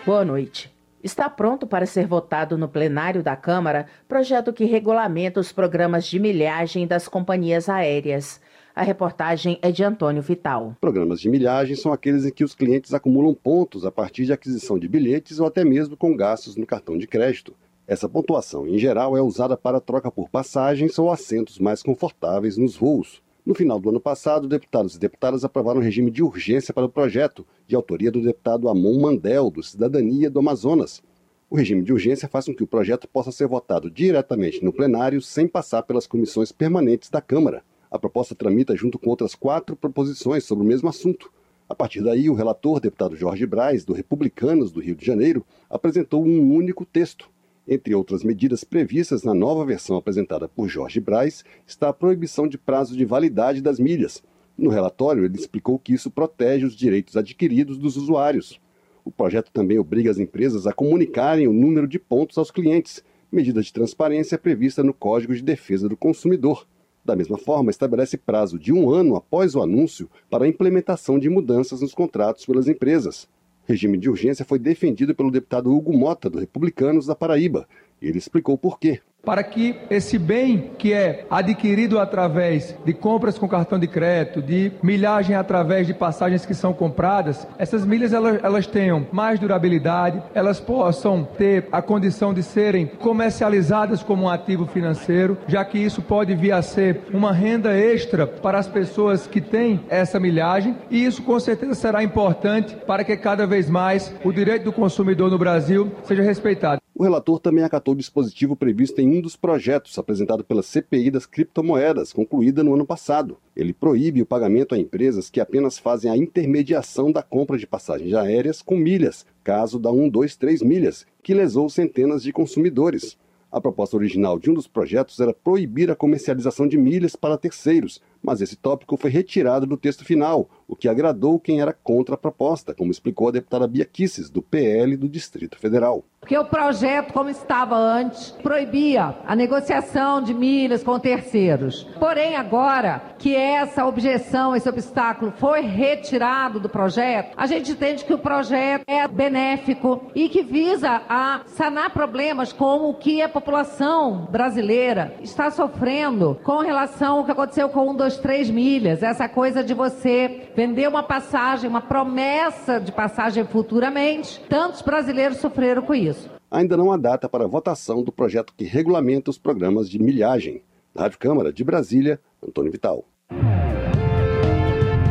Boa 0.07 0.25
noite. 0.25 0.73
Está 1.03 1.29
pronto 1.29 1.66
para 1.66 1.85
ser 1.85 2.07
votado 2.07 2.57
no 2.57 2.68
plenário 2.68 3.25
da 3.25 3.35
Câmara 3.35 3.87
projeto 4.07 4.53
que 4.53 4.66
regulamenta 4.66 5.41
os 5.41 5.51
programas 5.51 6.07
de 6.07 6.20
milhagem 6.20 6.87
das 6.87 7.09
companhias 7.09 7.68
aéreas. 7.68 8.41
A 8.75 8.83
reportagem 8.83 9.59
é 9.61 9.70
de 9.70 9.85
Antônio 9.85 10.23
Vital. 10.23 10.75
Programas 10.81 11.20
de 11.20 11.29
milhagem 11.29 11.77
são 11.77 11.93
aqueles 11.93 12.25
em 12.25 12.33
que 12.33 12.43
os 12.43 12.55
clientes 12.55 12.95
acumulam 12.95 13.35
pontos 13.35 13.85
a 13.85 13.93
partir 13.93 14.25
de 14.25 14.33
aquisição 14.33 14.79
de 14.79 14.89
bilhetes 14.89 15.39
ou 15.39 15.47
até 15.47 15.62
mesmo 15.62 15.95
com 15.95 16.16
gastos 16.16 16.57
no 16.57 16.64
cartão 16.64 16.97
de 16.97 17.07
crédito. 17.07 17.55
Essa 17.87 18.09
pontuação, 18.09 18.66
em 18.66 18.79
geral, 18.79 19.14
é 19.14 19.20
usada 19.20 19.59
para 19.59 19.79
troca 19.79 20.11
por 20.11 20.31
passagens 20.31 20.99
ou 20.99 21.11
assentos 21.11 21.59
mais 21.59 21.83
confortáveis 21.83 22.57
nos 22.57 22.75
voos. 22.75 23.23
No 23.45 23.55
final 23.55 23.79
do 23.79 23.91
ano 23.91 24.01
passado, 24.01 24.49
deputados 24.49 24.95
e 24.95 24.99
deputadas 24.99 25.45
aprovaram 25.45 25.81
um 25.81 25.85
regime 25.85 26.11
de 26.11 26.23
urgência 26.23 26.73
para 26.73 26.87
o 26.87 26.89
projeto, 26.89 27.47
de 27.66 27.77
autoria 27.77 28.11
do 28.11 28.23
deputado 28.23 28.70
Amon 28.70 28.99
Mandel, 28.99 29.51
do 29.51 29.62
Cidadania 29.62 30.31
do 30.31 30.39
Amazonas. 30.39 31.03
O 31.51 31.57
regime 31.57 31.83
de 31.83 31.93
urgência 31.93 32.27
faz 32.27 32.47
com 32.47 32.55
que 32.55 32.64
o 32.64 32.66
projeto 32.66 33.07
possa 33.07 33.31
ser 33.31 33.47
votado 33.47 33.91
diretamente 33.91 34.64
no 34.64 34.73
plenário 34.73 35.20
sem 35.20 35.47
passar 35.47 35.83
pelas 35.83 36.07
comissões 36.07 36.51
permanentes 36.51 37.11
da 37.11 37.20
Câmara. 37.20 37.62
A 37.93 37.99
proposta 37.99 38.34
tramita 38.34 38.74
junto 38.74 38.99
com 38.99 39.11
outras 39.11 39.34
quatro 39.34 39.76
proposições 39.76 40.45
sobre 40.45 40.64
o 40.64 40.66
mesmo 40.66 40.88
assunto. 40.88 41.30
A 41.68 41.74
partir 41.74 42.03
daí, 42.03 42.30
o 42.30 42.34
relator, 42.34 42.80
deputado 42.80 43.14
Jorge 43.14 43.45
Braz, 43.45 43.84
do 43.84 43.93
Republicanos 43.93 44.72
do 44.72 44.80
Rio 44.80 44.95
de 44.95 45.05
Janeiro, 45.05 45.45
apresentou 45.68 46.24
um 46.24 46.55
único 46.55 46.86
texto. 46.86 47.28
Entre 47.68 47.95
outras 47.95 48.24
medidas 48.24 48.64
previstas 48.64 49.24
na 49.24 49.34
nova 49.34 49.62
versão 49.66 49.99
apresentada 49.99 50.49
por 50.49 50.70
Jorge 50.70 51.01
Braz, 51.01 51.45
está 51.66 51.90
a 51.90 51.93
proibição 51.93 52.49
de 52.49 52.57
prazo 52.57 52.97
de 52.97 53.05
validade 53.05 53.61
das 53.61 53.78
milhas. 53.78 54.22
No 54.57 54.70
relatório, 54.70 55.26
ele 55.26 55.36
explicou 55.36 55.78
que 55.78 55.93
isso 55.93 56.11
protege 56.11 56.64
os 56.64 56.74
direitos 56.74 57.14
adquiridos 57.14 57.76
dos 57.76 57.99
usuários. 57.99 58.59
O 59.05 59.11
projeto 59.11 59.51
também 59.53 59.78
obriga 59.78 60.11
as 60.11 60.18
empresas 60.18 60.66
a 60.66 60.72
comunicarem 60.72 61.47
o 61.47 61.53
número 61.53 61.86
de 61.86 61.99
pontos 61.99 62.38
aos 62.38 62.51
clientes, 62.51 63.05
medida 63.30 63.61
de 63.61 63.70
transparência 63.70 64.38
prevista 64.38 64.82
no 64.82 64.95
Código 64.95 65.34
de 65.34 65.43
Defesa 65.43 65.90
do 65.90 65.97
Consumidor. 65.97 66.66
Da 67.05 67.16
mesma 67.16 67.36
forma, 67.36 67.70
estabelece 67.70 68.16
prazo 68.16 68.59
de 68.59 68.72
um 68.72 68.90
ano 68.90 69.16
após 69.16 69.57
o 69.57 69.62
anúncio 69.62 70.09
para 70.30 70.44
a 70.44 70.48
implementação 70.48 71.18
de 71.18 71.28
mudanças 71.28 71.80
nos 71.80 71.92
contratos 71.92 72.46
pelas 72.46 72.68
empresas. 72.68 73.28
O 73.64 73.72
regime 73.72 73.98
de 73.98 74.09
urgência 74.09 74.44
foi 74.44 74.59
defendido 74.59 75.14
pelo 75.14 75.30
deputado 75.30 75.74
Hugo 75.74 75.96
Mota, 75.96 76.30
do 76.30 76.38
Republicanos 76.38 77.07
da 77.07 77.14
Paraíba. 77.16 77.66
Ele 78.03 78.18
explicou 78.18 78.59
por 78.59 78.78
quê 78.78 79.00
para 79.24 79.42
que 79.42 79.76
esse 79.88 80.18
bem 80.18 80.72
que 80.76 80.92
é 80.92 81.24
adquirido 81.30 81.98
através 81.98 82.76
de 82.84 82.92
compras 82.92 83.38
com 83.38 83.48
cartão 83.48 83.78
de 83.78 83.86
crédito, 83.86 84.42
de 84.42 84.72
milhagem 84.82 85.36
através 85.36 85.86
de 85.86 85.94
passagens 85.94 86.44
que 86.44 86.55
são 86.55 86.72
compradas, 86.72 87.46
essas 87.59 87.84
milhas 87.84 88.12
elas, 88.12 88.42
elas 88.42 88.66
tenham 88.66 89.07
mais 89.12 89.38
durabilidade, 89.38 90.22
elas 90.34 90.59
possam 90.59 91.24
ter 91.24 91.68
a 91.70 91.80
condição 91.80 92.34
de 92.34 92.42
serem 92.42 92.86
comercializadas 92.86 94.03
como 94.03 94.24
um 94.24 94.28
ativo 94.28 94.66
financeiro, 94.66 95.38
já 95.46 95.64
que 95.64 95.78
isso 95.78 96.03
pode 96.03 96.34
vir 96.34 96.53
a 96.53 96.62
ser 96.62 97.03
uma 97.12 97.32
renda 97.32 97.76
extra 97.76 98.26
para 98.26 98.59
as 98.59 98.68
pessoas 98.68 99.26
que 99.26 99.40
têm 99.40 99.80
essa 99.88 100.18
milhagem, 100.18 100.76
e 100.90 101.05
isso 101.05 101.22
com 101.22 101.38
certeza 101.38 101.74
será 101.74 102.03
importante 102.03 102.76
para 102.86 103.05
que 103.05 103.16
cada 103.16 103.46
vez 103.46 103.70
mais 103.70 104.12
o 104.24 104.32
direito 104.32 104.64
do 104.64 104.72
consumidor 104.72 105.30
no 105.30 105.38
Brasil 105.38 105.92
seja 106.05 106.22
respeitado. 106.22 106.82
O 106.95 107.03
relator 107.03 107.40
também 107.40 107.64
acatou 107.64 107.95
o 107.95 107.97
dispositivo 107.97 108.55
previsto 108.55 109.01
em 109.01 109.16
um 109.16 109.22
dos 109.22 109.34
projetos 109.34 109.99
apresentado 109.99 110.45
pela 110.45 110.62
CPI 110.62 111.11
das 111.11 111.24
criptomoedas, 111.24 112.12
concluída 112.12 112.62
no 112.62 112.74
ano 112.74 112.84
passado. 112.84 113.38
Ele 113.57 113.72
proíbe 113.72 114.20
o 114.20 114.26
pagamento 114.26 114.74
a 114.74 114.78
empresas 114.78 115.30
que 115.30 115.40
apenas 115.40 115.78
fazem 115.78 116.11
a 116.11 116.16
intermediação 116.16 117.11
da 117.11 117.22
compra 117.22 117.57
de 117.57 117.66
passagens 117.66 118.12
aéreas 118.12 118.61
com 118.61 118.76
milhas, 118.76 119.24
caso 119.43 119.78
da 119.78 119.90
123 119.90 120.61
milhas, 120.61 121.07
que 121.22 121.32
lesou 121.32 121.70
centenas 121.70 122.22
de 122.22 122.30
consumidores. 122.30 123.16
A 123.51 123.61
proposta 123.61 123.97
original 123.97 124.38
de 124.38 124.51
um 124.51 124.55
dos 124.55 124.66
projetos 124.66 125.18
era 125.18 125.32
proibir 125.32 125.90
a 125.90 125.97
comercialização 125.97 126.66
de 126.66 126.76
milhas 126.76 127.16
para 127.16 127.38
terceiros, 127.38 128.03
mas 128.23 128.41
esse 128.41 128.57
tópico 128.57 128.97
foi 128.97 129.11
retirado 129.11 129.66
do 129.66 129.77
texto 129.77 130.05
final, 130.05 130.49
o 130.68 130.77
que 130.77 130.89
agradou 130.89 131.39
quem 131.39 131.61
era 131.61 131.73
contra 131.73 132.14
a 132.14 132.18
proposta, 132.18 132.75
como 132.75 132.91
explicou 132.91 133.29
a 133.29 133.33
deputada 133.33 133.66
Bia 133.66 133.85
Kisses, 133.85 134.31
do 134.31 134.41
PL 134.41 134.97
do 134.97 135.09
Distrito 135.09 135.59
Federal. 135.59 136.05
Porque 136.20 136.39
o 136.39 136.45
projeto, 136.45 137.12
como 137.12 137.29
estava 137.29 137.77
antes, 137.77 138.31
proibia 138.31 139.16
a 139.27 139.35
negociação 139.35 140.23
de 140.23 140.33
milhas 140.33 140.83
com 140.83 140.97
terceiros. 140.99 141.83
Porém, 141.99 142.37
agora 142.37 143.03
que 143.18 143.35
essa 143.35 143.85
objeção, 143.85 144.55
esse 144.55 144.68
obstáculo 144.68 145.33
foi 145.33 145.62
retirado 145.62 146.61
do 146.61 146.68
projeto, 146.68 147.35
a 147.37 147.47
gente 147.47 147.73
entende 147.73 148.05
que 148.05 148.14
o 148.14 148.18
projeto 148.18 148.85
é 148.87 149.09
benéfico 149.09 150.12
e 150.14 150.29
que 150.29 150.45
visa 150.45 151.03
a 151.09 151.41
sanar 151.47 151.93
problemas 151.93 152.53
como 152.53 152.91
o 152.91 152.95
que 152.95 153.20
a 153.20 153.29
população 153.29 154.27
brasileira 154.31 155.14
está 155.23 155.51
sofrendo 155.51 156.39
com 156.45 156.59
relação 156.59 157.18
ao 157.18 157.25
que 157.25 157.33
aconteceu 157.33 157.68
com 157.68 157.91
o 157.91 157.95
2, 157.95 158.12
três 158.19 158.51
milhas. 158.51 159.03
Essa 159.03 159.29
coisa 159.29 159.63
de 159.63 159.75
você 159.75 160.49
vender 160.55 160.89
uma 160.89 161.03
passagem, 161.03 161.69
uma 161.69 161.81
promessa 161.81 162.81
de 162.81 162.93
passagem 162.93 163.45
futuramente. 163.45 164.41
Tantos 164.49 164.83
brasileiros 164.83 165.39
sofreram 165.39 165.83
com 165.83 165.95
isso. 165.95 166.31
Ainda 166.51 166.77
não 166.77 166.93
há 166.93 166.97
data 166.97 167.29
para 167.29 167.45
a 167.45 167.49
votação 167.49 168.03
do 168.03 168.13
projeto 168.13 168.53
que 168.57 168.65
regulamenta 168.65 169.31
os 169.31 169.39
programas 169.39 169.89
de 169.89 169.99
milhagem. 169.99 170.63
Rádio 170.97 171.19
Câmara 171.19 171.53
de 171.53 171.65
Brasília, 171.65 172.21
Antônio 172.47 172.71
Vital. 172.71 173.05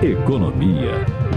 Economia. 0.04 1.31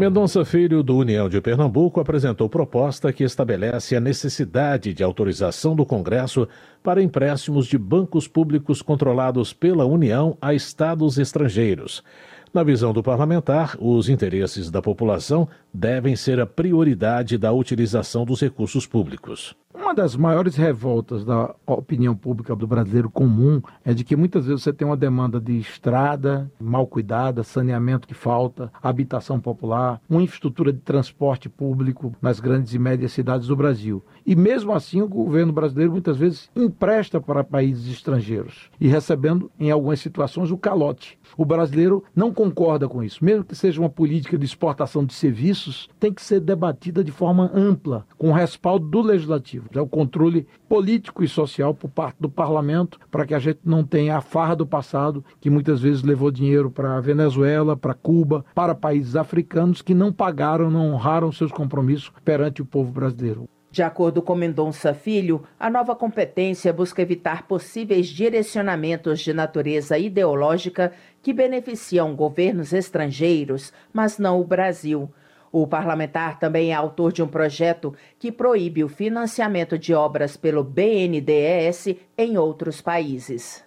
Mendonça 0.00 0.46
Filho, 0.46 0.82
do 0.82 0.96
União 0.96 1.28
de 1.28 1.42
Pernambuco, 1.42 2.00
apresentou 2.00 2.48
proposta 2.48 3.12
que 3.12 3.22
estabelece 3.22 3.94
a 3.94 4.00
necessidade 4.00 4.94
de 4.94 5.02
autorização 5.02 5.76
do 5.76 5.84
Congresso 5.84 6.48
para 6.82 7.02
empréstimos 7.02 7.66
de 7.66 7.76
bancos 7.76 8.26
públicos 8.26 8.80
controlados 8.80 9.52
pela 9.52 9.84
União 9.84 10.38
a 10.40 10.54
estados 10.54 11.18
estrangeiros. 11.18 12.02
Na 12.50 12.62
visão 12.62 12.94
do 12.94 13.02
parlamentar, 13.02 13.76
os 13.78 14.08
interesses 14.08 14.70
da 14.70 14.80
população 14.80 15.46
devem 15.70 16.16
ser 16.16 16.40
a 16.40 16.46
prioridade 16.46 17.36
da 17.36 17.52
utilização 17.52 18.24
dos 18.24 18.40
recursos 18.40 18.86
públicos. 18.86 19.54
Uma 19.90 19.96
das 19.96 20.14
maiores 20.14 20.54
revoltas 20.54 21.24
da 21.24 21.52
opinião 21.66 22.14
pública 22.14 22.54
do 22.54 22.64
brasileiro 22.64 23.10
comum 23.10 23.60
é 23.84 23.92
de 23.92 24.04
que 24.04 24.14
muitas 24.14 24.46
vezes 24.46 24.62
você 24.62 24.72
tem 24.72 24.86
uma 24.86 24.96
demanda 24.96 25.40
de 25.40 25.58
estrada 25.58 26.48
mal 26.60 26.86
cuidada, 26.86 27.42
saneamento 27.42 28.06
que 28.06 28.14
falta, 28.14 28.72
habitação 28.80 29.40
popular, 29.40 30.00
uma 30.08 30.22
infraestrutura 30.22 30.72
de 30.72 30.78
transporte 30.78 31.48
público 31.48 32.14
nas 32.22 32.38
grandes 32.38 32.72
e 32.72 32.78
médias 32.78 33.10
cidades 33.10 33.48
do 33.48 33.56
Brasil. 33.56 34.00
E 34.24 34.36
mesmo 34.36 34.72
assim, 34.72 35.02
o 35.02 35.08
governo 35.08 35.52
brasileiro 35.52 35.90
muitas 35.90 36.16
vezes 36.16 36.48
empresta 36.54 37.20
para 37.20 37.42
países 37.42 37.92
estrangeiros 37.92 38.70
e 38.80 38.86
recebendo, 38.86 39.50
em 39.58 39.72
algumas 39.72 39.98
situações, 39.98 40.52
o 40.52 40.56
calote. 40.56 41.18
O 41.36 41.44
brasileiro 41.44 42.04
não 42.14 42.32
concorda 42.32 42.88
com 42.88 43.02
isso. 43.02 43.24
Mesmo 43.24 43.44
que 43.44 43.54
seja 43.54 43.80
uma 43.80 43.90
política 43.90 44.38
de 44.38 44.44
exportação 44.44 45.04
de 45.04 45.14
serviços, 45.14 45.88
tem 45.98 46.12
que 46.12 46.22
ser 46.22 46.40
debatida 46.40 47.02
de 47.02 47.12
forma 47.12 47.50
ampla, 47.54 48.06
com 48.16 48.32
respaldo 48.32 48.86
do 48.86 49.00
legislativo. 49.00 49.68
é 49.74 49.80
o 49.80 49.86
controle 49.86 50.46
político 50.68 51.24
e 51.24 51.28
social 51.28 51.74
por 51.74 51.90
parte 51.90 52.16
do 52.20 52.28
parlamento, 52.28 52.98
para 53.10 53.26
que 53.26 53.34
a 53.34 53.38
gente 53.38 53.60
não 53.64 53.84
tenha 53.84 54.16
a 54.16 54.20
farra 54.20 54.54
do 54.54 54.66
passado, 54.66 55.24
que 55.40 55.50
muitas 55.50 55.80
vezes 55.80 56.02
levou 56.02 56.30
dinheiro 56.30 56.70
para 56.70 56.96
a 56.96 57.00
Venezuela, 57.00 57.76
para 57.76 57.94
Cuba, 57.94 58.44
para 58.54 58.74
países 58.74 59.16
africanos 59.16 59.82
que 59.82 59.94
não 59.94 60.12
pagaram, 60.12 60.70
não 60.70 60.92
honraram 60.92 61.32
seus 61.32 61.52
compromissos 61.52 62.12
perante 62.24 62.62
o 62.62 62.66
povo 62.66 62.90
brasileiro. 62.90 63.48
De 63.72 63.84
acordo 63.84 64.20
com 64.20 64.34
Mendonça 64.34 64.92
Filho, 64.92 65.44
a 65.58 65.70
nova 65.70 65.94
competência 65.94 66.72
busca 66.72 67.02
evitar 67.02 67.46
possíveis 67.46 68.08
direcionamentos 68.08 69.20
de 69.20 69.32
natureza 69.32 69.96
ideológica 69.96 70.92
que 71.22 71.32
beneficiam 71.32 72.14
governos 72.14 72.72
estrangeiros, 72.72 73.72
mas 73.92 74.18
não 74.18 74.40
o 74.40 74.44
Brasil. 74.44 75.10
O 75.52 75.66
parlamentar 75.66 76.38
também 76.38 76.70
é 76.70 76.74
autor 76.74 77.12
de 77.12 77.22
um 77.22 77.26
projeto 77.26 77.92
que 78.18 78.30
proíbe 78.30 78.84
o 78.84 78.88
financiamento 78.88 79.76
de 79.76 79.92
obras 79.92 80.36
pelo 80.36 80.62
BNDES 80.62 81.96
em 82.16 82.38
outros 82.38 82.80
países. 82.80 83.64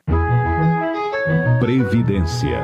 Previdência. 1.60 2.64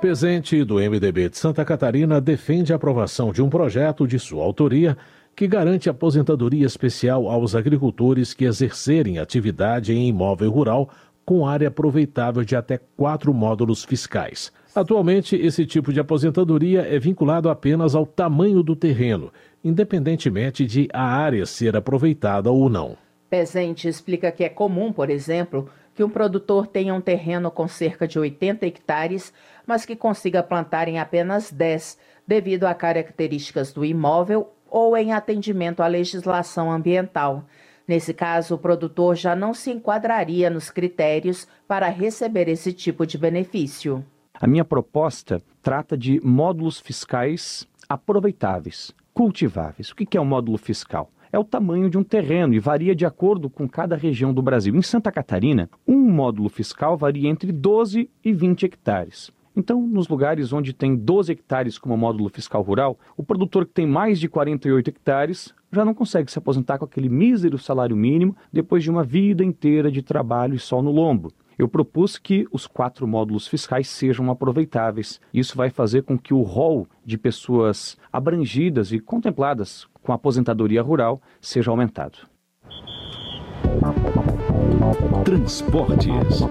Presente 0.00 0.64
do 0.64 0.76
MDB 0.76 1.28
de 1.28 1.36
Santa 1.36 1.64
Catarina 1.64 2.20
defende 2.20 2.72
a 2.72 2.76
aprovação 2.76 3.32
de 3.32 3.42
um 3.42 3.50
projeto 3.50 4.06
de 4.06 4.18
sua 4.18 4.44
autoria 4.44 4.96
que 5.34 5.46
garante 5.46 5.88
aposentadoria 5.88 6.66
especial 6.66 7.28
aos 7.28 7.54
agricultores 7.54 8.32
que 8.32 8.44
exercerem 8.44 9.18
atividade 9.18 9.92
em 9.92 10.08
imóvel 10.08 10.50
rural 10.50 10.90
com 11.28 11.46
área 11.46 11.68
aproveitável 11.68 12.42
de 12.42 12.56
até 12.56 12.80
quatro 12.96 13.34
módulos 13.34 13.84
fiscais. 13.84 14.50
Atualmente, 14.74 15.36
esse 15.36 15.66
tipo 15.66 15.92
de 15.92 16.00
aposentadoria 16.00 16.80
é 16.88 16.98
vinculado 16.98 17.50
apenas 17.50 17.94
ao 17.94 18.06
tamanho 18.06 18.62
do 18.62 18.74
terreno, 18.74 19.30
independentemente 19.62 20.64
de 20.64 20.88
a 20.90 21.02
área 21.02 21.44
ser 21.44 21.76
aproveitada 21.76 22.50
ou 22.50 22.70
não. 22.70 22.96
Pezente 23.28 23.86
explica 23.86 24.32
que 24.32 24.42
é 24.42 24.48
comum, 24.48 24.90
por 24.90 25.10
exemplo, 25.10 25.68
que 25.94 26.02
um 26.02 26.08
produtor 26.08 26.66
tenha 26.66 26.94
um 26.94 27.00
terreno 27.02 27.50
com 27.50 27.68
cerca 27.68 28.08
de 28.08 28.18
80 28.18 28.64
hectares, 28.64 29.30
mas 29.66 29.84
que 29.84 29.94
consiga 29.94 30.42
plantar 30.42 30.88
em 30.88 30.98
apenas 30.98 31.52
10, 31.52 31.98
devido 32.26 32.64
a 32.64 32.72
características 32.72 33.70
do 33.70 33.84
imóvel 33.84 34.50
ou 34.70 34.96
em 34.96 35.12
atendimento 35.12 35.82
à 35.82 35.88
legislação 35.88 36.72
ambiental. 36.72 37.44
Nesse 37.88 38.12
caso, 38.12 38.54
o 38.54 38.58
produtor 38.58 39.16
já 39.16 39.34
não 39.34 39.54
se 39.54 39.70
enquadraria 39.70 40.50
nos 40.50 40.68
critérios 40.68 41.48
para 41.66 41.88
receber 41.88 42.46
esse 42.46 42.70
tipo 42.70 43.06
de 43.06 43.16
benefício. 43.16 44.04
A 44.34 44.46
minha 44.46 44.64
proposta 44.64 45.40
trata 45.62 45.96
de 45.96 46.20
módulos 46.22 46.78
fiscais 46.78 47.66
aproveitáveis, 47.88 48.92
cultiváveis. 49.14 49.90
O 49.90 49.94
que 49.96 50.18
é 50.18 50.20
um 50.20 50.26
módulo 50.26 50.58
fiscal? 50.58 51.10
É 51.32 51.38
o 51.38 51.44
tamanho 51.44 51.88
de 51.88 51.96
um 51.96 52.04
terreno 52.04 52.52
e 52.54 52.58
varia 52.58 52.94
de 52.94 53.06
acordo 53.06 53.48
com 53.48 53.66
cada 53.66 53.96
região 53.96 54.34
do 54.34 54.42
Brasil. 54.42 54.76
Em 54.76 54.82
Santa 54.82 55.10
Catarina, 55.10 55.70
um 55.86 55.98
módulo 55.98 56.50
fiscal 56.50 56.96
varia 56.96 57.28
entre 57.28 57.50
12 57.52 58.10
e 58.22 58.32
20 58.34 58.66
hectares. 58.66 59.30
Então, 59.58 59.84
nos 59.84 60.06
lugares 60.06 60.52
onde 60.52 60.72
tem 60.72 60.94
12 60.94 61.32
hectares 61.32 61.78
como 61.78 61.96
módulo 61.96 62.28
fiscal 62.28 62.62
rural, 62.62 62.96
o 63.16 63.24
produtor 63.24 63.66
que 63.66 63.72
tem 63.72 63.88
mais 63.88 64.20
de 64.20 64.28
48 64.28 64.90
hectares 64.90 65.52
já 65.72 65.84
não 65.84 65.92
consegue 65.92 66.30
se 66.30 66.38
aposentar 66.38 66.78
com 66.78 66.84
aquele 66.84 67.08
mísero 67.08 67.58
salário 67.58 67.96
mínimo 67.96 68.36
depois 68.52 68.84
de 68.84 68.90
uma 68.90 69.02
vida 69.02 69.44
inteira 69.44 69.90
de 69.90 70.00
trabalho 70.00 70.54
e 70.54 70.60
sol 70.60 70.80
no 70.80 70.92
lombo. 70.92 71.32
Eu 71.58 71.68
propus 71.68 72.16
que 72.16 72.46
os 72.52 72.68
quatro 72.68 73.04
módulos 73.04 73.48
fiscais 73.48 73.88
sejam 73.88 74.30
aproveitáveis. 74.30 75.20
Isso 75.34 75.56
vai 75.56 75.70
fazer 75.70 76.02
com 76.02 76.16
que 76.16 76.32
o 76.32 76.42
rol 76.42 76.86
de 77.04 77.18
pessoas 77.18 77.98
abrangidas 78.12 78.92
e 78.92 79.00
contempladas 79.00 79.88
com 80.00 80.12
a 80.12 80.14
aposentadoria 80.14 80.82
rural 80.82 81.20
seja 81.40 81.72
aumentado. 81.72 82.18
Transportes. 85.24 86.42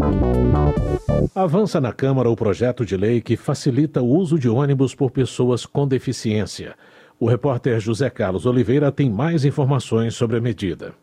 Avança 1.33 1.81
na 1.81 1.91
Câmara 1.91 2.29
o 2.29 2.35
projeto 2.35 2.85
de 2.85 2.97
lei 2.97 3.21
que 3.21 3.35
facilita 3.35 4.01
o 4.01 4.07
uso 4.07 4.37
de 4.37 4.49
ônibus 4.49 4.93
por 4.93 5.11
pessoas 5.11 5.65
com 5.65 5.87
deficiência. 5.87 6.75
O 7.19 7.27
repórter 7.27 7.79
José 7.79 8.09
Carlos 8.09 8.45
Oliveira 8.45 8.91
tem 8.91 9.09
mais 9.09 9.45
informações 9.45 10.15
sobre 10.15 10.37
a 10.37 10.41
medida. 10.41 10.93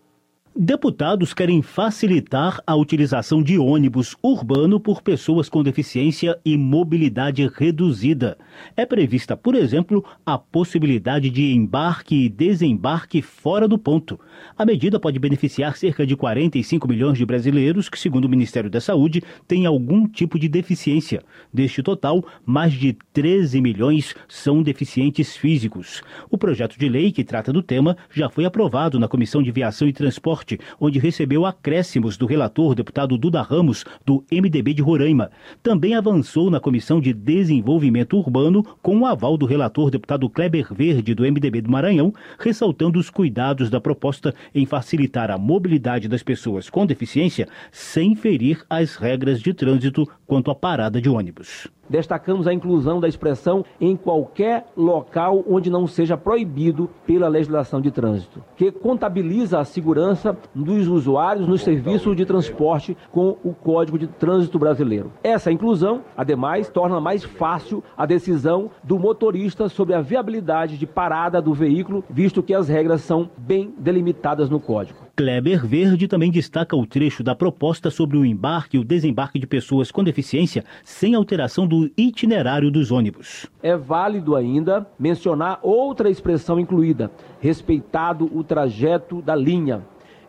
Deputados 0.57 1.35
querem 1.35 1.63
facilitar 1.63 2.63
a 2.65 2.77
utilização 2.77 3.43
de 3.43 3.59
ônibus 3.59 4.15
urbano 4.23 4.79
por 4.79 5.03
pessoas 5.03 5.49
com 5.49 5.65
deficiência 5.65 6.39
e 6.45 6.57
mobilidade 6.57 7.51
reduzida. 7.53 8.39
É 8.77 8.87
prevista, 8.87 9.37
por 9.37 9.57
exemplo, 9.57 10.05
a 10.25 10.39
possibilidade 10.39 11.29
de 11.29 11.53
embarque 11.53 12.15
e 12.15 12.29
desembarque 12.29 13.21
fora 13.21 13.67
do 13.67 13.77
ponto. 13.77 14.21
A 14.57 14.65
medida 14.65 15.01
pode 15.01 15.19
beneficiar 15.19 15.77
cerca 15.77 16.07
de 16.07 16.15
45 16.15 16.87
milhões 16.87 17.19
de 17.19 17.27
brasileiros 17.27 17.89
que, 17.89 17.99
segundo 17.99 18.27
o 18.27 18.31
Ministério 18.31 18.71
da 18.71 18.81
Saúde, 18.81 19.25
têm 19.49 19.67
algum 19.67 20.07
tipo 20.07 20.39
de 20.39 20.49
deficiência. 20.49 21.25
Deste 21.53 21.83
total, 21.83 22.25
mais 22.47 22.73
de 22.73 22.97
13 23.13 23.61
milhões 23.61 24.15
são 24.29 24.63
deficientes 24.63 25.37
físicos. 25.37 26.01
O 26.31 26.39
projeto 26.39 26.79
de 26.79 26.89
lei 26.89 27.11
que 27.11 27.25
trata 27.25 27.53
do 27.53 27.61
tema 27.61 27.97
já 28.09 28.31
foi 28.31 28.45
aprovado 28.45 29.01
na 29.01 29.09
Comissão 29.09 29.43
de 29.43 29.51
Viação 29.51 29.89
e 29.89 29.93
Transporte 29.93 30.44
onde 30.81 30.99
recebeu 30.99 31.47
acréscimos 31.47 32.17
do 32.17 32.27
relator 32.27 32.75
deputado 32.75 33.17
Duda 33.17 33.43
Ramos, 33.43 33.85
do 34.05 34.25
MDB 34.31 34.75
de 34.75 34.83
Roraima. 34.83 35.31
Também 35.63 35.95
avançou 35.95 36.51
na 36.51 36.61
Comissão 36.61 37.01
de 37.01 37.13
Desenvolvimento 37.13 38.17
Urbano 38.17 38.63
com 38.83 38.99
o 38.99 39.07
aval 39.07 39.37
do 39.37 39.47
relator 39.47 39.91
deputado 39.91 40.29
Kleber 40.29 40.73
Verde, 40.73 41.15
do 41.15 41.23
MDB 41.23 41.61
do 41.61 41.71
Maranhão, 41.71 42.13
ressaltando 42.39 42.99
os 42.99 43.11
cuidados 43.11 43.71
da 43.71 43.81
proposta 43.81 44.35
em 44.55 44.67
facilitar 44.67 45.31
a 45.31 45.39
mobilidade 45.39 46.09
das 46.09 46.23
pessoas 46.23 46.69
com 46.69 46.87
deficiência 46.87 47.49
sem 47.71 48.15
ferir 48.15 48.65
as 48.69 48.97
regras 48.97 49.41
de 49.41 49.55
trânsito 49.55 50.09
quanto 50.27 50.51
à 50.51 50.55
parada 50.55 51.01
de 51.01 51.09
ônibus. 51.09 51.69
Destacamos 51.89 52.47
a 52.47 52.53
inclusão 52.53 53.01
da 53.01 53.09
expressão 53.09 53.65
em 53.81 53.97
qualquer 53.97 54.67
local 54.77 55.45
onde 55.49 55.71
não 55.71 55.87
seja 55.87 56.17
proibido 56.17 56.89
pela 57.07 57.29
legislação 57.29 57.81
de 57.81 57.91
trânsito, 57.91 58.43
que 58.57 58.71
contabiliza 58.71 59.59
a 59.59 59.65
segurança 59.65 60.37
dos 60.55 60.89
usuários 60.89 61.47
nos 61.47 61.63
serviços 61.63 62.17
de 62.17 62.25
transporte 62.25 62.97
com 63.11 63.37
o 63.45 63.53
Código 63.53 63.99
de 63.99 64.07
Trânsito 64.07 64.59
Brasileiro. 64.59 65.13
Essa 65.23 65.53
inclusão, 65.53 66.03
ademais, 66.17 66.69
torna 66.69 67.01
mais 67.01 67.25
fácil 67.25 67.83
a 67.97 68.07
decisão 68.07 68.71
do 68.83 68.99
motorista 68.99 69.69
sobre 69.69 69.95
a 69.95 70.01
viabilidade 70.01 70.79
de 70.79 70.87
parada 70.87 71.41
do 71.41 71.53
veículo, 71.53 72.05
visto 72.09 72.43
que 72.43 72.55
as 72.55 72.69
regras 72.69 73.03
são 73.03 73.29
bem 73.37 73.75
delimitadas 73.79 74.49
no 74.49 74.61
Código. 74.61 75.04
Kleber 75.17 75.65
Verde 75.65 76.09
também 76.09 76.29
destaca 76.29 76.75
o 76.75 76.85
trecho 76.85 77.23
da 77.23 77.37
proposta 77.37 77.89
sobre 77.89 78.17
o 78.17 78.25
embarque 78.25 78.77
e 78.77 78.81
o 78.81 78.85
desembarque 78.85 79.39
de 79.39 79.47
pessoas 79.47 79.93
com 79.93 80.03
deficiência 80.03 80.65
sem 80.83 81.15
alteração 81.15 81.69
do 81.69 81.89
itinerário 81.97 82.69
dos 82.69 82.91
ônibus. 82.91 83.47
É 83.63 83.77
válido 83.77 84.35
ainda 84.35 84.85
mencionar 84.99 85.61
outra 85.63 86.11
expressão 86.11 86.59
incluída: 86.59 87.13
respeitado 87.41 88.29
o 88.37 88.43
trajeto 88.43 89.23
da 89.23 89.37
linha. 89.37 89.83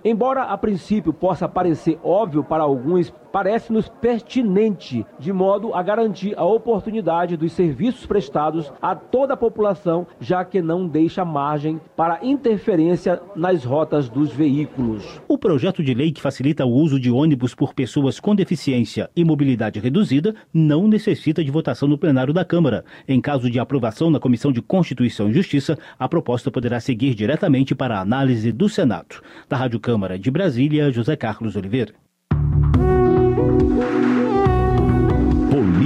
Embora 0.04 0.44
a 0.44 0.56
princípio 0.56 1.12
possa 1.12 1.50
parecer 1.50 1.98
óbvio 2.04 2.44
para 2.44 2.62
alguns 2.62 3.12
parece-nos 3.36 3.90
pertinente, 3.90 5.06
de 5.20 5.34
modo 5.34 5.74
a 5.74 5.84
garantir 5.84 6.34
a 6.38 6.46
oportunidade 6.46 7.36
dos 7.36 7.52
serviços 7.52 8.06
prestados 8.06 8.72
a 8.82 8.96
toda 8.96 9.34
a 9.34 9.38
população, 9.38 10.08
já 10.22 10.46
que 10.46 10.62
não 10.62 10.88
deixa 10.88 11.26
margem 11.26 11.78
para 11.98 12.24
interferência 12.24 13.22
nas 13.36 13.66
rotas 13.66 14.08
dos 14.08 14.32
veículos. 14.32 15.20
O 15.28 15.38
projeto 15.38 15.84
de 15.84 15.94
lei 15.94 16.14
que 16.14 16.22
facilita 16.22 16.66
o 16.66 16.72
uso 16.72 16.98
de 16.98 17.12
ônibus 17.12 17.54
por 17.54 17.74
pessoas 17.74 18.22
com 18.22 18.34
deficiência 18.34 19.10
e 19.14 19.26
mobilidade 19.26 19.82
reduzida 19.82 20.34
não 20.54 20.88
necessita 20.88 21.44
de 21.44 21.52
votação 21.52 21.90
no 21.90 21.98
plenário 21.98 22.34
da 22.34 22.46
Câmara. 22.46 22.86
Em 23.06 23.20
caso 23.20 23.50
de 23.50 23.60
aprovação 23.60 24.10
na 24.10 24.18
Comissão 24.18 24.50
de 24.50 24.62
Constituição 24.62 25.28
e 25.28 25.34
Justiça, 25.34 25.78
a 26.00 26.08
proposta 26.08 26.50
poderá 26.50 26.80
seguir 26.80 27.14
diretamente 27.14 27.76
para 27.76 27.98
a 27.98 28.02
análise 28.02 28.54
do 28.54 28.70
Senado. 28.70 29.22
Da 29.50 29.58
Rádio 29.58 29.82
Câmara 29.82 30.18
de 30.18 30.32
Brasília, 30.32 30.90
José 30.90 31.18
Carlos 31.18 31.58
Oliveira. 31.58 32.05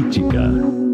Política. 0.10 0.42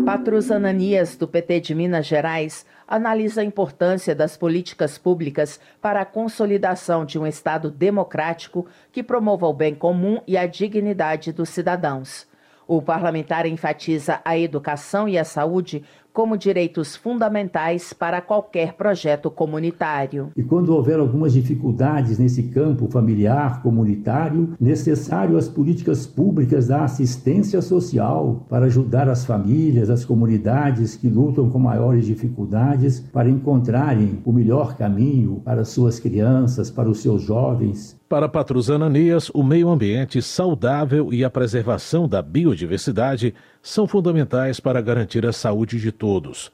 Patrus 0.05 0.51
Ananias, 0.51 1.15
do 1.15 1.25
PT 1.25 1.61
de 1.61 1.73
Minas 1.73 2.05
Gerais, 2.05 2.65
analisa 2.85 3.39
a 3.39 3.45
importância 3.45 4.13
das 4.13 4.35
políticas 4.35 4.97
públicas 4.97 5.57
para 5.81 6.01
a 6.01 6.05
consolidação 6.05 7.05
de 7.05 7.17
um 7.17 7.25
Estado 7.25 7.71
democrático 7.71 8.67
que 8.91 9.01
promova 9.01 9.47
o 9.47 9.53
bem 9.53 9.73
comum 9.73 10.19
e 10.27 10.37
a 10.37 10.45
dignidade 10.45 11.31
dos 11.31 11.47
cidadãos. 11.47 12.27
O 12.67 12.81
parlamentar 12.81 13.45
enfatiza 13.45 14.19
a 14.25 14.37
educação 14.37 15.07
e 15.07 15.17
a 15.17 15.23
saúde 15.23 15.85
como 16.15 16.37
direitos 16.37 16.95
fundamentais 16.95 17.91
para 17.91 18.21
qualquer 18.21 18.73
projeto 18.75 19.29
comunitário. 19.29 20.31
E 20.37 20.41
quando 20.41 20.73
houver 20.73 20.97
algumas 20.97 21.33
dificuldades 21.33 22.17
nesse 22.17 22.43
campo 22.43 22.87
familiar, 22.87 23.61
comunitário, 23.61 24.55
necessário 24.57 25.37
as 25.37 25.49
políticas 25.49 26.07
públicas 26.07 26.69
da 26.69 26.85
assistência 26.85 27.61
social 27.61 28.45
para 28.49 28.67
ajudar 28.67 29.09
as 29.09 29.25
famílias, 29.25 29.89
as 29.89 30.05
comunidades 30.05 30.95
que 30.95 31.09
lutam 31.09 31.49
com 31.49 31.59
maiores 31.59 32.05
dificuldades 32.05 33.01
para 33.01 33.29
encontrarem 33.29 34.21
o 34.23 34.31
melhor 34.31 34.77
caminho 34.77 35.41
para 35.43 35.65
suas 35.65 35.99
crianças, 35.99 36.71
para 36.71 36.89
os 36.89 36.99
seus 36.99 37.23
jovens. 37.23 37.99
Para 38.07 38.29
Patrusana 38.29 38.87
Nias, 38.87 39.31
o 39.33 39.43
meio 39.43 39.67
ambiente 39.67 40.21
saudável 40.21 41.11
e 41.11 41.25
a 41.25 41.29
preservação 41.29 42.07
da 42.07 42.21
biodiversidade 42.21 43.33
são 43.65 43.87
fundamentais 43.87 44.59
para 44.59 44.79
garantir 44.79 45.25
a 45.25 45.33
saúde 45.33 45.79
de 45.79 45.91
todos. 45.91 46.51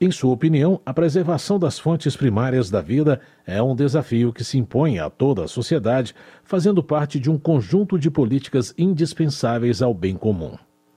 Em 0.00 0.10
sua 0.10 0.32
opinião, 0.32 0.80
a 0.84 0.94
preservação 0.94 1.58
das 1.58 1.78
fontes 1.78 2.16
primárias 2.16 2.70
da 2.70 2.80
vida 2.80 3.20
é 3.46 3.62
um 3.62 3.76
desafio 3.76 4.32
que 4.32 4.42
se 4.42 4.56
impõe 4.56 4.98
a 4.98 5.10
toda 5.10 5.44
a 5.44 5.48
sociedade, 5.48 6.14
fazendo 6.42 6.82
parte 6.82 7.20
de 7.20 7.30
um 7.30 7.38
conjunto 7.38 7.98
de 7.98 8.10
políticas 8.10 8.72
indispensáveis 8.78 9.82
ao 9.82 9.92
bem 9.92 10.16
comum. 10.16 10.52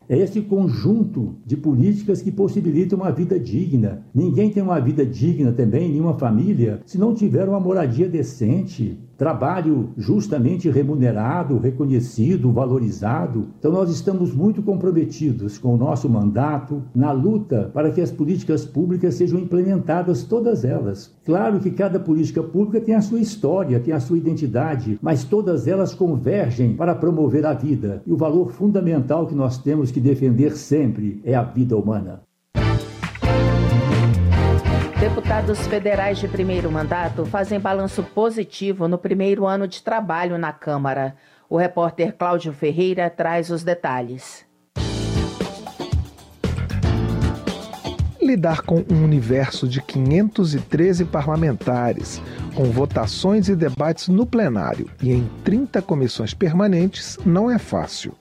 É 0.10 0.18
esse 0.18 0.40
conjunto 0.42 1.36
de 1.46 1.58
políticas 1.58 2.22
que 2.22 2.32
possibilitam 2.32 2.98
uma 2.98 3.12
vida 3.12 3.38
digna. 3.38 4.06
Ninguém 4.16 4.50
tem 4.50 4.64
uma 4.64 4.80
vida 4.80 5.06
digna 5.06 5.52
também, 5.52 5.90
nenhuma 5.90 6.18
família, 6.18 6.80
se 6.86 6.98
não 6.98 7.14
tiver 7.14 7.48
uma 7.50 7.60
moradia 7.60 8.08
decente, 8.08 8.98
trabalho 9.18 9.90
justamente 9.98 10.70
remunerado, 10.70 11.58
reconhecido, 11.58 12.52
valorizado. 12.52 13.48
Então, 13.58 13.72
nós 13.72 13.90
estamos 13.90 14.34
muito 14.34 14.62
comprometidos 14.62 15.58
com 15.58 15.74
o 15.74 15.78
nosso 15.78 16.08
mandato 16.08 16.84
na 16.94 17.12
luta 17.12 17.72
para 17.74 17.92
que 17.92 18.00
as 18.00 18.12
políticas 18.12 18.64
públicas 18.64 19.16
sejam 19.16 19.40
implementadas, 19.40 20.24
todas 20.24 20.64
elas. 20.64 21.16
Claro 21.26 21.60
que 21.60 21.72
cada 21.72 22.00
política 22.00 22.44
pública 22.44 22.80
tem 22.80 22.96
a 22.96 23.02
sua 23.02 23.20
história, 23.20 23.80
tem 23.80 23.94
a 23.94 24.00
sua 24.00 24.18
identidade, 24.18 25.00
mas 25.02 25.24
todas 25.24 25.68
elas 25.68 25.94
convergem 25.94 26.76
para 26.76 26.96
promover 26.96 27.46
a 27.46 27.54
vida. 27.54 28.04
E 28.06 28.14
o 28.14 28.18
valor 28.18 28.52
fundamental 28.52 29.26
que 29.26 29.36
nós 29.36 29.58
temos 29.58 29.92
que 29.92 30.00
defender 30.00 30.56
sempre 30.56 31.20
é 31.24 31.34
a 31.34 31.44
vida 31.44 31.76
humana. 31.76 32.27
Deputados 35.00 35.60
federais 35.68 36.18
de 36.18 36.28
primeiro 36.28 36.72
mandato 36.72 37.24
fazem 37.24 37.60
balanço 37.60 38.02
positivo 38.02 38.88
no 38.88 38.98
primeiro 38.98 39.46
ano 39.46 39.68
de 39.68 39.84
trabalho 39.84 40.40
na 40.40 40.52
Câmara. 40.52 41.16
O 41.48 41.56
repórter 41.56 42.16
Cláudio 42.18 42.52
Ferreira 42.52 43.08
traz 43.08 43.52
os 43.52 43.64
detalhes. 43.64 44.44
Lidar 48.20 48.62
com 48.64 48.84
um 48.92 49.04
universo 49.04 49.68
de 49.68 49.84
513 49.84 51.06
parlamentares, 51.06 52.20
com 52.56 52.64
votações 52.72 53.48
e 53.50 53.56
debates 53.56 54.08
no 54.08 54.26
plenário 54.26 54.90
e 55.00 55.12
em 55.12 55.30
30 55.44 55.80
comissões 55.84 56.34
permanentes, 56.34 57.20
não 57.24 57.52
é 57.52 57.60
fácil. 57.60 58.16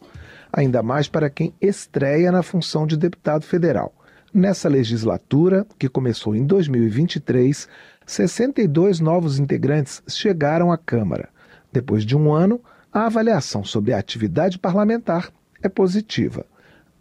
Ainda 0.52 0.82
mais 0.82 1.08
para 1.08 1.30
quem 1.30 1.54
estreia 1.58 2.30
na 2.30 2.42
função 2.42 2.86
de 2.86 2.98
deputado 2.98 3.46
federal. 3.46 3.95
Nessa 4.36 4.68
legislatura, 4.68 5.66
que 5.78 5.88
começou 5.88 6.36
em 6.36 6.44
2023, 6.44 7.66
62 8.04 9.00
novos 9.00 9.38
integrantes 9.38 10.02
chegaram 10.06 10.70
à 10.70 10.76
Câmara. 10.76 11.30
Depois 11.72 12.04
de 12.04 12.14
um 12.14 12.30
ano, 12.30 12.60
a 12.92 13.06
avaliação 13.06 13.64
sobre 13.64 13.94
a 13.94 13.98
atividade 13.98 14.58
parlamentar 14.58 15.30
é 15.62 15.70
positiva. 15.70 16.44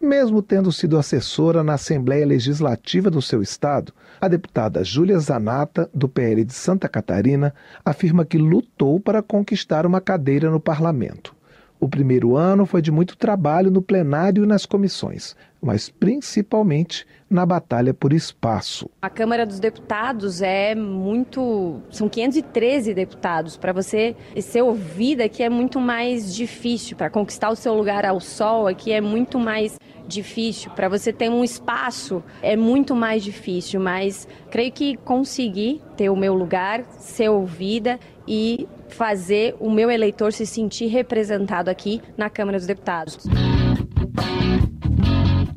Mesmo 0.00 0.40
tendo 0.40 0.72
sido 0.72 0.96
assessora 0.96 1.62
na 1.62 1.74
Assembleia 1.74 2.24
Legislativa 2.24 3.10
do 3.10 3.20
seu 3.20 3.42
estado, 3.42 3.92
a 4.18 4.28
deputada 4.28 4.82
Júlia 4.82 5.18
Zanata, 5.18 5.90
do 5.92 6.08
PL 6.08 6.42
de 6.42 6.54
Santa 6.54 6.88
Catarina, 6.88 7.52
afirma 7.84 8.24
que 8.24 8.38
lutou 8.38 8.98
para 8.98 9.20
conquistar 9.20 9.84
uma 9.84 10.00
cadeira 10.00 10.50
no 10.50 10.58
parlamento. 10.58 11.36
O 11.78 11.86
primeiro 11.86 12.34
ano 12.34 12.64
foi 12.64 12.80
de 12.80 12.90
muito 12.90 13.18
trabalho 13.18 13.70
no 13.70 13.82
plenário 13.82 14.44
e 14.44 14.46
nas 14.46 14.64
comissões, 14.64 15.36
mas 15.66 15.90
principalmente 15.90 17.04
na 17.28 17.44
batalha 17.44 17.92
por 17.92 18.12
espaço. 18.12 18.88
A 19.02 19.10
Câmara 19.10 19.44
dos 19.44 19.58
Deputados 19.58 20.40
é 20.40 20.76
muito. 20.76 21.82
São 21.90 22.08
513 22.08 22.94
deputados. 22.94 23.56
Para 23.56 23.72
você 23.72 24.14
ser 24.40 24.62
ouvida 24.62 25.24
aqui 25.24 25.42
é 25.42 25.50
muito 25.50 25.80
mais 25.80 26.32
difícil. 26.32 26.96
Para 26.96 27.10
conquistar 27.10 27.50
o 27.50 27.56
seu 27.56 27.74
lugar 27.74 28.06
ao 28.06 28.20
sol 28.20 28.68
aqui 28.68 28.92
é 28.92 29.00
muito 29.00 29.40
mais 29.40 29.76
difícil. 30.06 30.70
Para 30.70 30.88
você 30.88 31.12
ter 31.12 31.28
um 31.28 31.42
espaço 31.42 32.22
é 32.40 32.54
muito 32.56 32.94
mais 32.94 33.24
difícil. 33.24 33.80
Mas 33.80 34.28
creio 34.48 34.70
que 34.70 34.96
consegui 34.98 35.82
ter 35.96 36.08
o 36.10 36.16
meu 36.16 36.32
lugar, 36.32 36.84
ser 36.90 37.28
ouvida 37.28 37.98
e 38.26 38.68
fazer 38.88 39.56
o 39.58 39.68
meu 39.68 39.90
eleitor 39.90 40.32
se 40.32 40.46
sentir 40.46 40.86
representado 40.86 41.68
aqui 41.68 42.00
na 42.16 42.30
Câmara 42.30 42.56
dos 42.56 42.68
Deputados. 42.68 43.18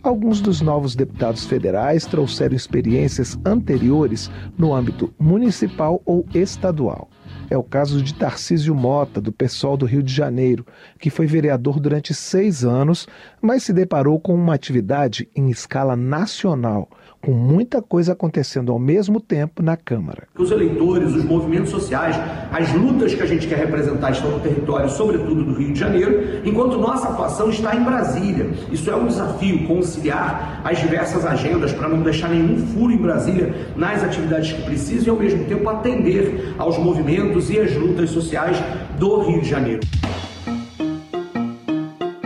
Alguns 0.01 0.39
dos 0.39 0.61
novos 0.61 0.95
deputados 0.95 1.45
federais 1.45 2.05
trouxeram 2.05 2.55
experiências 2.55 3.37
anteriores 3.45 4.31
no 4.57 4.73
âmbito 4.73 5.13
municipal 5.19 6.01
ou 6.05 6.25
estadual. 6.33 7.09
É 7.49 7.57
o 7.57 7.63
caso 7.63 8.01
de 8.01 8.13
Tarcísio 8.13 8.73
Mota, 8.73 9.19
do 9.19 9.31
PSOL 9.31 9.75
do 9.75 9.85
Rio 9.85 10.01
de 10.01 10.13
Janeiro, 10.13 10.65
que 10.99 11.09
foi 11.09 11.25
vereador 11.25 11.81
durante 11.81 12.13
seis 12.13 12.63
anos, 12.63 13.07
mas 13.41 13.63
se 13.63 13.73
deparou 13.73 14.19
com 14.21 14.33
uma 14.33 14.53
atividade 14.53 15.27
em 15.35 15.49
escala 15.49 15.97
nacional, 15.97 16.87
com 17.21 17.31
muita 17.31 17.81
coisa 17.81 18.13
acontecendo 18.13 18.71
ao 18.71 18.79
mesmo 18.79 19.19
tempo 19.19 19.61
na 19.61 19.75
Câmara. 19.75 20.27
Os 20.37 20.51
eleitores, 20.51 21.13
os 21.13 21.23
movimentos 21.23 21.69
sociais, 21.69 22.15
as 22.51 22.73
lutas 22.73 23.13
que 23.13 23.21
a 23.21 23.25
gente 23.25 23.47
quer 23.47 23.57
representar 23.57 24.11
estão 24.11 24.31
no 24.31 24.39
território, 24.39 24.89
sobretudo 24.89 25.43
do 25.43 25.53
Rio 25.53 25.73
de 25.73 25.79
Janeiro, 25.79 26.41
enquanto 26.45 26.77
nossa 26.77 27.09
atuação 27.09 27.49
está 27.49 27.75
em 27.75 27.83
Brasília. 27.83 28.49
Isso 28.71 28.89
é 28.89 28.95
um 28.95 29.07
desafio, 29.07 29.67
conciliar 29.67 30.61
as 30.63 30.79
diversas 30.79 31.25
agendas 31.25 31.73
para 31.73 31.89
não 31.89 32.01
deixar 32.01 32.29
nenhum 32.29 32.57
furo 32.67 32.91
em 32.93 32.97
Brasília 32.97 33.53
nas 33.75 34.03
atividades 34.03 34.53
que 34.53 34.61
precisam 34.63 35.07
e, 35.07 35.09
ao 35.09 35.23
mesmo 35.23 35.45
tempo, 35.45 35.69
atender 35.69 36.55
aos 36.57 36.77
movimentos 36.77 37.49
e 37.49 37.59
às 37.59 37.75
lutas 37.75 38.09
sociais 38.09 38.57
do 38.97 39.21
Rio 39.21 39.41
de 39.41 39.49
Janeiro. 39.49 39.81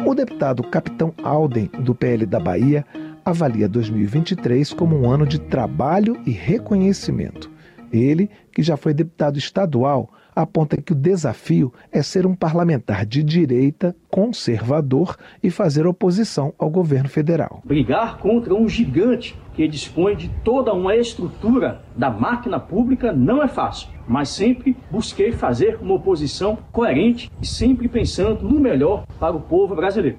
O 0.05 0.13
deputado 0.15 0.61
Capitão 0.63 1.13
Alden, 1.23 1.71
do 1.79 1.95
PL 1.95 2.25
da 2.25 2.39
Bahia, 2.39 2.85
avalia 3.25 3.67
2023 3.67 4.73
como 4.73 4.95
um 4.97 5.09
ano 5.09 5.25
de 5.25 5.39
trabalho 5.39 6.19
e 6.25 6.31
reconhecimento. 6.31 7.51
Ele, 7.91 8.29
que 8.51 8.63
já 8.63 8.75
foi 8.75 8.93
deputado 8.93 9.37
estadual, 9.37 10.09
aponta 10.35 10.81
que 10.81 10.91
o 10.91 10.95
desafio 10.95 11.71
é 11.91 12.01
ser 12.01 12.25
um 12.25 12.33
parlamentar 12.33 13.05
de 13.05 13.21
direita, 13.21 13.95
conservador 14.09 15.15
e 15.41 15.49
fazer 15.51 15.85
oposição 15.85 16.53
ao 16.57 16.69
governo 16.69 17.07
federal. 17.07 17.61
Brigar 17.63 18.17
contra 18.17 18.53
um 18.53 18.67
gigante 18.67 19.37
que 19.53 19.67
dispõe 19.67 20.15
de 20.15 20.29
toda 20.43 20.73
uma 20.73 20.95
estrutura 20.95 21.83
da 21.95 22.09
máquina 22.09 22.59
pública 22.59 23.13
não 23.13 23.43
é 23.43 23.47
fácil, 23.47 23.89
mas 24.07 24.29
sempre 24.29 24.75
busquei 24.89 25.31
fazer 25.31 25.77
uma 25.79 25.93
oposição 25.93 26.57
coerente 26.71 27.31
e 27.39 27.45
sempre 27.45 27.87
pensando 27.87 28.49
no 28.49 28.59
melhor 28.59 29.05
para 29.19 29.35
o 29.35 29.41
povo 29.41 29.75
brasileiro. 29.75 30.17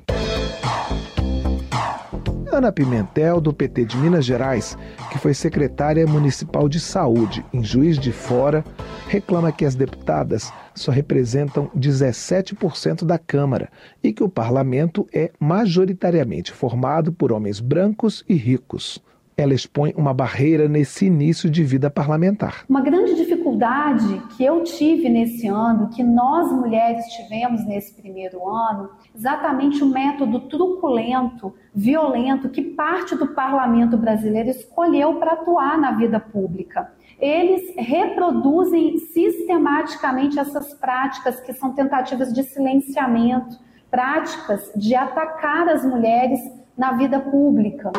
Ana 2.54 2.70
Pimentel, 2.70 3.40
do 3.40 3.52
PT 3.52 3.84
de 3.84 3.96
Minas 3.96 4.24
Gerais, 4.24 4.78
que 5.10 5.18
foi 5.18 5.34
secretária 5.34 6.06
municipal 6.06 6.68
de 6.68 6.78
saúde 6.78 7.44
em 7.52 7.64
Juiz 7.64 7.98
de 7.98 8.12
Fora, 8.12 8.64
reclama 9.08 9.50
que 9.50 9.64
as 9.64 9.74
deputadas 9.74 10.52
só 10.72 10.92
representam 10.92 11.68
17% 11.76 13.04
da 13.04 13.18
Câmara 13.18 13.68
e 14.00 14.12
que 14.12 14.22
o 14.22 14.28
parlamento 14.28 15.04
é 15.12 15.32
majoritariamente 15.40 16.52
formado 16.52 17.12
por 17.12 17.32
homens 17.32 17.58
brancos 17.58 18.24
e 18.28 18.34
ricos 18.34 19.02
ela 19.36 19.54
expõe 19.54 19.92
uma 19.96 20.14
barreira 20.14 20.68
nesse 20.68 21.06
início 21.06 21.50
de 21.50 21.62
vida 21.64 21.90
parlamentar. 21.90 22.64
Uma 22.68 22.80
grande 22.80 23.14
dificuldade 23.14 24.22
que 24.36 24.44
eu 24.44 24.62
tive 24.62 25.08
nesse 25.08 25.46
ano, 25.48 25.88
que 25.90 26.02
nós 26.02 26.52
mulheres 26.52 27.04
tivemos 27.06 27.64
nesse 27.66 27.94
primeiro 27.94 28.48
ano, 28.48 28.90
exatamente 29.14 29.82
o 29.82 29.86
método 29.86 30.40
truculento, 30.40 31.54
violento 31.74 32.48
que 32.48 32.62
parte 32.62 33.16
do 33.16 33.28
parlamento 33.28 33.96
brasileiro 33.96 34.50
escolheu 34.50 35.14
para 35.16 35.32
atuar 35.32 35.78
na 35.78 35.92
vida 35.92 36.20
pública. 36.20 36.92
Eles 37.18 37.74
reproduzem 37.76 38.98
sistematicamente 38.98 40.38
essas 40.38 40.74
práticas 40.74 41.40
que 41.40 41.52
são 41.52 41.72
tentativas 41.72 42.32
de 42.32 42.42
silenciamento, 42.42 43.58
práticas 43.90 44.72
de 44.76 44.94
atacar 44.94 45.68
as 45.68 45.84
mulheres 45.84 46.40
na 46.76 46.92
vida 46.92 47.20
pública. 47.20 47.92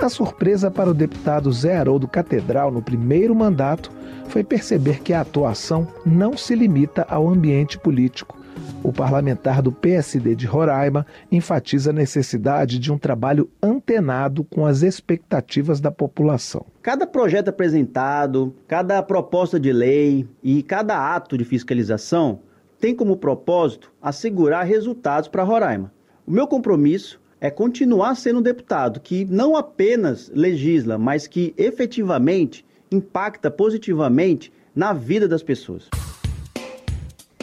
A 0.00 0.08
surpresa 0.08 0.70
para 0.70 0.88
o 0.88 0.94
deputado 0.94 1.52
Zé 1.52 1.76
Haroldo 1.76 2.08
Catedral 2.08 2.70
no 2.70 2.80
primeiro 2.80 3.34
mandato 3.34 3.92
foi 4.28 4.42
perceber 4.42 5.02
que 5.02 5.12
a 5.12 5.20
atuação 5.20 5.86
não 6.06 6.38
se 6.38 6.54
limita 6.54 7.02
ao 7.02 7.28
ambiente 7.28 7.78
político. 7.78 8.38
O 8.82 8.94
parlamentar 8.94 9.60
do 9.60 9.70
PSD 9.70 10.34
de 10.34 10.46
Roraima 10.46 11.04
enfatiza 11.30 11.90
a 11.90 11.92
necessidade 11.92 12.78
de 12.78 12.90
um 12.90 12.96
trabalho 12.96 13.50
antenado 13.62 14.42
com 14.42 14.64
as 14.64 14.80
expectativas 14.80 15.80
da 15.80 15.90
população. 15.90 16.64
Cada 16.80 17.06
projeto 17.06 17.48
apresentado, 17.48 18.54
cada 18.66 19.02
proposta 19.02 19.60
de 19.60 19.70
lei 19.70 20.26
e 20.42 20.62
cada 20.62 21.14
ato 21.14 21.36
de 21.36 21.44
fiscalização 21.44 22.40
tem 22.80 22.94
como 22.94 23.18
propósito 23.18 23.92
assegurar 24.00 24.64
resultados 24.64 25.28
para 25.28 25.42
Roraima. 25.42 25.92
O 26.26 26.30
meu 26.30 26.46
compromisso 26.46 27.19
é 27.40 27.50
continuar 27.50 28.14
sendo 28.14 28.40
um 28.40 28.42
deputado 28.42 29.00
que 29.00 29.24
não 29.24 29.56
apenas 29.56 30.30
legisla, 30.34 30.98
mas 30.98 31.26
que 31.26 31.54
efetivamente 31.56 32.64
impacta 32.90 33.50
positivamente 33.50 34.52
na 34.74 34.92
vida 34.92 35.26
das 35.26 35.42
pessoas. 35.42 35.88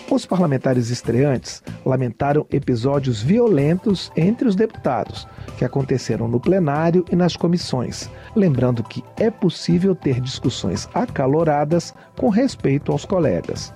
Os 0.09 0.25
parlamentares 0.25 0.89
estreantes 0.89 1.61
lamentaram 1.85 2.45
episódios 2.49 3.21
violentos 3.21 4.09
entre 4.15 4.47
os 4.47 4.55
deputados, 4.55 5.27
que 5.57 5.65
aconteceram 5.65 6.29
no 6.29 6.39
plenário 6.39 7.03
e 7.11 7.15
nas 7.15 7.35
comissões, 7.35 8.09
lembrando 8.33 8.83
que 8.83 9.03
é 9.17 9.29
possível 9.29 9.93
ter 9.93 10.21
discussões 10.21 10.87
acaloradas 10.93 11.93
com 12.15 12.29
respeito 12.29 12.91
aos 12.93 13.03
colegas. 13.03 13.73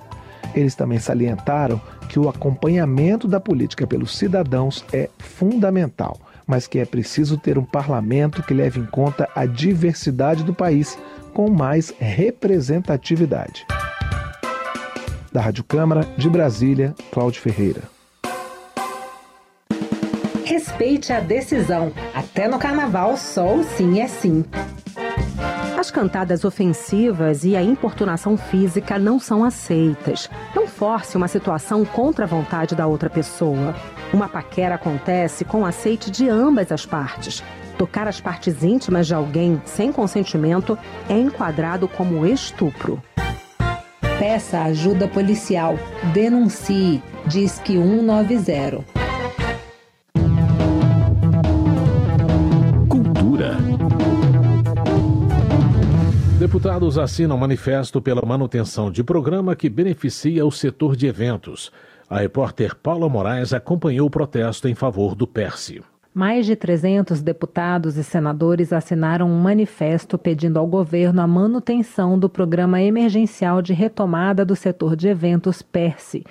Eles 0.54 0.74
também 0.74 0.98
salientaram 0.98 1.80
que 2.08 2.18
o 2.18 2.28
acompanhamento 2.28 3.26
da 3.26 3.40
política 3.40 3.86
pelos 3.86 4.16
cidadãos 4.16 4.84
é 4.92 5.08
fundamental, 5.18 6.20
mas 6.46 6.66
que 6.66 6.78
é 6.78 6.84
preciso 6.84 7.38
ter 7.38 7.58
um 7.58 7.64
parlamento 7.64 8.42
que 8.42 8.52
leve 8.52 8.80
em 8.80 8.86
conta 8.86 9.28
a 9.34 9.46
diversidade 9.46 10.44
do 10.44 10.54
país 10.54 10.98
com 11.32 11.50
mais 11.50 11.94
representatividade. 11.98 13.66
Da 15.32 15.40
Rádio 15.40 15.64
Câmara 15.64 16.06
de 16.18 16.28
Brasília, 16.28 16.94
Cláudio 17.10 17.40
Ferreira. 17.40 17.82
Respeite 20.44 21.12
a 21.12 21.20
decisão. 21.20 21.92
Até 22.14 22.46
no 22.46 22.58
carnaval, 22.58 23.16
só 23.16 23.56
o 23.56 23.64
sim 23.64 24.00
é 24.00 24.08
sim. 24.08 24.44
As 25.82 25.90
cantadas 25.90 26.44
ofensivas 26.44 27.42
e 27.42 27.56
a 27.56 27.60
importunação 27.60 28.36
física 28.36 29.00
não 29.00 29.18
são 29.18 29.42
aceitas. 29.42 30.30
Não 30.54 30.68
force 30.68 31.16
uma 31.16 31.26
situação 31.26 31.84
contra 31.84 32.24
a 32.24 32.28
vontade 32.28 32.76
da 32.76 32.86
outra 32.86 33.10
pessoa. 33.10 33.74
Uma 34.12 34.28
paquera 34.28 34.76
acontece 34.76 35.44
com 35.44 35.66
aceite 35.66 36.08
de 36.08 36.28
ambas 36.28 36.70
as 36.70 36.86
partes. 36.86 37.42
Tocar 37.76 38.06
as 38.06 38.20
partes 38.20 38.62
íntimas 38.62 39.08
de 39.08 39.14
alguém 39.14 39.60
sem 39.64 39.90
consentimento 39.90 40.78
é 41.08 41.18
enquadrado 41.18 41.88
como 41.88 42.24
estupro. 42.24 43.02
Peça 44.20 44.62
ajuda 44.62 45.08
policial. 45.08 45.76
Denuncie. 46.14 47.02
Diz 47.26 47.58
que 47.58 47.72
190. 47.72 48.91
Deputados 56.52 56.98
assinam 56.98 57.38
manifesto 57.38 58.02
pela 58.02 58.20
manutenção 58.20 58.90
de 58.90 59.02
programa 59.02 59.56
que 59.56 59.70
beneficia 59.70 60.44
o 60.44 60.52
setor 60.52 60.94
de 60.94 61.06
eventos. 61.06 61.72
A 62.10 62.18
repórter 62.18 62.76
Paula 62.76 63.08
Moraes 63.08 63.54
acompanhou 63.54 64.06
o 64.06 64.10
protesto 64.10 64.68
em 64.68 64.74
favor 64.74 65.14
do 65.14 65.26
Perse. 65.26 65.80
Mais 66.12 66.44
de 66.44 66.54
300 66.54 67.22
deputados 67.22 67.96
e 67.96 68.04
senadores 68.04 68.70
assinaram 68.70 69.30
um 69.30 69.40
manifesto 69.40 70.18
pedindo 70.18 70.58
ao 70.58 70.66
governo 70.66 71.22
a 71.22 71.26
manutenção 71.26 72.18
do 72.18 72.28
programa 72.28 72.82
emergencial 72.82 73.62
de 73.62 73.72
retomada 73.72 74.44
do 74.44 74.54
setor 74.54 74.94
de 74.94 75.08
eventos 75.08 75.62
PERSE. 75.62 76.22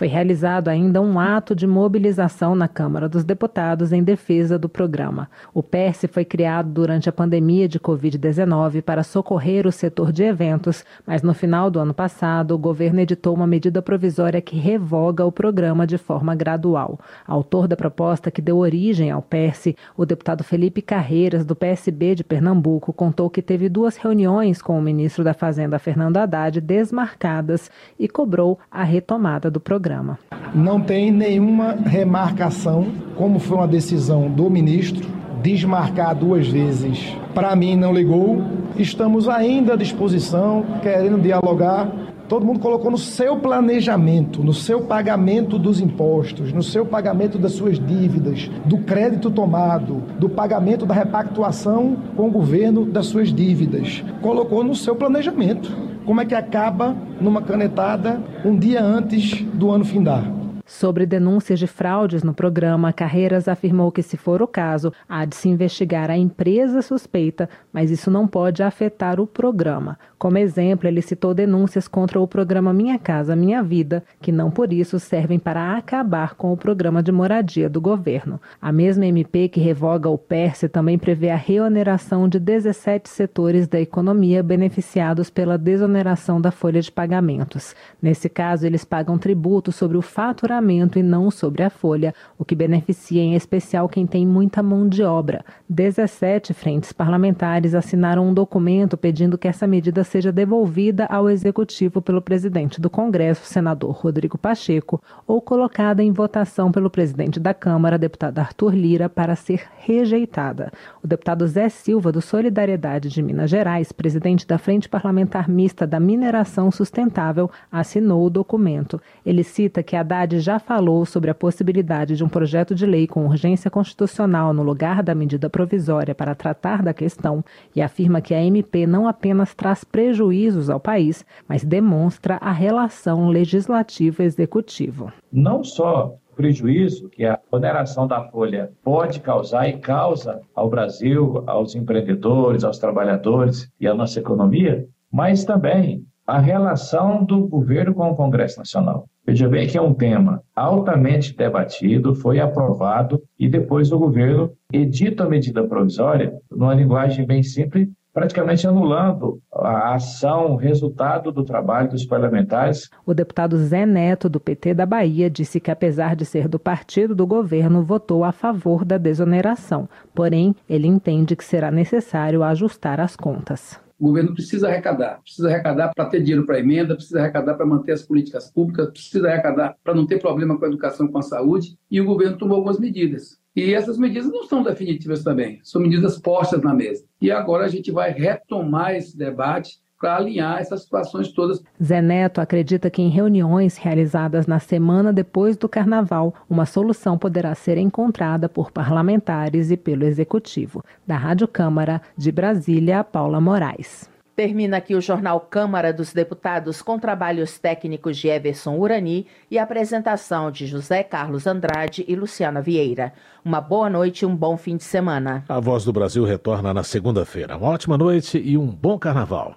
Foi 0.00 0.08
realizado 0.08 0.68
ainda 0.68 0.98
um 1.02 1.20
ato 1.20 1.54
de 1.54 1.66
mobilização 1.66 2.54
na 2.54 2.66
Câmara 2.66 3.06
dos 3.06 3.22
Deputados 3.22 3.92
em 3.92 4.02
defesa 4.02 4.58
do 4.58 4.66
programa. 4.66 5.28
O 5.52 5.62
PERSE 5.62 6.08
foi 6.08 6.24
criado 6.24 6.70
durante 6.70 7.10
a 7.10 7.12
pandemia 7.12 7.68
de 7.68 7.78
Covid-19 7.78 8.80
para 8.80 9.02
socorrer 9.02 9.66
o 9.66 9.70
setor 9.70 10.10
de 10.10 10.22
eventos, 10.22 10.86
mas 11.06 11.20
no 11.20 11.34
final 11.34 11.70
do 11.70 11.78
ano 11.78 11.92
passado, 11.92 12.54
o 12.54 12.58
governo 12.58 12.98
editou 12.98 13.34
uma 13.34 13.46
medida 13.46 13.82
provisória 13.82 14.40
que 14.40 14.56
revoga 14.56 15.22
o 15.26 15.30
programa 15.30 15.86
de 15.86 15.98
forma 15.98 16.34
gradual. 16.34 16.98
Autor 17.26 17.68
da 17.68 17.76
proposta 17.76 18.30
que 18.30 18.40
deu 18.40 18.56
origem 18.56 19.10
ao 19.10 19.20
PERSE, 19.20 19.76
o 19.98 20.06
deputado 20.06 20.42
Felipe 20.42 20.80
Carreiras, 20.80 21.44
do 21.44 21.54
PSB 21.54 22.14
de 22.14 22.24
Pernambuco, 22.24 22.90
contou 22.90 23.28
que 23.28 23.42
teve 23.42 23.68
duas 23.68 23.98
reuniões 23.98 24.62
com 24.62 24.78
o 24.78 24.82
ministro 24.82 25.22
da 25.22 25.34
Fazenda, 25.34 25.78
Fernando 25.78 26.16
Haddad, 26.16 26.58
desmarcadas 26.58 27.70
e 27.98 28.08
cobrou 28.08 28.58
a 28.70 28.82
retomada 28.82 29.50
do 29.50 29.60
programa 29.60 29.89
programa. 29.90 30.18
Não 30.54 30.80
tem 30.80 31.10
nenhuma 31.10 31.72
remarcação, 31.72 32.86
como 33.16 33.38
foi 33.38 33.56
uma 33.56 33.68
decisão 33.68 34.30
do 34.30 34.48
ministro, 34.48 35.08
desmarcar 35.42 36.14
duas 36.14 36.46
vezes. 36.46 37.16
Para 37.34 37.54
mim, 37.56 37.76
não 37.76 37.92
ligou. 37.92 38.42
Estamos 38.76 39.28
ainda 39.28 39.74
à 39.74 39.76
disposição, 39.76 40.64
querendo 40.82 41.20
dialogar. 41.20 41.88
Todo 42.28 42.46
mundo 42.46 42.60
colocou 42.60 42.92
no 42.92 42.98
seu 42.98 43.38
planejamento, 43.38 44.44
no 44.44 44.54
seu 44.54 44.82
pagamento 44.82 45.58
dos 45.58 45.80
impostos, 45.80 46.52
no 46.52 46.62
seu 46.62 46.86
pagamento 46.86 47.36
das 47.36 47.52
suas 47.52 47.76
dívidas, 47.76 48.48
do 48.64 48.78
crédito 48.78 49.32
tomado, 49.32 50.04
do 50.16 50.28
pagamento 50.28 50.86
da 50.86 50.94
repactuação 50.94 51.96
com 52.16 52.28
o 52.28 52.30
governo 52.30 52.84
das 52.84 53.06
suas 53.06 53.32
dívidas. 53.32 54.04
Colocou 54.22 54.62
no 54.62 54.76
seu 54.76 54.94
planejamento 54.94 55.90
como 56.04 56.20
é 56.20 56.24
que 56.24 56.34
acaba 56.34 56.96
numa 57.20 57.42
canetada 57.42 58.20
um 58.44 58.56
dia 58.56 58.82
antes 58.82 59.42
do 59.42 59.70
ano 59.70 59.84
findar. 59.84 60.39
Sobre 60.70 61.04
denúncias 61.04 61.58
de 61.58 61.66
fraudes 61.66 62.22
no 62.22 62.32
programa, 62.32 62.92
Carreiras 62.92 63.48
afirmou 63.48 63.90
que, 63.90 64.04
se 64.04 64.16
for 64.16 64.40
o 64.40 64.46
caso, 64.46 64.92
há 65.08 65.24
de 65.24 65.34
se 65.34 65.48
investigar 65.48 66.08
a 66.08 66.16
empresa 66.16 66.80
suspeita, 66.80 67.50
mas 67.72 67.90
isso 67.90 68.08
não 68.08 68.24
pode 68.24 68.62
afetar 68.62 69.18
o 69.18 69.26
programa. 69.26 69.98
Como 70.16 70.38
exemplo, 70.38 70.86
ele 70.86 71.02
citou 71.02 71.34
denúncias 71.34 71.88
contra 71.88 72.20
o 72.20 72.28
programa 72.28 72.72
Minha 72.72 73.00
Casa 73.00 73.34
Minha 73.34 73.64
Vida, 73.64 74.04
que 74.20 74.30
não 74.30 74.48
por 74.48 74.72
isso 74.72 75.00
servem 75.00 75.40
para 75.40 75.76
acabar 75.76 76.36
com 76.36 76.52
o 76.52 76.56
programa 76.56 77.02
de 77.02 77.10
moradia 77.10 77.68
do 77.68 77.80
governo. 77.80 78.40
A 78.62 78.70
mesma 78.70 79.06
MP 79.06 79.48
que 79.48 79.58
revoga 79.58 80.08
o 80.08 80.16
PERSE 80.16 80.68
também 80.68 80.96
prevê 80.96 81.30
a 81.30 81.36
reoneração 81.36 82.28
de 82.28 82.38
17 82.38 83.08
setores 83.08 83.66
da 83.66 83.80
economia 83.80 84.40
beneficiados 84.40 85.30
pela 85.30 85.58
desoneração 85.58 86.40
da 86.40 86.52
folha 86.52 86.80
de 86.80 86.92
pagamentos. 86.92 87.74
Nesse 88.00 88.28
caso, 88.28 88.66
eles 88.66 88.84
pagam 88.84 89.18
tributo 89.18 89.72
sobre 89.72 89.96
o 89.96 90.02
faturamento 90.02 90.59
e 90.98 91.02
não 91.02 91.30
sobre 91.30 91.62
a 91.62 91.70
folha, 91.70 92.14
o 92.38 92.44
que 92.44 92.54
beneficia 92.54 93.22
em 93.22 93.34
especial 93.34 93.88
quem 93.88 94.06
tem 94.06 94.26
muita 94.26 94.62
mão 94.62 94.88
de 94.88 95.02
obra. 95.02 95.44
17 95.68 96.52
frentes 96.52 96.92
parlamentares 96.92 97.74
assinaram 97.74 98.28
um 98.28 98.34
documento 98.34 98.96
pedindo 98.96 99.38
que 99.38 99.48
essa 99.48 99.66
medida 99.66 100.02
seja 100.04 100.32
devolvida 100.32 101.06
ao 101.06 101.30
Executivo 101.30 102.02
pelo 102.02 102.20
presidente 102.20 102.80
do 102.80 102.90
Congresso, 102.90 103.44
senador 103.44 103.92
Rodrigo 103.92 104.36
Pacheco, 104.36 105.02
ou 105.26 105.40
colocada 105.40 106.02
em 106.02 106.12
votação 106.12 106.72
pelo 106.72 106.90
presidente 106.90 107.38
da 107.38 107.54
Câmara, 107.54 107.98
deputado 107.98 108.38
Arthur 108.38 108.74
Lira, 108.74 109.08
para 109.08 109.36
ser 109.36 109.62
rejeitada. 109.78 110.72
O 111.02 111.06
deputado 111.06 111.46
Zé 111.46 111.68
Silva, 111.68 112.10
do 112.10 112.20
Solidariedade 112.20 113.08
de 113.08 113.22
Minas 113.22 113.50
Gerais, 113.50 113.92
presidente 113.92 114.46
da 114.46 114.58
Frente 114.58 114.88
Parlamentar 114.88 115.48
Mista 115.48 115.86
da 115.86 116.00
Mineração 116.00 116.70
Sustentável, 116.70 117.50
assinou 117.70 118.26
o 118.26 118.30
documento. 118.30 119.00
Ele 119.24 119.44
cita 119.44 119.82
que 119.82 119.94
Haddad 119.94 120.39
já 120.40 120.58
falou 120.58 121.06
sobre 121.06 121.30
a 121.30 121.34
possibilidade 121.34 122.16
de 122.16 122.24
um 122.24 122.28
projeto 122.28 122.74
de 122.74 122.84
lei 122.86 123.06
com 123.06 123.26
urgência 123.26 123.70
constitucional 123.70 124.52
no 124.52 124.62
lugar 124.62 125.02
da 125.02 125.14
medida 125.14 125.48
provisória 125.48 126.14
para 126.14 126.34
tratar 126.34 126.82
da 126.82 126.92
questão 126.92 127.44
e 127.74 127.80
afirma 127.80 128.20
que 128.20 128.34
a 128.34 128.42
MP 128.42 128.86
não 128.86 129.06
apenas 129.06 129.54
traz 129.54 129.84
prejuízos 129.84 130.68
ao 130.68 130.80
país, 130.80 131.24
mas 131.48 131.64
demonstra 131.64 132.36
a 132.40 132.50
relação 132.50 133.28
legislativo-executivo. 133.28 135.12
Não 135.32 135.62
só 135.62 136.16
prejuízo 136.34 137.10
que 137.10 137.24
a 137.26 137.38
oneração 137.52 138.06
da 138.06 138.24
folha 138.30 138.72
pode 138.82 139.20
causar 139.20 139.68
e 139.68 139.78
causa 139.78 140.40
ao 140.54 140.70
Brasil, 140.70 141.44
aos 141.46 141.74
empreendedores, 141.74 142.64
aos 142.64 142.78
trabalhadores 142.78 143.70
e 143.78 143.86
à 143.86 143.94
nossa 143.94 144.18
economia, 144.18 144.86
mas 145.12 145.44
também 145.44 146.02
a 146.30 146.38
relação 146.38 147.24
do 147.24 147.48
governo 147.48 147.92
com 147.92 148.08
o 148.08 148.14
Congresso 148.14 148.56
Nacional. 148.56 149.08
Veja 149.26 149.48
bem 149.48 149.66
que 149.66 149.76
é 149.76 149.82
um 149.82 149.92
tema 149.92 150.40
altamente 150.54 151.36
debatido, 151.36 152.14
foi 152.14 152.38
aprovado 152.38 153.20
e 153.36 153.48
depois 153.48 153.90
o 153.90 153.98
governo 153.98 154.52
edita 154.72 155.24
a 155.24 155.28
medida 155.28 155.66
provisória 155.66 156.32
numa 156.48 156.72
linguagem 156.72 157.26
bem 157.26 157.42
simples, 157.42 157.88
praticamente 158.12 158.64
anulando 158.64 159.40
a 159.52 159.94
ação, 159.94 160.52
o 160.52 160.56
resultado 160.56 161.32
do 161.32 161.42
trabalho 161.42 161.90
dos 161.90 162.06
parlamentares. 162.06 162.88
O 163.04 163.12
deputado 163.12 163.56
Zé 163.58 163.84
Neto, 163.84 164.28
do 164.28 164.38
PT 164.38 164.72
da 164.72 164.86
Bahia, 164.86 165.28
disse 165.28 165.58
que, 165.58 165.70
apesar 165.70 166.14
de 166.14 166.24
ser 166.24 166.46
do 166.46 166.60
partido 166.60 167.12
do 167.12 167.26
governo, 167.26 167.82
votou 167.82 168.22
a 168.22 168.30
favor 168.30 168.84
da 168.84 168.98
desoneração. 168.98 169.88
Porém, 170.14 170.54
ele 170.68 170.86
entende 170.86 171.34
que 171.34 171.44
será 171.44 171.72
necessário 171.72 172.44
ajustar 172.44 173.00
as 173.00 173.16
contas. 173.16 173.80
O 174.00 174.06
governo 174.06 174.32
precisa 174.32 174.66
arrecadar, 174.66 175.20
precisa 175.20 175.46
arrecadar 175.48 175.92
para 175.94 176.06
ter 176.06 176.22
dinheiro 176.22 176.46
para 176.46 176.58
emenda, 176.58 176.94
precisa 176.94 177.20
arrecadar 177.20 177.52
para 177.52 177.66
manter 177.66 177.92
as 177.92 178.02
políticas 178.02 178.50
públicas, 178.50 178.88
precisa 178.88 179.28
arrecadar 179.28 179.76
para 179.84 179.94
não 179.94 180.06
ter 180.06 180.18
problema 180.18 180.58
com 180.58 180.64
a 180.64 180.68
educação, 180.68 181.06
com 181.06 181.18
a 181.18 181.22
saúde, 181.22 181.76
e 181.90 182.00
o 182.00 182.06
governo 182.06 182.38
tomou 182.38 182.56
algumas 182.56 182.80
medidas. 182.80 183.38
E 183.54 183.74
essas 183.74 183.98
medidas 183.98 184.32
não 184.32 184.44
são 184.44 184.62
definitivas 184.62 185.22
também, 185.22 185.60
são 185.62 185.82
medidas 185.82 186.18
postas 186.18 186.62
na 186.62 186.72
mesa. 186.72 187.04
E 187.20 187.30
agora 187.30 187.66
a 187.66 187.68
gente 187.68 187.90
vai 187.90 188.10
retomar 188.10 188.94
esse 188.94 189.18
debate 189.18 189.78
para 190.00 190.16
alinhar 190.16 190.58
essas 190.58 190.82
situações 190.82 191.30
todas. 191.30 191.62
Zé 191.80 192.00
Neto 192.00 192.40
acredita 192.40 192.88
que 192.88 193.02
em 193.02 193.10
reuniões 193.10 193.76
realizadas 193.76 194.46
na 194.46 194.58
semana 194.58 195.12
depois 195.12 195.56
do 195.58 195.68
carnaval, 195.68 196.34
uma 196.48 196.64
solução 196.64 197.18
poderá 197.18 197.54
ser 197.54 197.76
encontrada 197.76 198.48
por 198.48 198.72
parlamentares 198.72 199.70
e 199.70 199.76
pelo 199.76 200.04
executivo. 200.04 200.82
Da 201.06 201.16
Rádio 201.16 201.46
Câmara 201.46 202.00
de 202.16 202.32
Brasília, 202.32 203.04
Paula 203.04 203.40
Moraes. 203.40 204.08
Termina 204.34 204.78
aqui 204.78 204.94
o 204.94 205.02
jornal 205.02 205.38
Câmara 205.38 205.92
dos 205.92 206.14
Deputados 206.14 206.80
com 206.80 206.98
trabalhos 206.98 207.58
técnicos 207.58 208.16
de 208.16 208.28
Everson 208.28 208.78
Urani 208.78 209.26
e 209.50 209.58
apresentação 209.58 210.50
de 210.50 210.66
José 210.66 211.02
Carlos 211.02 211.46
Andrade 211.46 212.06
e 212.08 212.16
Luciana 212.16 212.62
Vieira. 212.62 213.12
Uma 213.44 213.60
boa 213.60 213.90
noite 213.90 214.22
e 214.22 214.26
um 214.26 214.34
bom 214.34 214.56
fim 214.56 214.78
de 214.78 214.84
semana. 214.84 215.44
A 215.46 215.60
Voz 215.60 215.84
do 215.84 215.92
Brasil 215.92 216.24
retorna 216.24 216.72
na 216.72 216.82
segunda-feira. 216.82 217.58
Uma 217.58 217.68
ótima 217.68 217.98
noite 217.98 218.38
e 218.38 218.56
um 218.56 218.66
bom 218.66 218.98
carnaval. 218.98 219.56